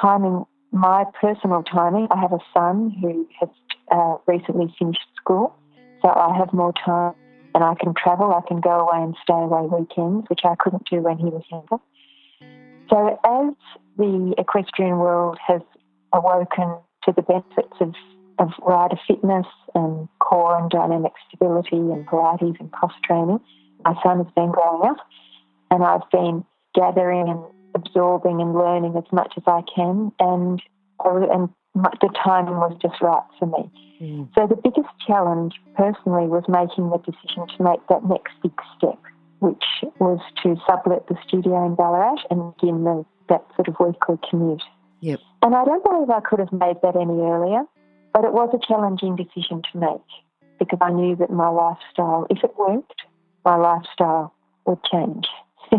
timing, 0.00 0.44
my 0.72 1.04
personal 1.20 1.62
timing, 1.62 2.08
I 2.10 2.20
have 2.20 2.32
a 2.32 2.38
son 2.54 2.94
who 3.00 3.28
has 3.40 3.48
uh, 3.90 4.16
recently 4.26 4.74
finished 4.78 5.06
school. 5.20 5.54
So 6.02 6.08
I 6.08 6.36
have 6.36 6.52
more 6.52 6.72
time 6.84 7.14
and 7.54 7.64
I 7.64 7.74
can 7.74 7.94
travel. 7.94 8.32
I 8.32 8.46
can 8.46 8.60
go 8.60 8.80
away 8.80 9.02
and 9.02 9.16
stay 9.22 9.34
away 9.34 9.66
weekends, 9.66 10.26
which 10.28 10.40
I 10.44 10.54
couldn't 10.58 10.86
do 10.90 10.98
when 10.98 11.18
he 11.18 11.24
was 11.24 11.42
younger. 11.50 11.82
So 12.90 13.18
as 13.24 13.54
the 13.96 14.34
equestrian 14.38 14.98
world 14.98 15.38
has 15.46 15.62
awoken 16.12 16.76
to 17.04 17.12
the 17.12 17.22
benefits 17.22 17.76
of, 17.80 17.94
of 18.38 18.50
rider 18.62 18.98
fitness 19.06 19.46
and 19.74 20.08
core 20.18 20.58
and 20.58 20.70
dynamic 20.70 21.12
stability 21.28 21.76
and 21.76 22.06
Pilates 22.06 22.58
and 22.60 22.70
cross 22.72 22.92
training, 23.04 23.40
my 23.84 23.94
son 24.02 24.18
has 24.18 24.32
been 24.34 24.50
growing 24.50 24.90
up 24.90 24.98
and 25.70 25.82
I've 25.82 26.08
been 26.10 26.44
gathering 26.74 27.28
and 27.28 27.40
absorbing 27.74 28.40
and 28.40 28.54
learning 28.54 28.94
as 28.96 29.10
much 29.12 29.34
as 29.36 29.42
I 29.46 29.62
can 29.74 30.12
and 30.18 30.60
and 31.04 31.48
the 32.00 32.08
timing 32.24 32.56
was 32.56 32.76
just 32.80 33.00
right 33.02 33.22
for 33.38 33.46
me. 33.46 33.70
Mm. 34.00 34.28
So 34.34 34.46
the 34.46 34.56
biggest 34.56 34.88
challenge 35.06 35.54
personally 35.76 36.26
was 36.26 36.44
making 36.48 36.90
the 36.90 36.98
decision 36.98 37.46
to 37.56 37.62
make 37.62 37.80
that 37.88 38.04
next 38.04 38.32
big 38.42 38.52
step, 38.76 38.98
which 39.40 39.64
was 39.98 40.20
to 40.42 40.56
sublet 40.68 41.06
the 41.08 41.16
studio 41.26 41.66
in 41.66 41.74
Ballarat 41.74 42.24
and 42.30 42.54
begin 42.56 42.84
the, 42.84 43.04
that 43.28 43.44
sort 43.56 43.68
of 43.68 43.76
weekly 43.80 44.16
commute. 44.28 44.62
Yep. 45.00 45.20
And 45.42 45.54
I 45.54 45.64
don't 45.64 45.84
believe 45.84 46.10
I 46.10 46.20
could 46.20 46.38
have 46.38 46.52
made 46.52 46.76
that 46.82 46.96
any 46.96 47.20
earlier, 47.20 47.62
but 48.16 48.24
it 48.24 48.32
was 48.32 48.48
a 48.54 48.66
challenging 48.66 49.14
decision 49.14 49.60
to 49.70 49.78
make 49.78 50.08
because 50.58 50.78
I 50.80 50.90
knew 50.90 51.16
that 51.16 51.28
my 51.30 51.48
lifestyle, 51.48 52.26
if 52.30 52.42
it 52.42 52.50
worked, 52.58 53.02
my 53.44 53.56
lifestyle 53.56 54.32
would 54.64 54.82
change. 54.90 55.26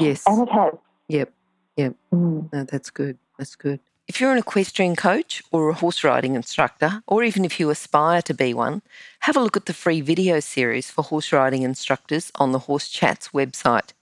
Yes. 0.00 0.24
and 0.26 0.46
it 0.46 0.52
has. 0.52 0.74
Yep. 1.08 1.32
Mm. 1.78 2.52
No, 2.52 2.64
that's 2.64 2.90
good. 2.90 3.18
That's 3.38 3.56
good. 3.56 3.80
If 4.08 4.20
you're 4.20 4.32
an 4.32 4.38
equestrian 4.38 4.96
coach 4.96 5.42
or 5.52 5.68
a 5.68 5.74
horse 5.74 6.02
riding 6.02 6.34
instructor, 6.34 7.02
or 7.06 7.22
even 7.24 7.44
if 7.44 7.60
you 7.60 7.68
aspire 7.70 8.22
to 8.22 8.34
be 8.34 8.54
one, 8.54 8.82
have 9.20 9.36
a 9.36 9.40
look 9.40 9.56
at 9.56 9.66
the 9.66 9.74
free 9.74 10.00
video 10.00 10.40
series 10.40 10.90
for 10.90 11.02
horse 11.02 11.32
riding 11.32 11.62
instructors 11.62 12.32
on 12.36 12.52
the 12.52 12.60
Horse 12.60 12.88
Chats 12.88 13.28
website. 13.28 13.92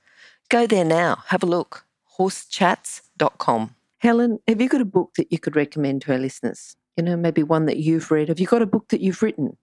Go 0.49 0.67
there 0.67 0.85
now, 0.85 1.25
have 1.29 1.43
a 1.43 1.47
look. 1.47 1.87
horsechats.com. 2.19 3.75
Helen, 3.99 4.39
have 4.47 4.61
you 4.61 4.69
got 4.69 4.81
a 4.81 4.85
book 4.85 5.15
that 5.17 5.33
you 5.33 5.39
could 5.39 5.57
recommend 5.57 6.03
to 6.03 6.13
our 6.13 6.19
listeners? 6.19 6.77
You 6.97 7.05
know, 7.05 7.17
maybe 7.17 7.43
one 7.43 7.67
that 7.67 7.79
you've 7.79 8.11
read. 8.11 8.29
Have 8.29 8.39
you 8.39 8.47
got 8.47 8.63
a 8.63 8.67
book 8.67 8.89
that 8.89 9.01
you've 9.01 9.23
written? 9.23 9.57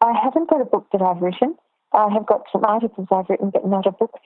I 0.00 0.12
haven't 0.22 0.50
got 0.50 0.60
a 0.60 0.64
book 0.64 0.88
that 0.92 1.00
I've 1.00 1.22
written. 1.22 1.54
I 1.92 2.08
have 2.12 2.26
got 2.26 2.42
some 2.50 2.64
articles 2.64 3.08
I've 3.10 3.28
written, 3.28 3.50
but 3.50 3.66
not 3.66 3.86
a 3.86 3.92
book. 3.92 4.18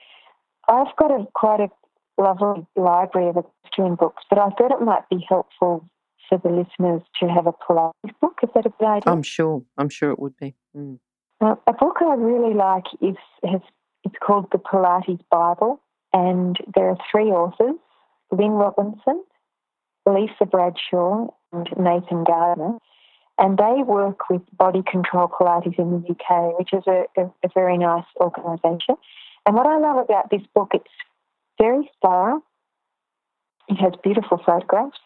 I've 0.67 0.95
got 0.97 1.11
a 1.11 1.27
quite 1.33 1.59
a 1.59 1.69
lovely 2.21 2.65
library 2.75 3.29
of 3.29 3.37
equestrian 3.37 3.95
books, 3.95 4.23
but 4.29 4.39
I 4.39 4.49
thought 4.49 4.71
it 4.71 4.83
might 4.83 5.07
be 5.09 5.23
helpful 5.29 5.87
for 6.27 6.39
the 6.39 6.49
listeners 6.49 7.01
to 7.19 7.27
have 7.27 7.47
a 7.47 7.53
Pilates 7.53 8.19
book. 8.19 8.39
Is 8.43 8.49
that 8.55 8.65
a 8.65 8.69
good 8.69 8.85
idea? 8.85 9.13
I'm 9.13 9.23
sure. 9.23 9.63
I'm 9.77 9.89
sure 9.89 10.11
it 10.11 10.19
would 10.19 10.35
be. 10.37 10.55
Mm. 10.75 10.99
Uh, 11.39 11.55
a 11.67 11.73
book 11.73 11.97
I 12.01 12.15
really 12.15 12.55
like 12.55 12.85
is 13.01 13.15
has, 13.43 13.61
it's 14.03 14.15
called 14.25 14.47
the 14.51 14.57
Pilates 14.57 15.21
Bible, 15.29 15.81
and 16.13 16.57
there 16.75 16.89
are 16.89 16.97
three 17.11 17.27
authors: 17.27 17.75
Lynne 18.31 18.51
Robinson, 18.51 19.23
Lisa 20.07 20.45
Bradshaw, 20.49 21.27
and 21.51 21.67
Nathan 21.77 22.23
Gardner. 22.23 22.77
And 23.39 23.57
they 23.57 23.83
work 23.83 24.29
with 24.29 24.41
Body 24.57 24.81
Control 24.89 25.27
Pilates 25.27 25.77
in 25.77 25.91
the 25.91 26.09
UK, 26.09 26.57
which 26.57 26.73
is 26.73 26.83
a, 26.87 27.05
a, 27.17 27.25
a 27.43 27.49
very 27.53 27.77
nice 27.77 28.05
organisation. 28.19 28.95
And 29.45 29.55
what 29.55 29.67
I 29.67 29.77
love 29.77 29.97
about 29.97 30.29
this 30.31 30.41
book, 30.55 30.71
it's 30.73 30.83
very 31.59 31.89
thorough. 32.01 32.43
It 33.67 33.75
has 33.75 33.93
beautiful 34.03 34.41
photographs, 34.43 34.97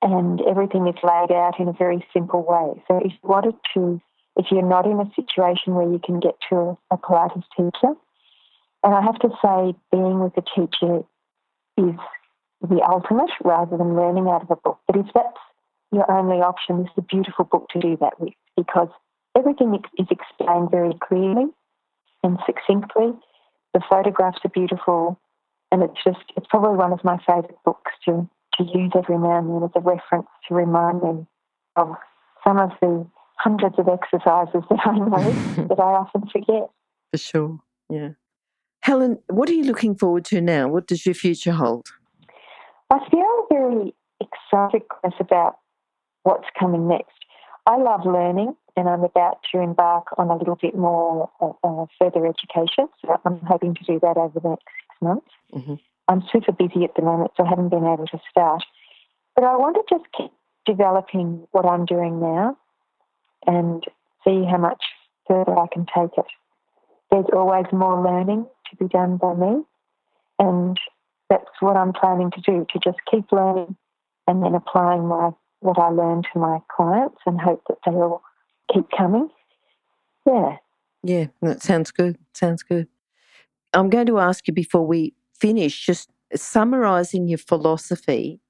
and 0.00 0.40
everything 0.48 0.86
is 0.86 0.94
laid 1.02 1.32
out 1.32 1.58
in 1.58 1.68
a 1.68 1.72
very 1.72 2.06
simple 2.12 2.44
way. 2.44 2.82
So 2.88 2.98
if 2.98 3.12
you 3.12 3.28
wanted 3.28 3.56
to 3.74 4.00
if 4.38 4.46
you're 4.52 4.62
not 4.62 4.86
in 4.86 5.00
a 5.00 5.10
situation 5.16 5.74
where 5.74 5.90
you 5.90 6.00
can 6.02 6.20
get 6.20 6.36
to 6.48 6.56
a, 6.56 6.78
a 6.92 6.96
Pilates 6.96 7.42
teacher. 7.56 7.92
And 8.84 8.94
I 8.94 9.02
have 9.02 9.18
to 9.18 9.28
say, 9.42 9.74
being 9.90 10.20
with 10.20 10.32
a 10.36 10.42
teacher 10.54 11.02
is 11.76 11.98
the 12.60 12.82
ultimate 12.88 13.30
rather 13.44 13.76
than 13.76 13.96
learning 13.96 14.28
out 14.28 14.42
of 14.42 14.50
a 14.50 14.56
book. 14.56 14.78
But 14.86 14.96
if 14.96 15.06
that's 15.14 15.36
your 15.92 16.10
only 16.10 16.38
option, 16.38 16.82
this 16.82 16.90
is 16.96 16.98
a 16.98 17.02
beautiful 17.02 17.44
book 17.44 17.68
to 17.70 17.80
do 17.80 17.96
that 18.00 18.20
with 18.20 18.34
because 18.56 18.88
everything 19.36 19.78
is 19.98 20.06
explained 20.10 20.70
very 20.70 20.92
clearly 21.06 21.46
and 22.22 22.38
succinctly. 22.44 23.12
The 23.74 23.80
photographs 23.88 24.38
are 24.44 24.50
beautiful, 24.50 25.20
and 25.70 25.82
it's 25.82 26.02
just, 26.02 26.24
it's 26.36 26.46
probably 26.48 26.76
one 26.76 26.92
of 26.92 27.04
my 27.04 27.18
favourite 27.18 27.62
books 27.64 27.92
to, 28.06 28.28
to 28.54 28.64
use 28.64 28.92
every 28.96 29.18
now 29.18 29.38
and 29.38 29.48
then 29.48 29.62
as 29.62 29.70
a 29.76 29.80
reference 29.80 30.26
to 30.48 30.54
remind 30.54 31.02
me 31.02 31.26
of 31.76 31.94
some 32.44 32.58
of 32.58 32.70
the 32.80 33.06
hundreds 33.36 33.76
of 33.78 33.88
exercises 33.88 34.62
that 34.68 34.80
I 34.84 34.98
know 34.98 35.66
that 35.68 35.78
I 35.78 35.92
often 35.94 36.22
forget. 36.32 36.68
For 37.12 37.18
sure. 37.18 37.58
Yeah. 37.88 38.10
Helen, 38.80 39.18
what 39.28 39.48
are 39.48 39.54
you 39.54 39.64
looking 39.64 39.94
forward 39.94 40.24
to 40.26 40.40
now? 40.40 40.68
What 40.68 40.86
does 40.86 41.04
your 41.04 41.14
future 41.14 41.52
hold? 41.52 41.92
I 42.90 42.98
feel 43.10 43.46
very 43.50 43.94
excited 44.20 44.88
Chris, 44.88 45.14
about 45.20 45.58
what's 46.22 46.48
coming 46.58 46.88
next. 46.88 47.16
I 47.66 47.76
love 47.76 48.06
learning 48.06 48.56
and 48.76 48.88
I'm 48.88 49.02
about 49.02 49.38
to 49.52 49.60
embark 49.60 50.06
on 50.16 50.30
a 50.30 50.36
little 50.36 50.56
bit 50.56 50.74
more 50.74 51.28
uh, 51.40 51.52
uh, 51.64 51.86
further 51.98 52.26
education. 52.26 52.88
So 53.02 53.20
I'm 53.24 53.40
hoping 53.40 53.74
to 53.74 53.84
do 53.84 53.98
that 54.00 54.16
over 54.16 54.40
the 54.40 54.50
next 54.50 54.64
six 54.64 55.02
months. 55.02 55.30
Mm-hmm. 55.54 55.74
I'm 56.08 56.22
super 56.32 56.52
busy 56.52 56.84
at 56.84 56.94
the 56.94 57.02
moment, 57.02 57.32
so 57.36 57.44
I 57.44 57.48
haven't 57.48 57.68
been 57.68 57.84
able 57.84 58.06
to 58.06 58.18
start. 58.30 58.62
But 59.34 59.44
I 59.44 59.56
want 59.56 59.76
to 59.76 59.94
just 59.94 60.10
keep 60.16 60.30
developing 60.64 61.46
what 61.50 61.66
I'm 61.66 61.84
doing 61.84 62.20
now 62.20 62.56
and 63.46 63.84
see 64.24 64.44
how 64.44 64.58
much 64.58 64.82
further 65.26 65.58
I 65.58 65.66
can 65.72 65.84
take 65.86 66.16
it. 66.16 66.26
There's 67.10 67.26
always 67.32 67.66
more 67.72 68.02
learning 68.02 68.46
to 68.70 68.76
be 68.76 68.88
done 68.88 69.16
by 69.16 69.34
me, 69.34 69.62
and 70.38 70.78
that's 71.28 71.44
what 71.60 71.76
I'm 71.76 71.92
planning 71.92 72.30
to 72.30 72.40
do, 72.40 72.66
to 72.72 72.78
just 72.82 72.98
keep 73.10 73.30
learning 73.32 73.76
and 74.26 74.42
then 74.42 74.54
applying 74.54 75.06
my 75.06 75.30
what 75.60 75.78
I 75.78 75.88
learn 75.88 76.22
to 76.32 76.38
my 76.38 76.58
clients 76.74 77.18
and 77.26 77.40
hope 77.40 77.62
that 77.68 77.78
they 77.84 77.90
will 77.90 78.22
keep 78.72 78.84
coming. 78.96 79.28
Yeah. 80.26 80.56
Yeah, 81.02 81.26
that 81.42 81.62
sounds 81.62 81.90
good. 81.90 82.18
Sounds 82.34 82.62
good. 82.62 82.86
I'm 83.72 83.90
going 83.90 84.06
to 84.06 84.18
ask 84.18 84.46
you 84.46 84.54
before 84.54 84.86
we 84.86 85.14
finish, 85.34 85.84
just 85.84 86.10
summarising 86.34 87.28
your 87.28 87.38
philosophy 87.38 88.40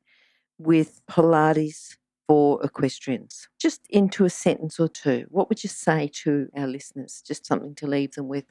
with 0.58 1.00
Pilates 1.10 1.96
for 2.26 2.62
equestrians, 2.62 3.48
just 3.58 3.80
into 3.88 4.24
a 4.24 4.30
sentence 4.30 4.78
or 4.78 4.88
two. 4.88 5.24
What 5.28 5.48
would 5.48 5.64
you 5.64 5.70
say 5.70 6.10
to 6.24 6.48
our 6.56 6.66
listeners? 6.66 7.22
Just 7.26 7.46
something 7.46 7.74
to 7.76 7.86
leave 7.86 8.12
them 8.12 8.28
with. 8.28 8.44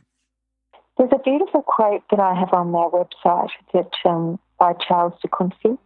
There's 0.98 1.12
a 1.14 1.20
beautiful 1.20 1.62
quote 1.62 2.04
that 2.10 2.20
I 2.20 2.34
have 2.34 2.54
on 2.54 2.72
their 2.72 2.90
website 2.90 3.50
that 3.74 3.92
um, 4.06 4.40
by 4.60 4.74
Charles 4.88 5.14
de 5.22 5.28
Kunffy, 5.28 5.78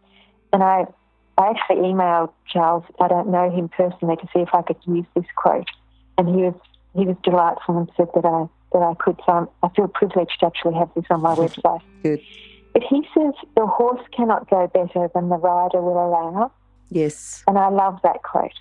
and 0.52 0.62
I 0.62 0.86
I 1.38 1.50
actually 1.50 1.88
emailed 1.88 2.32
Charles. 2.46 2.84
I 3.00 3.08
don't 3.08 3.28
know 3.28 3.50
him 3.50 3.68
personally 3.68 4.16
to 4.16 4.26
see 4.32 4.40
if 4.40 4.54
I 4.54 4.62
could 4.62 4.76
use 4.86 5.06
this 5.14 5.24
quote, 5.36 5.68
and 6.16 6.28
he 6.28 6.42
was 6.42 6.54
he 6.94 7.06
was 7.06 7.16
delightful 7.22 7.78
and 7.78 7.90
said 7.96 8.08
that 8.14 8.24
I 8.24 8.46
that 8.72 8.82
I 8.82 8.94
could. 8.94 9.20
So 9.26 9.32
I'm, 9.32 9.48
I 9.62 9.68
feel 9.74 9.88
privileged 9.88 10.40
to 10.40 10.46
actually 10.46 10.74
have 10.74 10.88
this 10.94 11.04
on 11.10 11.20
my 11.20 11.34
website. 11.34 11.82
Good. 12.02 12.20
But 12.72 12.82
he 12.88 13.06
says 13.14 13.34
the 13.54 13.66
horse 13.66 14.00
cannot 14.16 14.48
go 14.48 14.66
better 14.66 15.10
than 15.14 15.28
the 15.28 15.36
rider 15.36 15.82
will 15.82 16.06
allow. 16.06 16.52
Yes. 16.90 17.42
And 17.46 17.58
I 17.58 17.68
love 17.68 17.98
that 18.02 18.22
quote. 18.22 18.52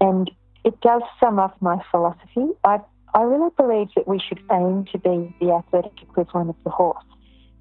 And 0.00 0.30
it 0.64 0.80
does 0.80 1.02
sum 1.20 1.38
up 1.38 1.60
my 1.60 1.82
philosophy. 1.90 2.48
I, 2.64 2.78
I 3.18 3.22
really 3.22 3.50
believe 3.56 3.88
that 3.96 4.06
we 4.06 4.20
should 4.20 4.38
aim 4.52 4.84
to 4.92 4.98
be 4.98 5.34
the 5.40 5.50
athletic 5.50 6.00
equivalent 6.00 6.50
of 6.50 6.56
the 6.62 6.70
horse. 6.70 7.02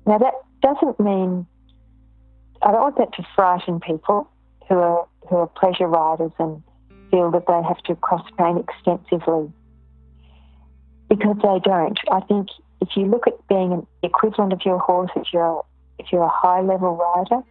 Now, 0.06 0.20
that 0.20 0.36
doesn't 0.62 1.00
mean, 1.00 1.48
I 2.62 2.72
don't 2.72 2.82
want 2.82 2.98
that 3.00 3.12
to 3.14 3.28
frighten 3.36 3.80
people 3.80 4.30
who 4.70 4.76
are, 4.76 5.08
who 5.28 5.38
are 5.38 5.48
pleasure 5.48 5.88
riders 5.88 6.32
and 6.38 6.62
feel 7.10 7.32
that 7.32 7.48
they 7.48 7.60
have 7.68 7.82
to 7.86 7.96
cross 7.96 8.22
train 8.38 8.60
extensively 8.60 9.52
because 11.10 11.38
they 11.38 11.60
don't. 11.64 11.98
I 12.12 12.20
think 12.20 12.50
if 12.80 12.90
you 12.96 13.08
look 13.08 13.26
at 13.26 13.48
being 13.48 13.74
an 13.74 13.88
equivalent 14.04 14.54
of 14.54 14.62
your 14.64 14.78
horse, 14.78 15.10
if 15.16 15.34
you're 15.34 15.66
if 15.98 16.12
you're 16.12 16.22
a 16.22 16.30
high 16.30 16.62
level 16.62 16.96
rider, 16.96 17.42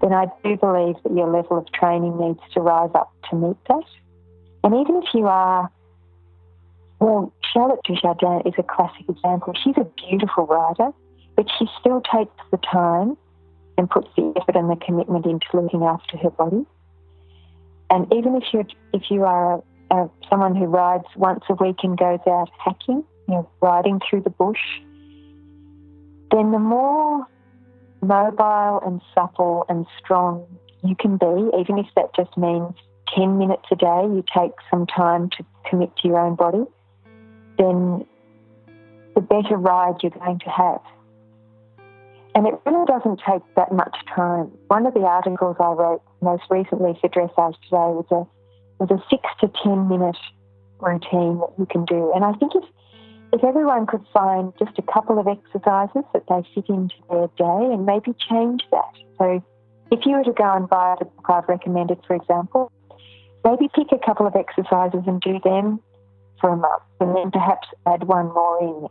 then 0.00 0.12
I 0.12 0.26
do 0.44 0.56
believe 0.56 0.94
that 1.02 1.12
your 1.12 1.32
level 1.32 1.58
of 1.58 1.66
training 1.72 2.16
needs 2.16 2.38
to 2.54 2.60
rise 2.60 2.90
up 2.94 3.12
to 3.30 3.36
meet 3.36 3.56
that. 3.66 3.82
And 4.62 4.72
even 4.76 5.02
if 5.02 5.12
you 5.12 5.26
are, 5.26 5.68
well, 7.00 7.32
Charlotte 7.52 7.80
Dujardin 7.86 8.46
is 8.46 8.54
a 8.58 8.62
classic 8.62 9.08
example. 9.08 9.52
She's 9.62 9.76
a 9.76 9.86
beautiful 10.08 10.46
rider, 10.46 10.90
but 11.36 11.46
she 11.58 11.66
still 11.80 12.00
takes 12.00 12.34
the 12.50 12.58
time 12.58 13.16
and 13.76 13.88
puts 13.90 14.08
the 14.16 14.32
effort 14.36 14.56
and 14.56 14.70
the 14.70 14.76
commitment 14.76 15.26
into 15.26 15.46
looking 15.52 15.82
after 15.82 16.16
her 16.16 16.30
body. 16.30 16.64
And 17.90 18.12
even 18.12 18.34
if 18.36 18.44
you 18.52 18.64
if 18.92 19.10
you 19.10 19.24
are 19.24 19.62
a, 19.90 20.08
someone 20.28 20.56
who 20.56 20.64
rides 20.64 21.06
once 21.16 21.44
a 21.48 21.54
week 21.54 21.76
and 21.82 21.96
goes 21.96 22.20
out 22.26 22.50
hacking, 22.64 23.04
you 23.28 23.34
know, 23.34 23.50
riding 23.60 24.00
through 24.08 24.22
the 24.22 24.30
bush, 24.30 24.80
then 26.30 26.50
the 26.50 26.58
more 26.58 27.26
mobile 28.02 28.80
and 28.84 29.00
supple 29.14 29.64
and 29.68 29.86
strong 29.98 30.46
you 30.82 30.96
can 30.96 31.16
be, 31.16 31.50
even 31.58 31.78
if 31.78 31.86
that 31.96 32.14
just 32.14 32.36
means 32.36 32.74
10 33.14 33.38
minutes 33.38 33.64
a 33.70 33.76
day, 33.76 34.02
you 34.02 34.24
take 34.36 34.52
some 34.70 34.86
time 34.86 35.30
to 35.30 35.44
commit 35.68 35.90
to 35.96 36.08
your 36.08 36.18
own 36.18 36.34
body, 36.34 36.64
then 37.58 38.06
the 39.14 39.20
better 39.20 39.56
ride 39.56 39.96
you're 40.02 40.10
going 40.10 40.38
to 40.40 40.50
have. 40.50 40.80
And 42.34 42.46
it 42.46 42.54
really 42.66 42.84
doesn't 42.86 43.20
take 43.26 43.42
that 43.56 43.72
much 43.72 43.96
time. 44.14 44.52
One 44.68 44.86
of 44.86 44.92
the 44.92 45.00
articles 45.00 45.56
I 45.58 45.72
wrote 45.72 46.02
most 46.20 46.42
recently 46.50 46.92
for 47.00 47.08
Dressage 47.08 47.54
Today 47.62 47.90
was 47.96 48.06
a 48.10 48.26
was 48.78 48.90
a 48.90 49.02
six 49.08 49.22
to 49.40 49.50
ten 49.64 49.88
minute 49.88 50.18
routine 50.78 51.38
that 51.38 51.52
you 51.58 51.64
can 51.64 51.86
do. 51.86 52.12
And 52.14 52.24
I 52.24 52.32
think 52.34 52.52
if 52.54 52.64
if 53.32 53.42
everyone 53.42 53.86
could 53.86 54.04
find 54.12 54.52
just 54.58 54.78
a 54.78 54.82
couple 54.82 55.18
of 55.18 55.26
exercises 55.26 56.04
that 56.12 56.24
they 56.28 56.42
fit 56.54 56.68
into 56.68 56.94
their 57.10 57.28
day 57.38 57.72
and 57.72 57.86
maybe 57.86 58.14
change 58.30 58.62
that. 58.70 58.92
So 59.18 59.42
if 59.90 60.04
you 60.04 60.16
were 60.16 60.24
to 60.24 60.32
go 60.32 60.52
and 60.52 60.68
buy 60.68 60.96
the 60.98 61.06
book 61.06 61.24
I've 61.28 61.48
recommended, 61.48 61.98
for 62.06 62.16
example, 62.16 62.70
maybe 63.44 63.68
pick 63.74 63.92
a 63.92 64.04
couple 64.04 64.26
of 64.26 64.36
exercises 64.36 65.02
and 65.06 65.20
do 65.20 65.40
them 65.42 65.80
for 66.40 66.50
a 66.50 66.56
month 66.56 66.82
and 67.00 67.16
then 67.16 67.30
perhaps 67.30 67.68
add 67.86 68.04
one 68.04 68.26
more 68.26 68.60
in 68.60 68.88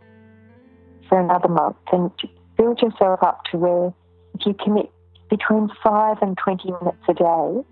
for 1.07 1.19
another 1.19 1.47
month 1.47 1.77
and 1.91 2.11
build 2.57 2.81
yourself 2.81 3.21
up 3.21 3.43
to 3.51 3.57
where 3.57 3.93
if 4.39 4.45
you 4.45 4.53
commit 4.53 4.91
between 5.29 5.69
five 5.83 6.17
and 6.21 6.37
20 6.37 6.71
minutes 6.71 7.03
a 7.07 7.13
day 7.13 7.63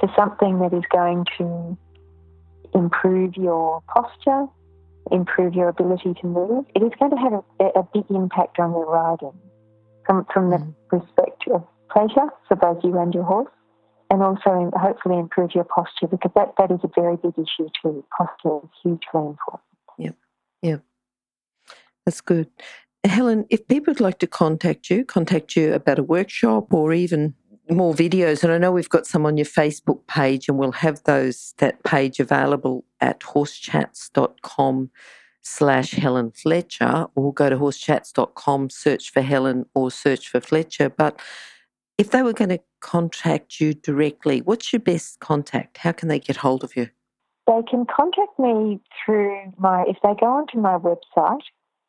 to 0.00 0.12
something 0.16 0.58
that 0.58 0.72
is 0.72 0.82
going 0.90 1.24
to 1.38 1.76
improve 2.74 3.36
your 3.36 3.82
posture, 3.88 4.46
improve 5.10 5.54
your 5.54 5.68
ability 5.68 6.14
to 6.20 6.26
move, 6.26 6.64
it 6.74 6.82
is 6.82 6.92
going 6.98 7.10
to 7.10 7.16
have 7.16 7.32
a, 7.60 7.78
a 7.78 7.82
big 7.94 8.04
impact 8.10 8.58
on 8.58 8.72
your 8.72 8.86
riding 8.86 9.38
from, 10.06 10.26
from 10.32 10.50
the 10.50 10.56
mm. 10.56 10.74
perspective 10.88 11.54
of 11.54 11.64
pleasure 11.90 12.28
for 12.48 12.56
both 12.56 12.82
you 12.82 12.98
and 12.98 13.14
your 13.14 13.24
horse, 13.24 13.50
and 14.10 14.22
also 14.22 14.70
hopefully 14.74 15.18
improve 15.18 15.50
your 15.54 15.64
posture 15.64 16.06
because 16.06 16.30
that, 16.34 16.54
that 16.58 16.70
is 16.70 16.80
a 16.84 16.90
very 16.94 17.16
big 17.16 17.34
issue 17.36 17.68
too. 17.82 18.04
Posture 18.16 18.58
is 18.64 18.70
hugely 18.82 19.00
important. 19.14 19.62
Yep, 19.98 20.16
yep. 20.62 20.82
That's 22.04 22.20
good. 22.20 22.48
Helen, 23.04 23.44
if 23.50 23.66
people 23.68 23.92
would 23.92 24.00
like 24.00 24.18
to 24.20 24.26
contact 24.26 24.88
you, 24.88 25.04
contact 25.04 25.56
you 25.56 25.74
about 25.74 25.98
a 25.98 26.02
workshop 26.02 26.72
or 26.72 26.92
even 26.92 27.34
more 27.70 27.94
videos, 27.94 28.42
and 28.42 28.52
I 28.52 28.58
know 28.58 28.72
we've 28.72 28.88
got 28.88 29.06
some 29.06 29.24
on 29.26 29.36
your 29.36 29.46
Facebook 29.46 30.06
page, 30.06 30.48
and 30.48 30.58
we'll 30.58 30.72
have 30.72 31.02
those 31.04 31.54
that 31.58 31.82
page 31.82 32.20
available 32.20 32.84
at 33.00 33.20
horsechats.com 33.20 34.90
slash 35.40 35.92
Helen 35.92 36.30
Fletcher, 36.30 37.06
or 37.14 37.32
go 37.32 37.50
to 37.50 37.56
horsechats.com, 37.56 38.70
search 38.70 39.10
for 39.10 39.22
Helen 39.22 39.66
or 39.74 39.90
search 39.90 40.28
for 40.28 40.40
Fletcher. 40.40 40.88
But 40.88 41.20
if 41.98 42.10
they 42.10 42.22
were 42.22 42.32
going 42.32 42.50
to 42.50 42.60
contact 42.84 43.60
you 43.60 43.72
directly, 43.72 44.42
what's 44.42 44.70
your 44.72 44.80
best 44.80 45.18
contact? 45.18 45.78
How 45.78 45.92
can 45.92 46.08
they 46.08 46.18
get 46.18 46.36
hold 46.36 46.62
of 46.62 46.76
you? 46.76 46.90
They 47.46 47.62
can 47.68 47.86
contact 47.86 48.38
me 48.38 48.78
through 49.04 49.52
my, 49.58 49.84
if 49.88 49.96
they 50.02 50.12
go 50.20 50.26
onto 50.26 50.58
my 50.58 50.76
website, 50.76 51.40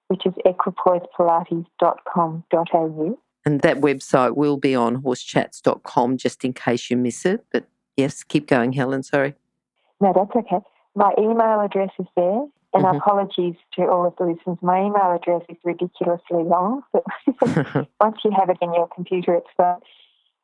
which 0.08 0.26
is 0.26 0.32
equipoisepilates.com.au. 0.46 3.20
And 3.46 3.62
that 3.62 3.82
website 3.82 4.38
will 4.38 4.58
be 4.58 4.74
on 4.74 5.04
horsechats.com 5.04 6.18
just 6.18 6.46
in 6.46 6.54
case 6.54 6.90
you 6.90 6.96
miss 6.96 7.26
it. 7.26 7.44
But 7.52 7.68
yes, 7.98 8.24
keep 8.24 8.48
going, 8.48 8.72
Helen. 8.72 9.04
Sorry. 9.04 9.36
No, 10.00 10.14
that's 10.16 10.34
okay. 10.34 10.60
My 10.96 11.14
email 11.20 11.60
address 11.60 11.92
is 12.00 12.08
there. 12.16 12.46
And 12.74 12.84
mm-hmm. 12.84 12.98
apologies 12.98 13.56
to 13.76 13.84
all 13.84 14.08
of 14.08 14.16
the 14.18 14.24
listeners. 14.26 14.58
My 14.62 14.80
email 14.80 15.12
address 15.14 15.44
is 15.50 15.58
ridiculously 15.64 16.44
long, 16.44 16.82
but 16.92 17.04
once 18.00 18.18
you 18.24 18.32
have 18.38 18.50
it 18.50 18.58
in 18.62 18.74
your 18.74 18.88
computer, 18.88 19.36
it's 19.36 19.48
fine. 19.56 19.80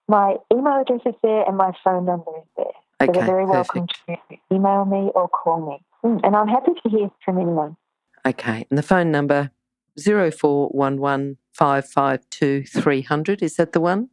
My 0.08 0.36
email 0.52 0.82
address 0.82 1.02
is 1.06 1.16
there 1.24 1.43
and 1.47 1.58
my 1.58 1.72
phone 1.84 2.06
number 2.06 2.32
is 2.38 2.47
there. 2.58 2.66
Okay, 3.02 3.08
so 3.08 3.12
they're 3.14 3.26
very 3.26 3.45
perfect. 3.45 3.76
welcome 3.76 3.88
to 4.30 4.56
email 4.56 4.86
me 4.86 5.12
or 5.16 5.28
call 5.30 5.66
me. 5.66 5.84
Mm, 6.04 6.20
and 6.24 6.36
I'm 6.36 6.47
happy 6.47 6.72
to 6.84 6.89
hear 6.89 7.10
from 7.24 7.38
anyone. 7.38 7.78
Okay. 8.26 8.66
And 8.70 8.78
the 8.78 8.84
phone 8.84 9.12
number 9.12 9.52
0411 9.97 11.38
552 11.54 12.64
300. 12.64 13.41
Is 13.41 13.56
that 13.56 13.74
the 13.74 13.82
one? 13.82 14.10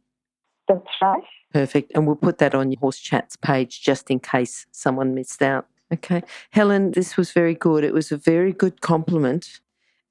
That's 0.67 0.81
right. 1.01 1.23
Perfect. 1.53 1.91
And 1.95 2.05
we'll 2.05 2.15
put 2.15 2.37
that 2.39 2.53
on 2.53 2.71
your 2.71 2.79
Horse 2.79 2.99
Chats 2.99 3.35
page 3.35 3.81
just 3.81 4.09
in 4.11 4.19
case 4.19 4.67
someone 4.71 5.15
missed 5.15 5.41
out. 5.41 5.67
Okay. 5.91 6.21
Helen, 6.51 6.91
this 6.91 7.17
was 7.17 7.31
very 7.31 7.55
good. 7.55 7.83
It 7.83 7.93
was 7.93 8.11
a 8.11 8.17
very 8.17 8.53
good 8.53 8.81
compliment. 8.81 9.59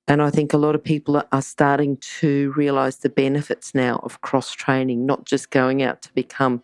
And 0.08 0.22
I 0.22 0.30
think 0.30 0.54
a 0.54 0.56
lot 0.56 0.74
of 0.74 0.82
people 0.82 1.22
are 1.30 1.42
starting 1.42 1.98
to 2.20 2.50
realise 2.56 2.96
the 2.96 3.10
benefits 3.10 3.74
now 3.74 4.00
of 4.02 4.22
cross 4.22 4.52
training, 4.52 5.04
not 5.04 5.26
just 5.26 5.50
going 5.50 5.82
out 5.82 6.00
to 6.02 6.14
become 6.14 6.62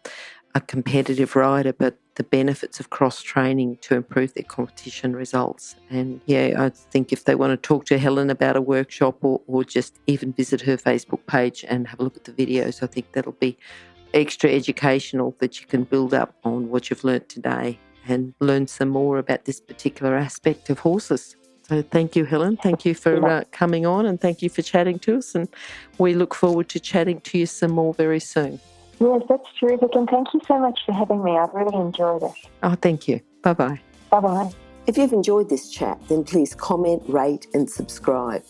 a 0.55 0.62
competitive 0.62 1.36
rider, 1.36 1.74
but 1.74 1.99
the 2.14 2.24
benefits 2.24 2.80
of 2.80 2.88
cross 2.88 3.20
training 3.20 3.76
to 3.82 3.97
improve 3.97 4.32
their 4.32 4.45
competition 4.45 5.14
results. 5.14 5.76
And 5.90 6.22
yeah, 6.24 6.55
I 6.59 6.70
think 6.70 7.12
if 7.12 7.24
they 7.24 7.34
want 7.34 7.51
to 7.51 7.59
talk 7.59 7.84
to 7.86 7.99
Helen 7.99 8.30
about 8.30 8.57
a 8.57 8.62
workshop 8.62 9.18
or, 9.22 9.42
or 9.47 9.62
just 9.62 10.01
even 10.07 10.32
visit 10.32 10.62
her 10.62 10.78
Facebook 10.78 11.26
page 11.26 11.66
and 11.68 11.86
have 11.88 12.01
a 12.01 12.03
look 12.03 12.16
at 12.16 12.24
the 12.24 12.32
videos, 12.32 12.82
I 12.82 12.86
think 12.86 13.12
that'll 13.12 13.32
be 13.32 13.59
extra 14.14 14.49
educational 14.49 15.36
that 15.40 15.61
you 15.61 15.66
can 15.66 15.84
build 15.84 16.14
up 16.14 16.34
on 16.45 16.70
what 16.70 16.88
you've 16.88 17.05
learnt 17.05 17.28
today 17.28 17.78
and 18.09 18.32
learn 18.40 18.68
some 18.68 18.88
more 18.88 19.18
about 19.18 19.45
this 19.45 19.61
particular 19.61 20.14
aspect 20.14 20.70
of 20.70 20.78
horses. 20.78 21.36
So 21.69 21.83
thank 21.83 22.15
you, 22.15 22.25
Helen. 22.25 22.57
Thank 22.59 22.85
you 22.85 22.95
for 22.95 23.27
uh, 23.27 23.45
coming 23.51 23.87
on 23.87 24.07
and 24.07 24.21
thank 24.21 24.43
you 24.43 24.51
for 24.51 24.62
chatting 24.62 24.99
to 25.01 25.17
us. 25.17 25.35
And 25.35 25.49
we 25.99 26.15
look 26.15 26.35
forward 26.35 26.69
to 26.71 26.81
chatting 26.81 27.21
to 27.23 27.39
you 27.39 27.47
some 27.47 27.71
more 27.71 27.95
very 27.95 28.21
soon. 28.21 28.61
Yes, 29.01 29.23
that's 29.29 29.49
terrific. 29.59 29.95
And 29.95 30.09
thank 30.09 30.33
you 30.35 30.41
so 30.47 30.59
much 30.59 30.81
for 30.85 30.93
having 30.93 31.25
me. 31.25 31.39
I've 31.39 31.55
really 31.55 31.77
enjoyed 31.77 32.23
it. 32.23 32.33
Oh, 32.62 32.75
thank 32.75 33.09
you. 33.09 33.21
Bye 33.43 33.55
bye. 33.55 33.81
Bye 34.11 34.21
bye. 34.21 34.51
If 34.87 34.99
you've 34.99 35.15
enjoyed 35.15 35.49
this 35.49 35.71
chat, 35.71 35.99
then 36.09 36.25
please 36.25 36.55
comment, 36.55 37.03
rate, 37.09 37.47
and 37.55 37.69
subscribe. 37.69 38.45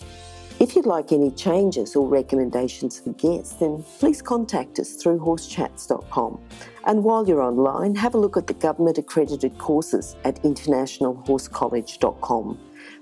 If 0.60 0.76
you'd 0.76 0.86
like 0.86 1.10
any 1.12 1.32
changes 1.32 1.96
or 1.96 2.06
recommendations 2.08 3.00
for 3.00 3.12
guests, 3.12 3.54
then 3.54 3.84
please 3.98 4.22
contact 4.22 4.78
us 4.78 4.94
through 4.94 5.18
horsechats.com. 5.18 6.40
And 6.86 7.02
while 7.02 7.26
you're 7.26 7.42
online, 7.42 7.96
have 7.96 8.14
a 8.14 8.18
look 8.18 8.36
at 8.36 8.46
the 8.46 8.54
government 8.54 8.98
accredited 8.98 9.58
courses 9.58 10.14
at 10.24 10.40
internationalhorsecollege.com. 10.42 12.58